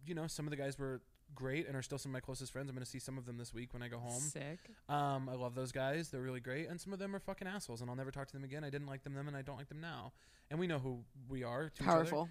[0.07, 1.03] you know, some of the guys were
[1.35, 2.71] great and are still some of my closest friends.
[2.71, 4.21] I'm going to see some of them this week when I go home.
[4.21, 4.59] Sick.
[4.89, 6.09] Um, I love those guys.
[6.09, 6.69] They're really great.
[6.69, 8.65] And some of them are fucking assholes, and I'll never talk to them again.
[8.65, 10.13] I didn't like them then, and I don't like them now.
[10.51, 11.69] And we know who we are.
[11.69, 11.99] To each other.
[11.99, 12.29] Powerful.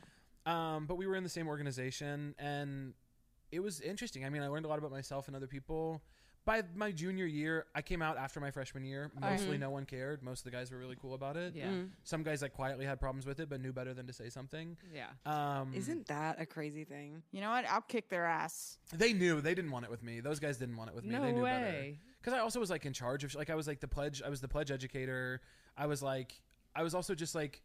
[0.48, 2.94] Um, but we were in the same organization, and
[3.52, 4.26] it was interesting.
[4.26, 6.02] I mean, I learned a lot about myself and other people.
[6.46, 9.12] By my junior year, I came out after my freshman year.
[9.20, 10.24] Mostly, no one cared.
[10.24, 11.54] Most of the guys were really cool about it.
[11.56, 11.68] Yeah.
[11.68, 11.90] Mm.
[12.04, 14.76] Some guys like quietly had problems with it, but knew better than to say something.
[14.94, 15.10] Yeah.
[15.26, 17.22] Um, Isn't that a crazy thing?
[17.32, 17.66] You know what?
[17.70, 18.78] I'll kick their ass.
[18.94, 20.22] they knew they didn't want it with me?
[20.22, 21.12] Those guys didn't want it with me.
[21.12, 22.00] No they knew way.
[22.20, 24.22] Because I also was like in charge of like I was like the pledge.
[24.26, 25.42] I was the pledge educator.
[25.78, 26.42] I was like
[26.76, 27.62] I was also just like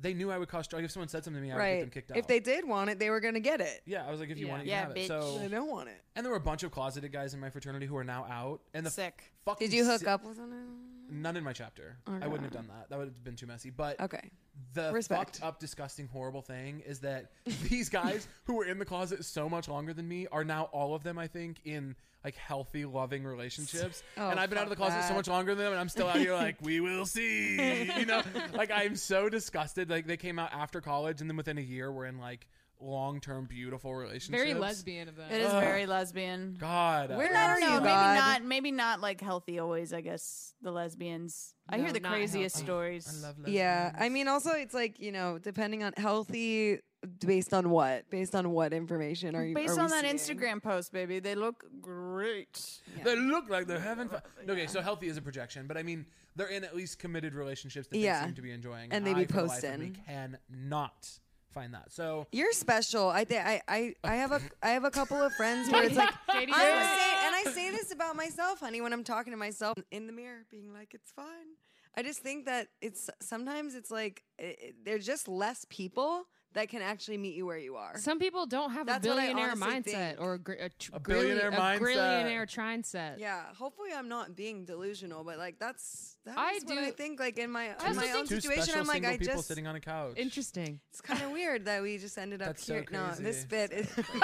[0.00, 0.84] they knew I would cause trouble.
[0.84, 2.16] If someone said something to me, I would get them kicked out.
[2.16, 3.82] If they did want it, they were gonna get it.
[3.86, 4.52] yeah, I was like, if you Yeah.
[4.52, 5.04] want it, you Yeah, have bitch.
[5.04, 5.08] it.
[5.08, 6.00] So They don't want it.
[6.16, 8.60] And there were a bunch of closeted guys in my fraternity who are now out.
[8.74, 9.32] And the Sick.
[9.44, 10.86] fucking Did you hook si- up with them?
[11.12, 11.96] None in my chapter.
[12.06, 12.88] I wouldn't have done that.
[12.88, 13.70] That would have been too messy.
[13.70, 14.30] But Okay.
[14.74, 15.38] the Respect.
[15.38, 17.32] fucked up, disgusting, horrible thing is that
[17.68, 20.94] these guys who were in the closet so much longer than me are now all
[20.94, 24.02] of them, I think, in like healthy, loving relationships.
[24.16, 25.88] Oh, and I've been out of the closet so much longer than them, and I'm
[25.88, 27.84] still out here like, we will see.
[27.98, 29.88] You know, like I'm so disgusted.
[29.88, 32.46] Like they came out after college, and then within a year, we're in like
[32.80, 34.30] long term, beautiful relationships.
[34.30, 35.30] Very lesbian of them.
[35.30, 36.56] It is very lesbian.
[36.58, 37.74] God, Where I are don't know.
[37.76, 38.14] you, Maybe God?
[38.18, 38.44] not.
[38.44, 39.92] Maybe not like healthy always.
[39.92, 41.54] I guess the lesbians.
[41.68, 42.66] I hear the craziest healthy.
[42.66, 43.22] stories.
[43.24, 43.92] I love Yeah.
[43.98, 46.80] I mean, also it's like you know, depending on healthy,
[47.24, 49.54] based on what, based on what information are you?
[49.54, 50.38] Based are on that seeing?
[50.38, 52.80] Instagram post, baby, they look great.
[53.04, 54.22] They look like they're having fun.
[54.48, 56.06] Okay, so healthy is a projection, but I mean
[56.36, 58.20] they're in at least committed relationships that Yeah.
[58.20, 59.70] they seem to be enjoying, And they be posting.
[59.70, 60.06] for the life of
[60.50, 61.18] cannot
[61.52, 61.92] find that.
[61.92, 63.08] So You're special.
[63.08, 65.96] I think I, I I have a I have a couple of friends where it's
[65.96, 67.50] like I like- say, and I ah.
[67.50, 70.94] say this about myself, honey, when I'm talking to myself in the mirror, being like,
[70.94, 71.56] it's fine.
[71.96, 76.68] I just think that it's sometimes it's like i i- there's just less people that
[76.68, 77.96] can actually meet you where you are.
[77.96, 80.20] Some people don't have That's a billionaire mindset think.
[80.20, 81.76] or a, gr- a, tr- A billionaire grilli- mindset.
[81.76, 83.18] a grillionaire mindset.
[83.20, 87.18] yeah, hopefully I'm not being delusional, but like that's that's I what I do- think.
[87.20, 89.48] Like in my in my own two situation, special I'm like single I people just
[89.48, 90.14] sitting on a couch.
[90.16, 90.80] Interesting.
[90.90, 92.86] it's kind of weird that we just ended up That's so here.
[92.92, 93.88] no, this bit is.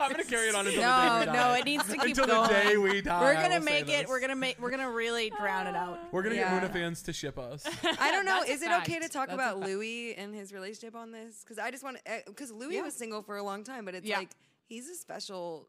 [0.00, 1.58] I'm gonna carry it on until No, the day we no, die.
[1.58, 2.48] it needs to keep until going.
[2.48, 3.20] the day we die.
[3.20, 3.86] We're I gonna will say make it.
[4.02, 4.08] this.
[4.08, 4.60] We're gonna make.
[4.60, 5.98] We're gonna really drown it out.
[6.12, 6.50] We're gonna Yeah.
[6.60, 7.64] get MUNA fans to ship us.
[8.00, 8.38] I don't know.
[8.40, 9.68] That's a Is it okay to talk That's a about fact.
[9.68, 11.42] Louis and his relationship on this?
[11.44, 12.10] Because I just want to.
[12.10, 12.82] Eh, because Louis Yeah.
[12.82, 14.18] was single for a long time, but it's Yeah.
[14.18, 14.30] like
[14.66, 15.68] he's a special.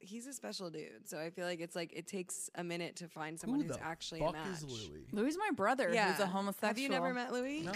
[0.00, 1.06] He's a special dude.
[1.08, 3.76] So I feel like it's like it takes a minute to find someone Who who's
[3.82, 4.48] actually fuck a match.
[4.58, 5.06] is Louis?
[5.12, 5.90] Louis my brother.
[5.92, 6.12] Yeah.
[6.12, 6.68] who's a homosexual.
[6.68, 7.62] Have you never met Louis?
[7.62, 7.72] No,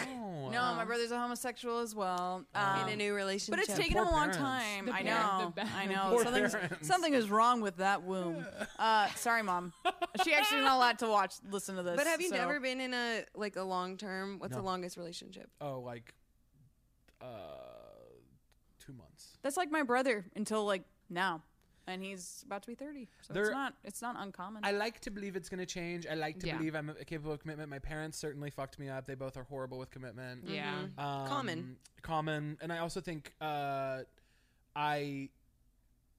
[0.51, 2.45] No, my brother's a homosexual as well.
[2.55, 3.53] Um, In a new relationship.
[3.61, 4.39] But it's taken Poor him a long parents.
[4.39, 4.87] time.
[4.87, 5.55] The I know.
[5.77, 6.20] I know.
[6.23, 6.55] Something's,
[6.87, 8.47] something is wrong with that womb.
[8.79, 9.73] Uh, sorry, mom.
[10.25, 11.97] She actually not allowed to watch, listen to this.
[11.97, 14.39] But have you so- never been in a like a long term?
[14.39, 15.49] What's the longest relationship?
[15.61, 16.12] Oh, like
[17.20, 17.27] uh,
[18.85, 19.37] two months.
[19.43, 21.43] That's like my brother until like now,
[21.87, 23.09] and he's about to be thirty.
[23.22, 23.74] So There- it's not.
[23.85, 24.64] It's not uncommon.
[24.64, 26.07] I like to believe it's going to change.
[26.07, 26.57] I like to Yeah.
[26.57, 27.68] believe I'm capable of commitment.
[27.70, 29.07] My parents certainly fucked me up.
[29.07, 30.49] They both are horrible with commitment.
[30.49, 30.83] Yeah.
[30.99, 31.76] Um, Common.
[32.03, 32.59] Common.
[32.61, 34.03] And I also think uh,
[34.76, 35.28] I.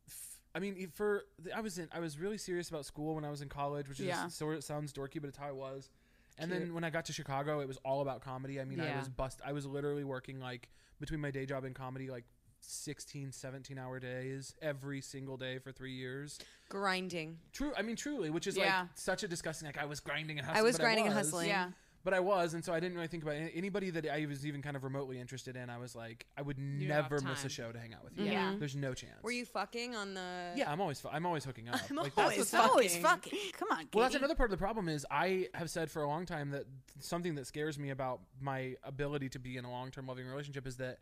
[0.08, 1.24] f- I mean, for
[1.56, 4.00] I was in, I was really serious about school when I was in college, which
[4.00, 4.28] is Yeah.
[4.28, 5.90] sort of sounds dorky, but it's how I was.
[6.38, 6.64] And Cute.
[6.64, 8.60] then when I got to Chicago, it was all about comedy.
[8.60, 9.00] I mean, I Yeah.
[9.00, 9.40] was bust.
[9.46, 12.26] I was literally working like between my day job and comedy, like
[12.66, 16.40] 16, 17 hour days every single day for three years.
[16.70, 17.38] Grinding.
[17.52, 17.72] True.
[17.78, 18.82] I mean, truly, which is Yeah.
[18.82, 19.68] like such a disgusting.
[19.68, 20.60] Like I was grinding and hustling.
[20.60, 21.26] I was grinding and was.
[21.28, 21.48] hustling.
[21.50, 21.70] yeah.
[22.06, 24.46] But I was, and so I didn't really think about any- anybody that I was
[24.46, 25.70] even kind of remotely interested in.
[25.70, 28.26] I was like, I would don't never miss a show to hang out with you.
[28.26, 28.56] Yeah.
[28.60, 29.24] There's no chance.
[29.24, 30.52] Were you fucking on the?
[30.54, 31.00] Yeah, I'm always.
[31.00, 31.80] fu- I'm always hooking up.
[31.90, 33.32] I'm like, always that's It's always fucking.
[33.32, 33.52] fucking.
[33.58, 33.88] Come on.
[33.94, 36.50] well, that's another part of the problem is I have said for a long time
[36.52, 36.66] that
[37.00, 40.76] something that scares me about my ability to be in a long-term loving relationship is
[40.78, 41.00] that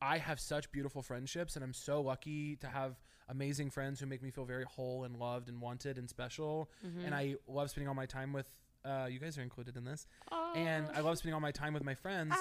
[0.00, 4.22] I have such beautiful friendships and I'm so lucky to have amazing friends who make
[4.22, 6.70] me feel very whole and loved and wanted and special.
[6.86, 7.06] Mm-hmm.
[7.06, 8.46] And I love spending all my time with
[8.84, 10.06] uh, you guys are included in this.
[10.54, 12.34] And I love spending all my time with my friends.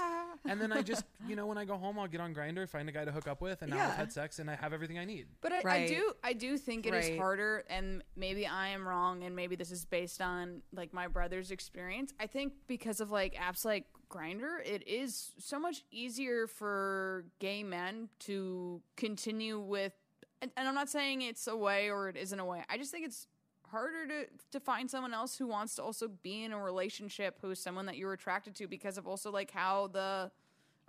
[0.45, 2.89] and then I just, you know, when I go home, I'll get on Grindr, find
[2.89, 3.95] a guy to hook up with, and now I've Yeah.
[3.95, 5.27] had sex and I have everything I need.
[5.39, 7.17] But I, I do, I do think it is Right.
[7.17, 11.49] harder, and maybe I am wrong, and maybe this is based on like my brother's
[11.49, 12.11] experience.
[12.19, 17.63] I think because of like apps like Grindr, it is so much easier for gay
[17.63, 19.93] men to continue with.
[20.41, 22.63] And, and I'm not saying it's a way or it isn't a way.
[22.69, 23.27] I just think it's
[23.69, 27.49] harder to to find someone else who wants to also be in a relationship who
[27.49, 30.31] is someone that you're attracted to because of also like how the.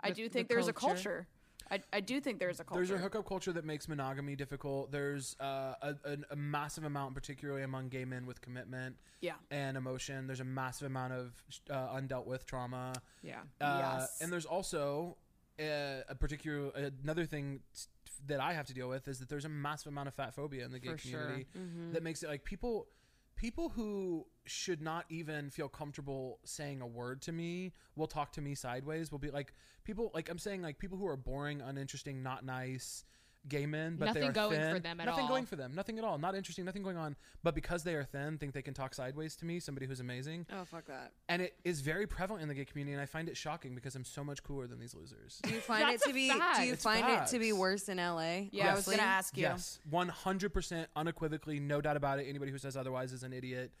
[0.01, 1.27] I The- do the think there's a culture.
[1.69, 1.83] Culture.
[1.93, 2.85] I, I do think there's a culture.
[2.85, 4.91] There's a hookup culture that makes monogamy difficult.
[4.91, 9.33] There's uh, a, a, a massive amount, particularly among gay men, with commitment Yeah.
[9.51, 10.27] and emotion.
[10.27, 11.33] There's a massive amount of
[11.69, 12.93] uh, undealt with trauma.
[13.23, 13.39] Yeah.
[13.61, 14.17] Uh, Yes.
[14.21, 15.17] And there's also
[15.59, 15.63] uh,
[16.09, 16.71] a particular
[17.03, 17.87] another thing s-
[18.27, 20.65] that I have to deal with is that there's a massive amount of fat phobia
[20.65, 21.19] in the gay For sure.
[21.19, 21.93] community Mm-hmm.
[21.93, 22.87] that makes it like people
[23.35, 28.41] people who should not even feel comfortable saying a word to me will talk to
[28.41, 32.21] me sideways will be like people like i'm saying like people who are boring uninteresting
[32.23, 33.03] not nice
[33.47, 35.15] gay men but they Nothing are going for them at nothing all.
[35.17, 37.93] Nothing going for them nothing at all not interesting nothing going on but because they
[37.93, 41.11] are thin think they can talk sideways to me somebody who's amazing Oh fuck that.
[41.29, 43.95] and it is very prevalent in the gay community and i find it shocking because
[43.95, 46.29] i'm so much cooler than these losers Do you find it to be?
[46.29, 46.59] fact.
[46.59, 48.47] Do you It's find it to be worse in LA?
[48.51, 49.43] Yeah, I was gonna ask you.
[49.43, 52.23] Yes, one hundred percent, unequivocally, no doubt about it.
[52.27, 53.71] Anybody who says otherwise is an idiot.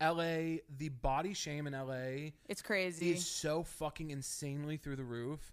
[0.00, 0.60] L.A.
[0.76, 2.34] The body shame in L.A.
[2.48, 3.12] It's crazy.
[3.12, 5.52] is so fucking insanely through the roof.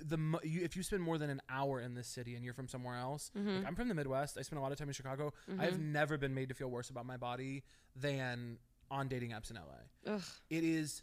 [0.00, 2.68] The you, if you spend more than an hour in this city and you're from
[2.68, 3.66] somewhere else, like mm-hmm.
[3.66, 4.36] I'm from the Midwest.
[4.38, 5.32] I spend a lot of time in Chicago.
[5.58, 5.92] I have mm-hmm.
[5.92, 7.64] never been made to feel worse about my body
[7.96, 8.58] than
[8.90, 10.12] on dating apps in LA.
[10.14, 10.22] Ugh.
[10.50, 11.02] It is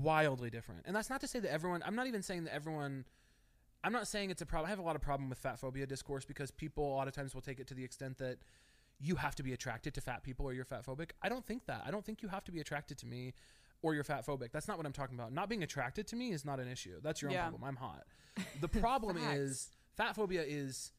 [0.00, 1.82] wildly different, and that's not to say that everyone.
[1.84, 3.04] I'm not even saying that everyone.
[3.82, 4.66] I'm not saying it's a problem.
[4.66, 7.14] I have a lot of problem with fat phobia discourse because people a lot of
[7.14, 8.36] times will take it to the extent that
[9.00, 11.10] you have to be attracted to fat people or you're fat phobic.
[11.22, 11.82] I don't think that.
[11.86, 13.32] I don't think you have to be attracted to me
[13.82, 14.52] or you're fat phobic.
[14.52, 15.32] That's not what I'm talking about.
[15.32, 17.00] Not being attracted to me is not an issue.
[17.02, 17.48] That's your own Yeah.
[17.48, 17.64] problem.
[17.64, 18.04] I'm hot.
[18.60, 20.92] The problem is fat phobia is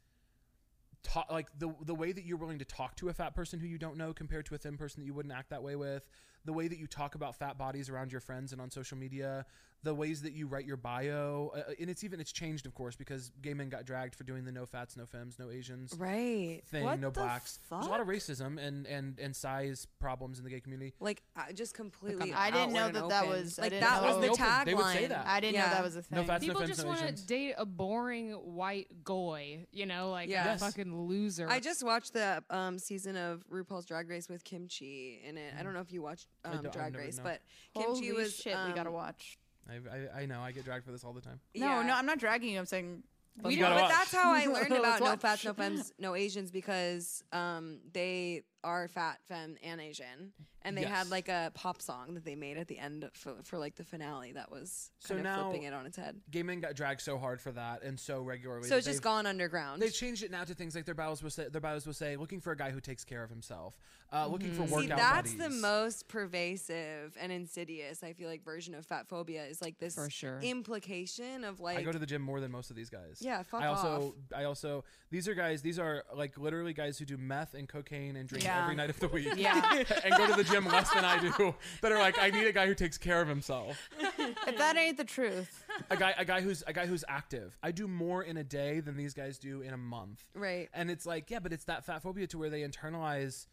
[1.03, 3.67] ta- like the the way that you're willing to talk to a fat person who
[3.67, 6.07] you don't know compared to a thin person that you wouldn't act that way with,
[6.45, 9.45] the way that you talk about fat bodies around your friends and on social media,
[9.83, 12.95] the ways that you write your bio, uh, and it's even it's changed of course
[12.95, 16.61] because gay men got dragged for doing the no fats, no femmes, no Asians Right.
[16.65, 17.59] thing, What no the blacks.
[17.69, 20.93] There's a lot of racism and and and size problems in the gay community.
[20.99, 22.31] Like I just completely.
[22.33, 24.21] I didn't know outward and that that was- like that know- was the Out in
[24.21, 25.09] the open, they would say tagline.
[25.09, 25.25] that.
[25.27, 26.19] I didn't know that was a thing.
[26.19, 30.11] No fats, People no just no want to date a boring white goy, you know,
[30.11, 30.61] like Yes.
[30.61, 31.49] a fucking loser.
[31.49, 35.53] I just watched the um, season of RuPaul's Drag Race with Kim Chi in it.
[35.59, 37.23] I don't know if you watched um, Drag Race, no.
[37.23, 37.41] but
[37.75, 39.37] Holy Kim Chi was shit, we gotta um, watch.
[39.69, 41.39] I, I I know I get dragged for this all the time.
[41.55, 41.83] No, yeah.
[41.83, 42.59] no, I'm not dragging you.
[42.59, 43.03] I'm saying
[43.43, 43.91] We Let's know, gotta but watch.
[43.91, 45.19] that's how I learned about no watch.
[45.21, 50.33] fats, no femmes, no Asians because um, they are fat, femme, and Asian,
[50.63, 50.91] and they Yes.
[50.91, 53.83] had like a pop song that they made at the end for, for like the
[53.83, 56.21] finale that was So kind of now- flipping it on its head.
[56.29, 58.67] Gay men got dragged so hard for that and so regularly.
[58.67, 59.81] So it's just gone underground.
[59.81, 62.15] They've changed it now to things like their bios will say their bios will say
[62.15, 63.79] looking for a guy who takes care of himself,
[64.13, 64.79] uh, looking for Mm-hmm.
[64.81, 68.03] See, workout that's the most pervasive and insidious.
[68.03, 70.39] I feel like version of fat phobia is like this For sure.
[70.41, 73.17] implication of like I go to the gym more than most of these guys.
[73.19, 74.13] Yeah, fuck I also, off.
[74.39, 75.61] I also, these are guys.
[75.61, 78.63] These are like literally guys who do meth and cocaine and drink Yeah.
[78.63, 79.27] every night of the week.
[79.37, 79.83] Yeah.
[80.03, 81.55] and go to the gym less than I do.
[81.81, 83.89] That are like, I need a guy who takes care of himself.
[83.99, 87.57] if that ain't the truth, A guy, a guy who's a guy who's active.
[87.63, 90.23] I do more in a day than these guys do in a month.
[90.35, 90.69] right.
[90.73, 93.47] And it's like, yeah, but it's that fat phobia to where they internalize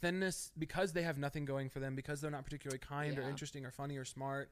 [0.00, 3.28] thinness because they have nothing going for them, because they're not particularly kind or Yeah.
[3.28, 4.50] interesting or funny or smart.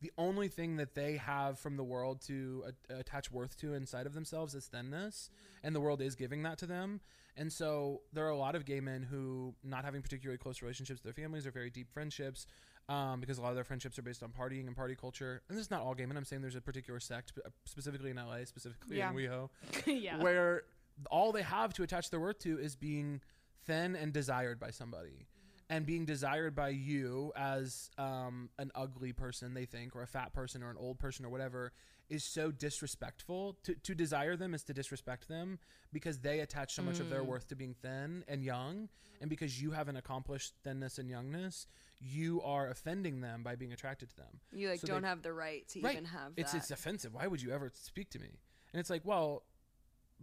[0.00, 4.06] The only thing that they have from the world to a- attach worth to inside
[4.06, 5.30] of themselves is thinness,
[5.62, 7.00] and the world is giving that to them.
[7.36, 11.02] And so there are a lot of gay men who, not having particularly close relationships
[11.02, 12.46] with their families or very deep friendships,
[12.88, 15.42] um, because a lot of their friendships are based on partying and party culture.
[15.48, 16.16] And this is not all gay men.
[16.16, 19.10] I'm saying there's a particular sect, uh, specifically in LA, specifically Yeah.
[19.10, 19.48] in WeHo,
[19.86, 20.18] yeah.
[20.22, 20.64] where
[21.10, 23.20] all they have to attach their worth to is being
[23.64, 25.26] thin and desired by somebody
[25.70, 30.34] and being desired by you as um, an ugly person they think or a fat
[30.34, 31.72] person or an old person or whatever
[32.12, 35.58] is so disrespectful to, to desire them is to disrespect them
[35.92, 37.26] because they attach so much of their mm.
[37.26, 38.88] worth to being thin and young
[39.20, 41.66] and because you haven't accomplished thinness and youngness
[42.00, 45.22] you are offending them by being attracted to them You like So don't they- have
[45.22, 45.92] the right to right.
[45.92, 46.58] even have it's that.
[46.58, 47.14] it's offensive.
[47.14, 48.30] Why would you ever speak to me?
[48.72, 49.44] And it's like, well,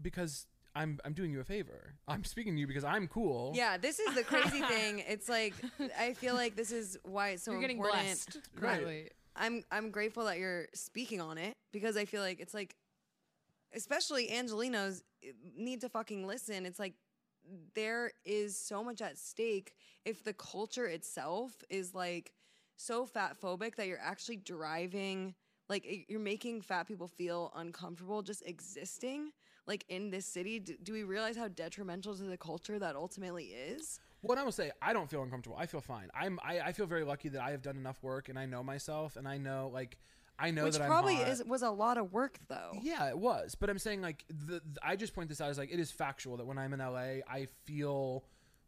[0.01, 0.45] because
[0.75, 1.95] I'm I'm doing you a favor.
[2.07, 3.53] I'm speaking to you because I'm cool.
[3.55, 5.03] yeah, this is the crazy thing.
[5.07, 5.53] It's like
[5.99, 8.03] I feel like this is why it's so You're getting important.
[8.03, 8.39] blessed.
[8.59, 9.11] Right.
[9.35, 12.75] I'm I'm grateful that you're speaking on it because I feel like it's like,
[13.73, 16.65] especially Angelenos eh, need to fucking listen.
[16.65, 16.93] It's like
[17.75, 19.73] there is so much at stake
[20.05, 22.33] if the culture itself is like
[22.77, 25.33] so fat phobic that you're actually driving
[25.67, 29.31] like you're making fat people feel uncomfortable just existing
[29.67, 33.45] like in this city do, do we realize how detrimental to the culture that ultimately
[33.45, 35.55] is What I will say, I don't feel uncomfortable.
[35.57, 36.09] I feel fine.
[36.13, 38.63] I'm I, I feel very lucky that I have done enough work and I know
[38.63, 39.97] myself and I know like
[40.37, 43.17] I know which that probably I'm is was a lot of work though Yeah, it
[43.17, 43.55] was.
[43.55, 45.91] But I'm saying like the, the- I just point this out as like it is
[45.91, 48.23] factual that when I'm in LA, I feel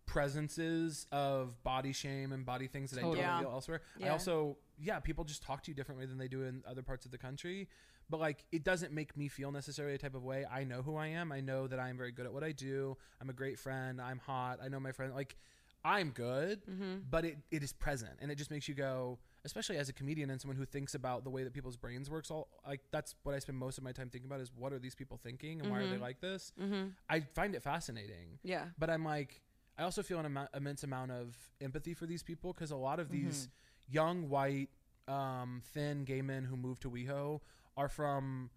[0.05, 3.39] presences of body shame and body things that I don't Yeah.
[3.39, 3.81] feel elsewhere.
[4.03, 7.05] I also yeah, people just talk to you differently than they do in other parts
[7.05, 7.67] of the country.
[8.09, 10.45] But like it doesn't make me feel necessarily a type of way.
[10.51, 11.31] I know who I am.
[11.31, 12.97] I know that I am very good at what I do.
[13.21, 14.01] I'm a great friend.
[14.01, 14.59] I'm hot.
[14.63, 15.35] I know my friend like
[15.83, 16.95] I'm good, Mm-hmm.
[17.09, 20.29] but it, it is present and it just makes you go especially as a comedian
[20.29, 23.33] and someone who thinks about the way that people's brains works all like that's what
[23.33, 25.71] i spend most of my time thinking about is what are these people thinking and
[25.71, 26.89] why are they like this Mm-hmm.
[27.09, 28.65] i find it fascinating Yeah.
[28.77, 29.41] but i'm like
[29.79, 32.99] i also feel an amo- immense amount of empathy for these people because a lot
[32.99, 33.49] of these
[33.91, 34.69] young white
[35.07, 37.41] um, thin gay men who move to WeHo
[37.75, 38.49] are from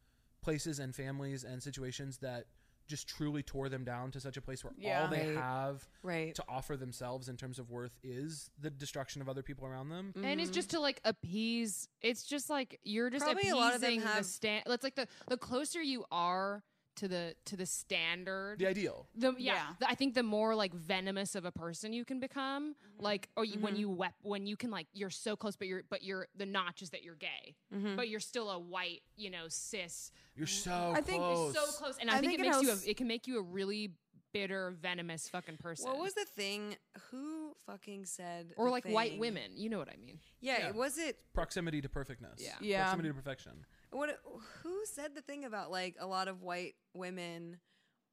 [0.43, 2.45] places and families and situations that
[2.87, 5.03] just truly tore them down to such a place where Yeah.
[5.05, 5.37] all they Right.
[5.37, 6.35] have Right.
[6.35, 10.13] to offer themselves in terms of worth is the destruction of other people around them.
[10.23, 11.89] And it's just to like appease.
[12.03, 14.65] It's just like you're just Probably a appeasing lot of them the have- stand.
[14.67, 16.63] It's like the the closer you are
[16.97, 18.59] to the to the standard.
[18.59, 19.07] The ideal.
[19.15, 19.67] the yeah, Yeah.
[19.81, 23.03] the- I think the more like venomous of a person you can become, Mm-hmm.
[23.03, 25.83] like or you, when you wep- when you can like you're so close, but you're
[25.89, 27.97] but you're the notch is that you're gay, Mm-hmm.
[27.97, 30.13] but you're still a white, you know, cis.
[30.37, 31.55] You're so I think close.
[31.55, 33.27] So close, and I, I think, think it it makes you a, it can make
[33.27, 33.91] you a really
[34.33, 35.89] bitter, venomous fucking person.
[35.89, 36.77] What was the thing?
[37.13, 38.53] Who fucking said?
[38.57, 40.19] or the like white women, you know what I mean?
[40.41, 40.71] Yeah, Yeah.
[40.73, 42.41] Was it proximity to perfectness.
[42.41, 42.55] Yeah.
[42.61, 42.83] Yeah.
[42.83, 43.53] Proximity to perfection.
[43.95, 44.19] What?
[44.63, 47.59] Who said the thing about like a lot of white women,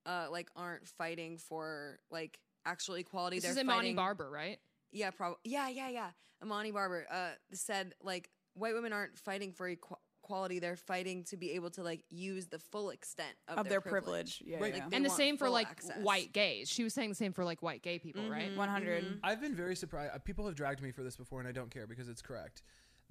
[0.05, 3.37] uh, like aren't fighting for like actual equality?
[3.37, 4.59] This They're is Imani fighting, Barber, right?
[4.91, 5.37] Yeah, probably.
[5.43, 6.09] Yeah, yeah, yeah.
[6.43, 10.59] Amani Barber uh, said like white women aren't fighting for equ- equality.
[10.59, 14.41] They're fighting to be able to like use the full extent of, of their privilege.
[14.45, 14.75] Yeah, Right.
[14.75, 14.81] yeah.
[14.83, 15.97] Like, They and the same for like access.
[16.03, 16.69] white gays.
[16.69, 18.55] She was saying the same for like white gay people, right?
[18.55, 19.19] 100.
[19.23, 20.13] I've been very surprised.
[20.13, 22.61] uh, People have dragged me for this before, and I don't care because it's correct.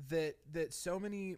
[0.09, 1.37] That that so many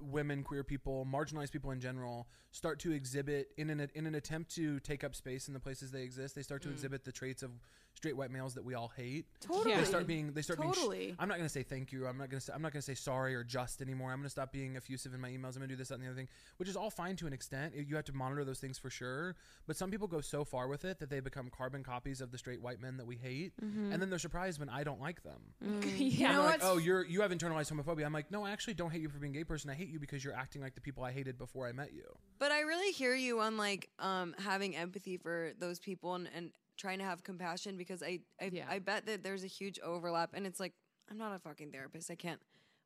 [0.00, 4.54] women, queer people, marginalized people in general, start to exhibit in an in an attempt
[4.56, 6.34] to take up space in the places they exist.
[6.34, 6.72] They start to mm.
[6.72, 7.50] exhibit the traits of
[7.98, 9.26] straight white males that we all hate.
[9.40, 9.74] Totally.
[9.74, 10.32] They start being.
[10.32, 10.72] They start being.
[10.72, 11.10] Totally.
[11.12, 12.06] Sh- I'm not going to say thank you.
[12.06, 12.46] I'm not going to.
[12.46, 14.12] Say, I'm not going to say sorry or just anymore.
[14.12, 15.54] I'm going to stop being effusive in my emails.
[15.54, 17.26] I'm going to do this, that, and the other thing, which is all fine to
[17.26, 17.74] an extent.
[17.76, 19.36] You have to monitor those things for sure.
[19.66, 22.38] But some people go so far with it that they become carbon copies of the
[22.38, 25.40] straight white men that we hate, and then they're surprised when I don't like them.
[25.96, 26.32] yeah.
[26.32, 28.06] They're like, oh, you're you have internalized homophobia.
[28.06, 29.70] I'm like, no, I actually don't hate you for being a gay person.
[29.70, 32.04] I hate you because you're acting like the people I hated before I met you.
[32.38, 36.50] But I really hear you on like um, having empathy for those people and, and
[36.78, 38.66] trying to have compassion because I I, Yeah.
[38.70, 40.72] I bet that there's a huge overlap and it's like
[41.10, 42.10] I'm not a fucking therapist.
[42.10, 42.40] I can't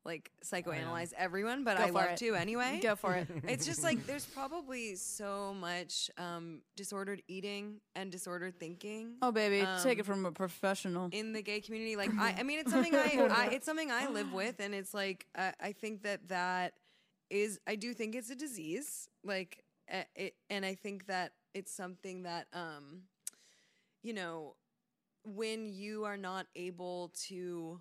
[0.05, 2.17] like psychoanalyze everyone, but Go I love it.
[2.17, 2.81] to anyway.
[2.83, 3.29] Go for it.
[3.49, 9.15] It's just like there's probably so much um, disordered eating and disordered thinking.
[9.23, 11.09] Oh, baby, take it Um, from a professional.
[11.13, 11.95] in the gay community.
[11.95, 14.93] Like I, I mean, it's something I, I, it's something I live with, and it's
[14.93, 16.73] like I, I think that that
[17.31, 19.09] is, I do think it's a disease.
[19.23, 19.63] Like,
[19.93, 23.03] uh, it, and I think that it's something that, um,
[24.03, 24.57] you know,
[25.25, 27.81] when you are not able to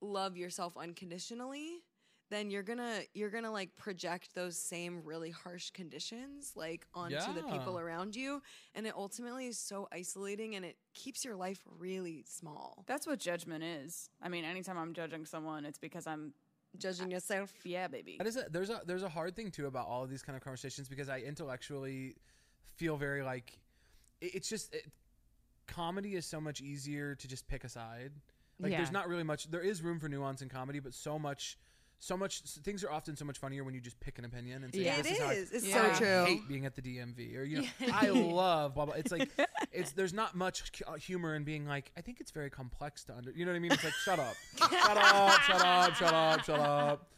[0.00, 1.82] love yourself unconditionally
[2.30, 7.42] then you're gonna you're gonna like project those same really harsh conditions like onto the
[7.44, 8.42] people around you
[8.74, 13.18] and it ultimately is so isolating and it keeps your life really small That's what
[13.18, 14.10] judgment is.
[14.22, 16.32] I mean, anytime I'm judging someone, it's because I'm,
[16.76, 18.16] judging yourself yeah, baby.
[18.18, 20.36] That is a, there's a there's a hard thing too about all of these kind
[20.36, 22.16] of conversations because I intellectually
[22.76, 23.58] feel very like
[24.20, 24.84] it, it's just it,
[25.68, 28.12] comedy is so much easier to just pick a side.
[28.60, 29.48] Like there's not really much.
[29.50, 31.56] There is room for nuance in comedy, but so much.
[32.00, 34.72] So much things are often so much funnier when you just pick an opinion and
[34.72, 34.98] say, Yeah.
[34.98, 35.50] It "This is how I- is.
[35.50, 35.74] It's Yeah.
[35.74, 36.24] so I true.
[36.26, 38.94] hate being at the DMV, or you know, I love blah blah.
[38.94, 39.28] It's like
[39.72, 43.16] it's there's not much uh, humor in being like I think it's very complex to
[43.16, 43.32] under.
[43.32, 43.72] You know what I mean?
[43.72, 47.10] It's like shut up, shut up, shut up, shut up, shut up.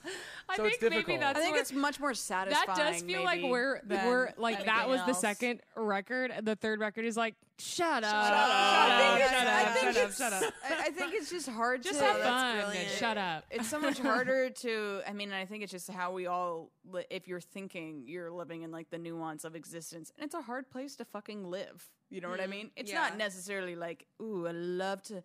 [0.49, 1.21] I So it's think maybe difficult.
[1.21, 2.67] that's I think where- it's much more satisfying.
[2.67, 6.33] that does feel like we're we're like that anything was the second record.
[6.43, 10.09] The third record is like shut up, shut up, shut I up, think shut up,
[10.09, 10.55] it's, shut up.
[10.65, 12.05] I, think it's just hard Just to.
[12.05, 12.75] have fun.
[12.99, 13.45] Shut up.
[13.51, 15.01] It's so much harder to.
[15.07, 16.71] I mean, I think it's just how we all.
[16.91, 20.43] Li- if you're thinking, you're living in like the nuance of existence, and it's a
[20.43, 21.89] hard place to fucking live.
[22.09, 22.51] You know what I mm-hmm.
[22.51, 22.71] mean?
[22.77, 23.01] It's yeah.
[23.01, 25.23] not necessarily like, ooh, I love to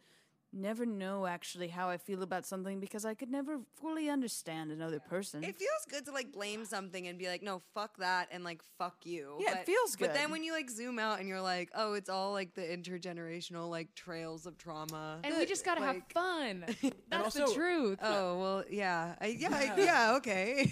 [0.55, 4.99] never know actually how I feel about something because I could never fully understand another
[4.99, 5.43] person.
[5.43, 8.61] It feels good to like blame something and be like, no, fuck that, and like
[8.77, 9.37] fuck you.
[9.39, 10.07] Yeah, it feels good.
[10.07, 12.61] But then when you like zoom out and you're like, oh, it's all like the
[12.61, 15.19] intergenerational like trails of trauma.
[15.23, 16.65] And we just gotta have fun.
[17.09, 17.99] That's the truth.
[18.01, 20.71] Oh well, yeah, I, yeah, I- yeah, okay.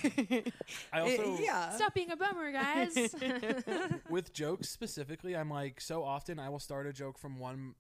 [0.91, 1.71] I It- also yeah.
[1.71, 2.95] Stop being a bummer, guys.
[4.09, 7.75] with jokes specifically, I'm like so often I will start a joke from one.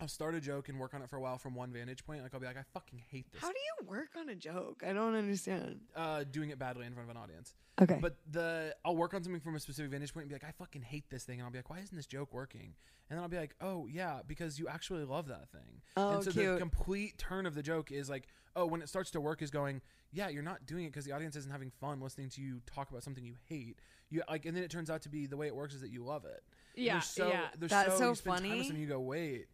[0.00, 2.22] I'll start a joke and work on it for a while from one vantage point.
[2.22, 3.40] Like I'll be like, I fucking hate this.
[3.40, 4.82] How do you work on a joke?
[4.86, 5.80] I don't understand.
[5.94, 7.54] uh, doing it badly in front of an audience.
[7.80, 7.98] Okay.
[8.00, 10.52] But the I'll work on something from a specific vantage point and be like, I
[10.52, 12.74] fucking hate this thing, and I'll be like, why isn't this joke working?
[13.08, 15.82] And then I'll be like, oh yeah, because you actually love that thing.
[15.96, 19.10] Oh, and so the complete turn of the joke is like, oh, when it starts
[19.12, 19.80] to work, is going,
[20.12, 22.90] yeah, you're not doing it because the audience isn't having fun listening to you talk
[22.90, 23.78] about something you hate.
[24.08, 25.90] You like, and then it turns out to be the way it works is that
[25.90, 26.42] you love it.
[26.74, 27.46] Yeah, so, yeah.
[27.58, 28.80] That's so, so you spend time with funny.
[28.80, 29.46] you go, wait.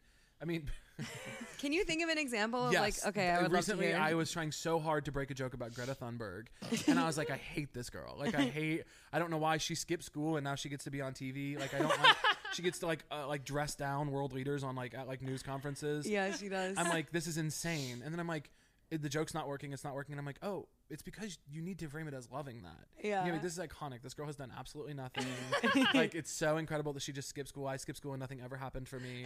[0.43, 0.69] I mean,
[1.59, 2.81] Can you think of an example of yes.
[3.05, 4.11] like okay, I would recently love to hear.
[4.11, 6.47] I was trying so hard to break a joke about Greta Thunberg,
[6.89, 8.17] and I was like, I hate this girl.
[8.19, 8.83] Like, I hate.
[9.13, 11.59] I don't know why she skipped school and now she gets to be on TV.
[11.59, 12.17] Like, I don't like.
[12.53, 15.43] she gets to like uh, like dress down world leaders on like at like news
[15.43, 16.09] conferences.
[16.09, 16.77] yeah, she does.
[16.77, 18.03] I'm like, this is insane.
[18.05, 18.49] And then I'm like, "Eh,
[19.01, 19.73] the joke's not working.
[19.73, 20.13] It's not working.
[20.13, 22.87] And I'm like, oh, it's because you need to frame it as loving that.
[23.03, 23.25] Yeah.
[23.25, 24.03] You know, this is iconic.
[24.03, 25.27] This girl has done absolutely nothing.
[25.95, 27.67] like, it's so incredible that she just skipped school.
[27.67, 29.25] I skipped school and nothing ever happened for me.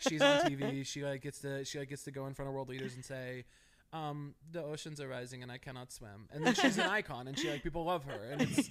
[0.00, 0.84] She's on TV.
[0.86, 3.04] She like gets to she like gets to go in front of world leaders and
[3.04, 3.44] say.
[3.92, 6.28] Um, the oceans are rising and I cannot swim.
[6.32, 8.30] And then she's an icon and she like people love her.
[8.30, 8.68] And it's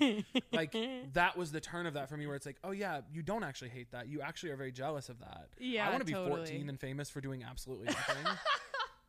[0.51, 0.75] like
[1.13, 3.43] that was the turn of that for me where it's like, oh yeah, you don't
[3.43, 4.07] actually hate that.
[4.07, 5.47] You actually are very jealous of that.
[5.57, 8.37] Yeah, I want to be 14 and famous for doing absolutely nothing.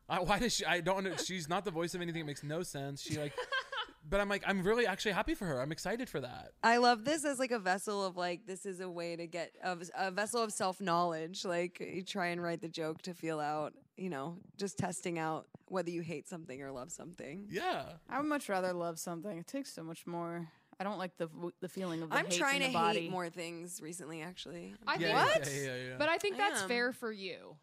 [0.09, 0.65] I, why does she?
[0.65, 1.03] I don't.
[1.03, 1.15] know.
[1.17, 2.21] She's not the voice of anything.
[2.21, 3.01] It makes no sense.
[3.01, 3.33] She like,
[4.09, 5.61] but I'm like, I'm really actually happy for her.
[5.61, 6.51] I'm excited for that.
[6.63, 9.51] I love this as like a vessel of like this is a way to get
[9.63, 11.43] of a vessel of self knowledge.
[11.43, 15.47] Like you try and write the joke to feel out, you know, just testing out
[15.67, 17.47] whether you hate something or love something.
[17.49, 17.83] Yeah.
[18.09, 19.37] I would much rather love something.
[19.37, 20.47] It takes so much more.
[20.79, 21.27] I don't like the
[21.59, 22.99] the feeling of the I'm trying in to the body.
[23.01, 24.21] hate more things recently.
[24.21, 25.95] Actually, I Yeah, think, yeah, yeah, yeah.
[25.97, 26.67] but I think I that's am.
[26.69, 27.57] fair for you.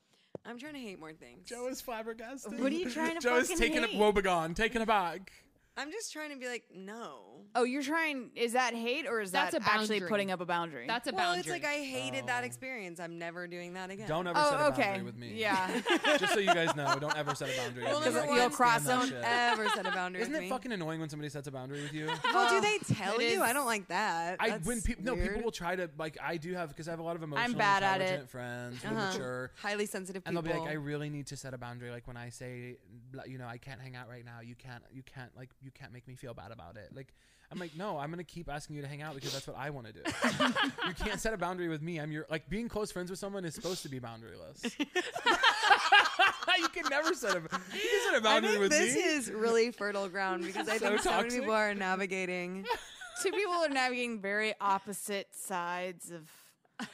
[0.46, 1.48] I'm trying to hate more things.
[1.48, 2.60] Joe is flabbergasted.
[2.60, 3.98] What are you trying to Joe is fucking taken hate?
[3.98, 5.32] woebegone, taken aback.
[5.76, 7.20] I'm just trying to be like, no.
[7.56, 8.30] Oh, you're trying.
[8.36, 10.08] Is that hate or is That's that a actually boundary.
[10.08, 10.86] putting up a boundary?
[10.86, 11.40] That's a well, boundary.
[11.40, 12.46] it's like I hated that Oh.
[12.46, 13.00] experience.
[13.00, 14.06] I'm never doing that again.
[14.08, 14.82] Don't ever set oh, a okay.
[14.82, 15.32] boundary with me.
[15.34, 15.80] Yeah.
[16.18, 17.84] Just so you guys know, don't ever set a boundary.
[17.84, 18.20] Well, with me.
[18.20, 19.20] number You'll cross don't shit.
[19.24, 20.48] ever set a boundary Isn't with it me.
[20.50, 22.08] fucking annoying when somebody sets a boundary with you?
[22.32, 23.42] well, do they tell It you?
[23.42, 24.36] I don't like that.
[24.40, 25.44] I That's when people no people weird.
[25.44, 27.82] will try to like I do have because I have a lot of emotional bad
[27.82, 28.30] at intelligent it.
[28.30, 29.12] friends who are Uh-huh.
[29.12, 30.42] mature highly sensitive and people.
[30.42, 32.76] they'll be like I really need to set a boundary like when I say
[33.12, 35.70] blah, you know I can't hang out right now you can't you can't like you
[35.70, 37.14] can't make me feel bad about it like
[37.50, 39.70] I'm like no I'm gonna keep asking you to hang out because that's what I
[39.70, 40.00] want to do
[40.88, 43.44] you can't set a boundary with me I'm your like being close friends with someone
[43.44, 44.72] is supposed to be boundaryless
[46.58, 49.00] you can never set a you can set a I boundary think with this me
[49.00, 52.64] is really fertile ground because I So think so many people are navigating.
[53.22, 56.30] Two people are navigating very opposite sides of.
[56.80, 56.86] oh,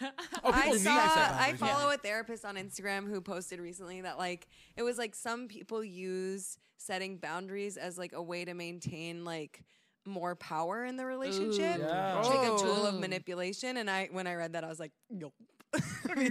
[0.44, 0.90] I saw.
[0.90, 1.66] I boundaries, yeah.
[1.66, 5.82] follow a therapist on Instagram who posted recently that like it was like some people
[5.82, 9.62] use setting boundaries as like a way to maintain like
[10.06, 11.78] more power in the relationship.
[11.78, 11.82] Ooh.
[11.82, 12.18] Yeah.
[12.20, 12.88] It's like a tool Oh.
[12.88, 13.76] of manipulation.
[13.76, 15.34] And I when I read that I was like, nope.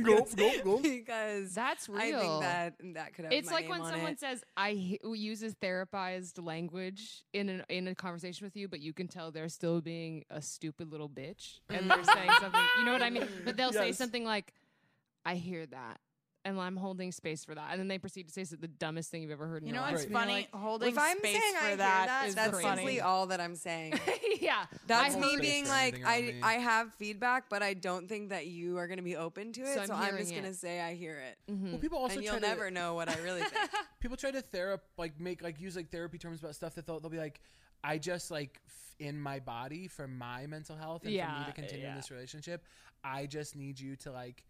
[0.03, 0.83] Gulp, gulp, gulp.
[0.83, 2.01] because That's real.
[2.01, 4.19] I think that that could have it's my like name when on someone it.
[4.19, 8.91] says I h- uses therapized language in an, in a conversation with you, but you
[8.91, 12.59] can tell they're still being a stupid little bitch, and they're saying something.
[12.79, 13.27] You know what I mean?
[13.45, 14.53] But they'll say something like,
[15.25, 16.01] "I hear that."
[16.49, 19.11] And I'm holding space for that, and then they proceed to say s- the dumbest
[19.11, 19.91] thing you've ever heard in your life?
[19.91, 19.93] You know life.
[19.93, 20.13] what's Right.
[20.13, 20.33] funny?
[20.33, 22.75] Like, Holding if I'm space saying for I hear that that, is that's funny.
[22.77, 23.93] simply all that I'm saying.
[24.41, 26.39] yeah, That's I me being like, I, me.
[26.43, 29.61] I have feedback, but I don't think that you are going to be open to
[29.61, 29.75] it.
[29.75, 31.37] So So, I'm I'm, just going to say I hear it.
[31.51, 31.69] Mm-hmm.
[31.71, 33.69] well people also and try you'll to, never know what I really think.
[33.99, 36.99] people try to therap like make like use like therapy terms about stuff that they'll,
[36.99, 37.41] they'll be like
[37.83, 41.45] i just like f- in my body for my mental health and for Yeah, me
[41.45, 41.95] to continue in yeah.
[41.95, 42.63] this relationship
[43.03, 44.43] i just need you to like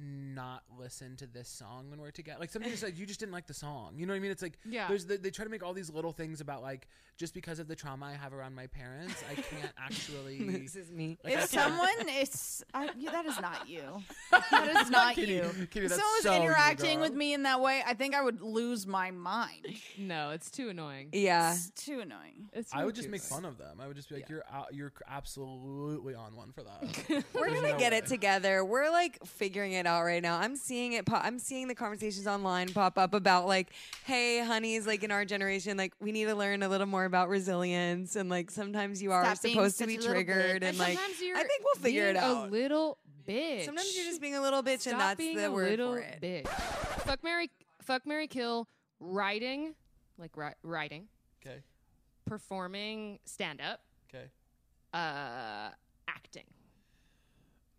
[0.00, 2.38] not listen to this song when we're together.
[2.40, 3.94] Like something just like you just didn't like the song.
[3.96, 4.30] You know what i mean?
[4.30, 4.86] It's like Yeah.
[4.88, 6.86] there's the, they try to make all these little things about like
[7.18, 10.90] just because of the trauma i have around my parents i can't actually this is
[10.90, 11.18] me.
[11.24, 13.82] like, If someone is, I, yeah, that is not you.
[14.50, 15.32] That is not Kitty.
[15.32, 15.42] you.
[15.70, 18.22] Kitty, if that's someone was so interacting with me in that way, I think I
[18.22, 19.66] would lose my mind.
[19.98, 21.08] no, it's too annoying.
[21.12, 21.52] Yeah.
[21.52, 22.48] It's too annoying.
[22.52, 23.42] It's I would just make annoying.
[23.42, 23.78] fun of them.
[23.80, 27.72] I would just be like, "You're out, you're absolutely on one for that." We're gonna
[27.72, 27.98] no get way.
[27.98, 28.64] it together.
[28.64, 30.38] We're like figuring it out right now.
[30.38, 31.06] I'm seeing it.
[31.06, 33.68] Pop, I'm seeing the conversations online pop up about like,
[34.04, 37.28] "Hey, honeys, like in our generation, like we need to learn a little more about
[37.28, 40.62] resilience, and like sometimes you are Stop being supposed to such be a little triggered,
[40.62, 40.68] bitch.
[40.68, 42.46] and like sometimes you're I think we'll figure it being out.
[42.46, 43.64] A little bitch.
[43.64, 45.92] Sometimes you're just being a little bitch, Stop and that's being the a word little
[45.94, 46.20] for it.
[46.22, 46.48] bitch.
[46.48, 47.50] Fuck Mary,
[47.82, 48.68] fuck Mary, kill.
[49.00, 49.74] Writing,
[50.18, 51.08] like ri- writing,
[51.44, 51.58] Okay.
[52.26, 54.24] performing stand up, Okay.
[54.92, 55.70] uh,
[56.08, 56.44] acting.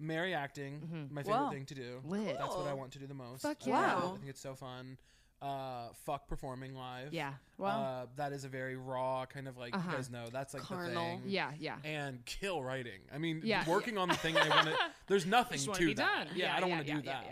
[0.02, 1.50] Mary acting, my favorite Wow.
[1.52, 2.02] thing to do.
[2.06, 2.38] Lit.
[2.38, 3.42] That's what I want to do the most.
[3.42, 3.98] Fuck I love yeah.
[3.98, 4.14] it.
[4.14, 4.98] I think it's so fun.
[5.42, 7.14] Uh, fuck performing live.
[7.14, 7.34] Yeah.
[7.58, 9.90] Well, Uh, that is a very raw kind of like Uh-huh.
[9.90, 10.28] you guys know.
[10.30, 11.18] That's like Carnal.
[11.18, 11.30] the thing.
[11.30, 11.78] Yeah, yeah.
[11.86, 13.00] And kill writing.
[13.14, 13.68] I mean, Yeah.
[13.70, 14.78] working on the thing I want to.
[15.08, 16.28] There's nothing to be that.
[16.28, 16.36] done.
[16.36, 17.26] Yeah, Yeah, I don't yeah, want to yeah, do yeah, that,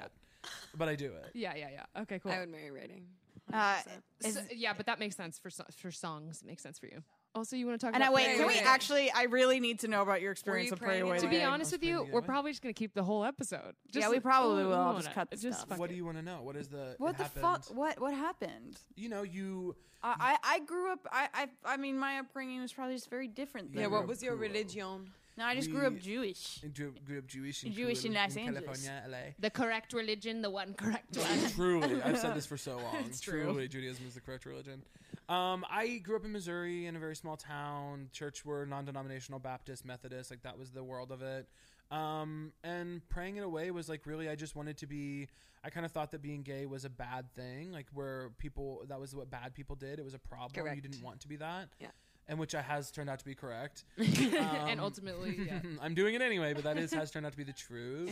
[0.44, 0.50] yeah.
[0.76, 1.32] but I do it.
[1.34, 2.02] Yeah, yeah, yeah.
[2.04, 2.32] Okay, cool.
[2.32, 3.08] I would marry writing.
[3.52, 3.82] Uh,
[4.24, 6.42] is- So- yeah, but that makes sense for for songs.
[6.42, 7.04] It makes sense for you.
[7.38, 8.64] Also, you want to talk and I about wait, Prairie can we Away?
[8.66, 9.12] Actually?
[9.12, 11.20] I really need to know about your experience you with Prairie praying Away.
[11.20, 11.48] To be Game.
[11.50, 13.76] honest with you, Let's we're probably just gonna keep the whole episode.
[13.92, 14.74] Just, Yeah, we probably will.
[14.74, 15.70] I'll just cut the just stuff.
[15.70, 15.94] fuck What it.
[15.94, 16.42] do you want to know?
[16.42, 16.96] What is the?
[16.98, 17.66] What the happened- fuck?
[17.76, 18.78] What what happened?
[18.96, 19.76] You know, you.
[20.02, 21.08] I, I I grew up.
[21.12, 23.70] I, I I mean, my upbringing was probably just very different.
[23.74, 24.42] Yeah, than what was your cool.
[24.42, 25.12] religion?
[25.38, 26.62] No, I just grew up We- Jewish.
[26.76, 28.64] Grew, grew up Jewish and Jewish cool in Los Angeles.
[28.66, 29.18] California, LA.
[29.38, 31.52] The correct religion, the one correct one.
[31.52, 32.96] Truly, I've said this for so long.
[33.06, 33.44] It's true.
[33.44, 34.82] Truly, Judaism is the correct religion.
[35.30, 38.10] Um, I grew up in Missouri in a very small town.
[38.14, 41.48] Church were non-denominational Baptist, Methodist, like that was the world of it.
[41.92, 45.28] Um, and praying it away was like really, I just wanted to be.
[45.64, 49.00] I kind of thought that being gay was a bad thing, like where people that
[49.00, 50.00] was what bad people did.
[50.00, 50.74] It was a problem.
[50.76, 51.70] You didn't want to be that.
[51.80, 51.88] Yeah.
[52.30, 53.86] And which I has turned out to be correct.
[53.98, 55.60] and Um, ultimately, yeah.
[55.82, 58.12] I'm doing it anyway, but that is has turned out to be the truth.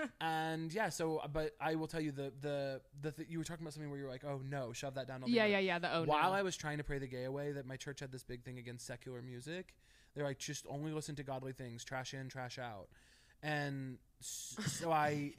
[0.20, 3.64] and yeah, so but I will tell you the the the th- you were talking
[3.64, 5.24] about something where you were like, oh no, shove that down.
[5.26, 5.78] Yeah, yeah, yeah.
[5.80, 6.36] The oh While no.
[6.36, 8.58] I was trying to pray the gay away, that my church had this big thing
[8.58, 9.74] against secular music.
[10.14, 12.88] They're like, just only listen to godly things, trash in, trash out,
[13.42, 15.32] and so I.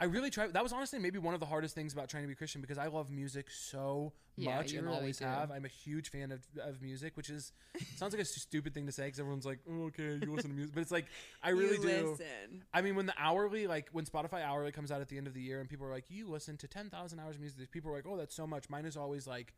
[0.00, 0.52] I really tried.
[0.54, 2.78] That was honestly maybe one of the hardest things about trying to be Christian because
[2.78, 5.24] I love music so Yeah, much and really always do.
[5.24, 5.52] have.
[5.52, 7.52] I'm a huge fan of, of music, which is
[7.96, 10.56] sounds like a stupid thing to say because everyone's like, oh, "Okay, you listen to
[10.56, 11.06] music," but it's like
[11.44, 12.10] I really do.
[12.10, 12.64] Listen.
[12.74, 15.34] I mean, when the hourly, like when Spotify hourly comes out at the end of
[15.34, 17.68] the year, and people are like, "You listen to ten thousand hours of music," these
[17.68, 19.54] people are like, "Oh, that's so much." Mine is always like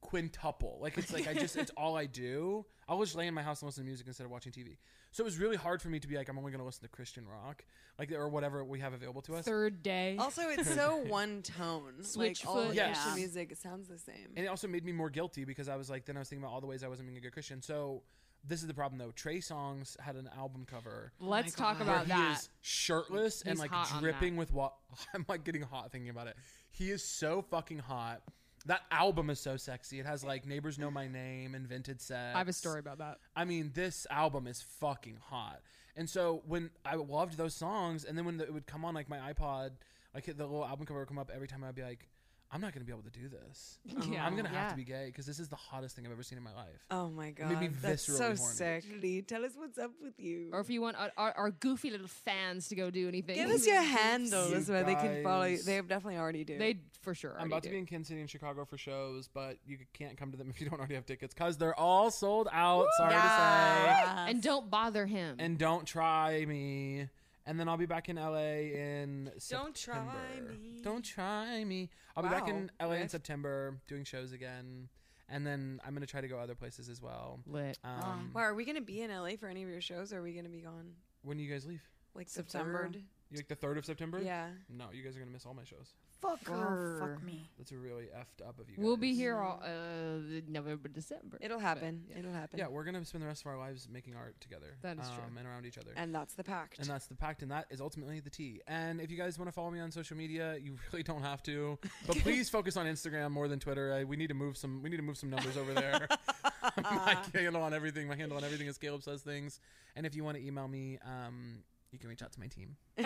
[0.00, 0.78] quintuple.
[0.80, 2.64] Like it's like I just it's all I do.
[2.88, 4.76] I'll just lay in my house and listen to music instead of watching TV.
[5.16, 6.82] So it was really hard for me to be like, I'm only going to listen
[6.82, 7.64] to Christian rock,
[7.98, 9.46] like or whatever we have available to us.
[9.46, 10.14] Third day.
[10.18, 11.84] Also, it's so one tone.
[12.16, 12.68] like all Switchfoot.
[12.68, 13.00] the Yes.
[13.00, 14.28] Christian music, it sounds the same.
[14.36, 16.44] And it also made me more guilty because I was like, then I was thinking
[16.44, 17.62] about all the ways I wasn't being a good Christian.
[17.62, 18.02] So
[18.46, 19.10] this is the problem though.
[19.12, 22.36] Trey Songz had an album cover oh Let's talk where about he that.
[22.36, 24.74] is shirtless and like dripping with what
[25.14, 26.36] I'm like getting hot thinking about it.
[26.70, 28.20] He is so fucking hot.
[28.66, 30.00] That album is so sexy.
[30.00, 32.34] It has like Neighbors Know My Name, Invented Sex.
[32.34, 33.18] I have a story about that.
[33.34, 35.60] I mean, this album is fucking hot.
[35.96, 38.92] And so when I loved those songs, and then when the, it would come on
[38.94, 39.70] like my iPod,
[40.14, 42.08] like the little album cover would come up every time, I'd be like,
[42.52, 43.78] I'm not gonna be able to do this.
[44.10, 44.24] Yeah.
[44.24, 44.68] I'm gonna have Yeah.
[44.70, 46.86] to be gay because this is the hottest thing I've ever seen in my life.
[46.92, 48.54] Oh my god, made me that's so viscerally horny.
[48.54, 48.84] sick.
[49.02, 50.50] Lee, tell us what's up with you.
[50.52, 53.50] Or if you want our, our, our goofy little fans to go do anything, Give
[53.50, 55.56] us your handle You so they can follow you.
[55.56, 56.56] guys- They definitely already do.
[56.56, 57.32] They for sure.
[57.32, 60.16] I'm already about to be in Kansas City and Chicago for shows, but you can't
[60.16, 62.86] come to them if you don't already have tickets because they're all sold out.
[62.96, 64.30] Sorry to say.
[64.30, 65.36] and don't bother him.
[65.40, 67.08] And don't try me.
[67.46, 69.64] And then I'll be back in LA in September.
[69.64, 70.80] Don't try me.
[70.82, 71.90] Don't try me.
[72.16, 72.88] I'll be back in Wow.
[72.88, 74.88] LA in September doing shows again.
[75.28, 77.40] And then I'm gonna try to go other places as well.
[77.46, 77.78] Lit.
[77.84, 80.12] Um, Wow, are we gonna be in LA for any of your shows?
[80.12, 81.82] or Are we gonna be gone when do you guys leave?
[82.14, 82.84] like September.
[82.84, 83.06] September?
[83.30, 84.20] You like the third of September?
[84.22, 84.48] Yeah.
[84.70, 85.92] No, you guys are gonna miss all my shows.
[86.22, 86.98] Fuck Grr.
[87.00, 87.50] Fuck me.
[87.58, 88.76] That's really effed up of you.
[88.78, 91.36] We'll be here all uh, November, December.
[91.40, 92.04] It'll But, happen.
[92.08, 92.18] yeah.
[92.20, 92.58] It'll happen.
[92.58, 94.76] Yeah, we're gonna spend the rest of our lives making art together.
[94.82, 95.24] That is true.
[95.28, 95.90] um, And around each other.
[95.96, 96.78] and that's the pact.
[96.78, 98.60] And that's the pact, and that is ultimately the T.
[98.68, 101.42] And if you guys want to follow me on social media, you really don't have
[101.44, 103.92] to, but please focus on Instagram more than Twitter.
[103.92, 104.82] I, we need to move some.
[104.82, 106.06] We need to move some numbers over there.
[106.82, 108.06] my handle on everything.
[108.08, 109.58] My handle on everything is Caleb says things.
[109.96, 111.62] And if you want to email me, um,
[111.96, 112.76] you can reach out to my team.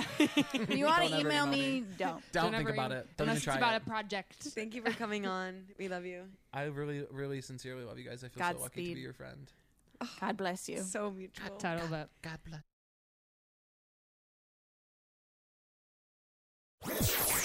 [0.53, 1.85] If you want to email email me, me.
[1.97, 2.23] don't.
[2.33, 3.07] Don't, think ever about em- it.
[3.17, 3.83] Don't unless even try it's about it.
[3.87, 4.35] a project.
[4.43, 5.63] Thank you for coming on.
[5.79, 6.25] We love you.
[6.53, 8.25] I really, really, sincerely love you guys.
[8.25, 8.95] I feel so lucky to Godspeed.
[8.97, 9.53] be your friend.
[10.01, 10.81] Oh, God bless you.
[10.83, 11.57] So mutual.
[11.57, 12.09] Title that.
[12.23, 12.63] God bless.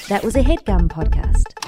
[0.07, 1.64] That was a headgum podcast.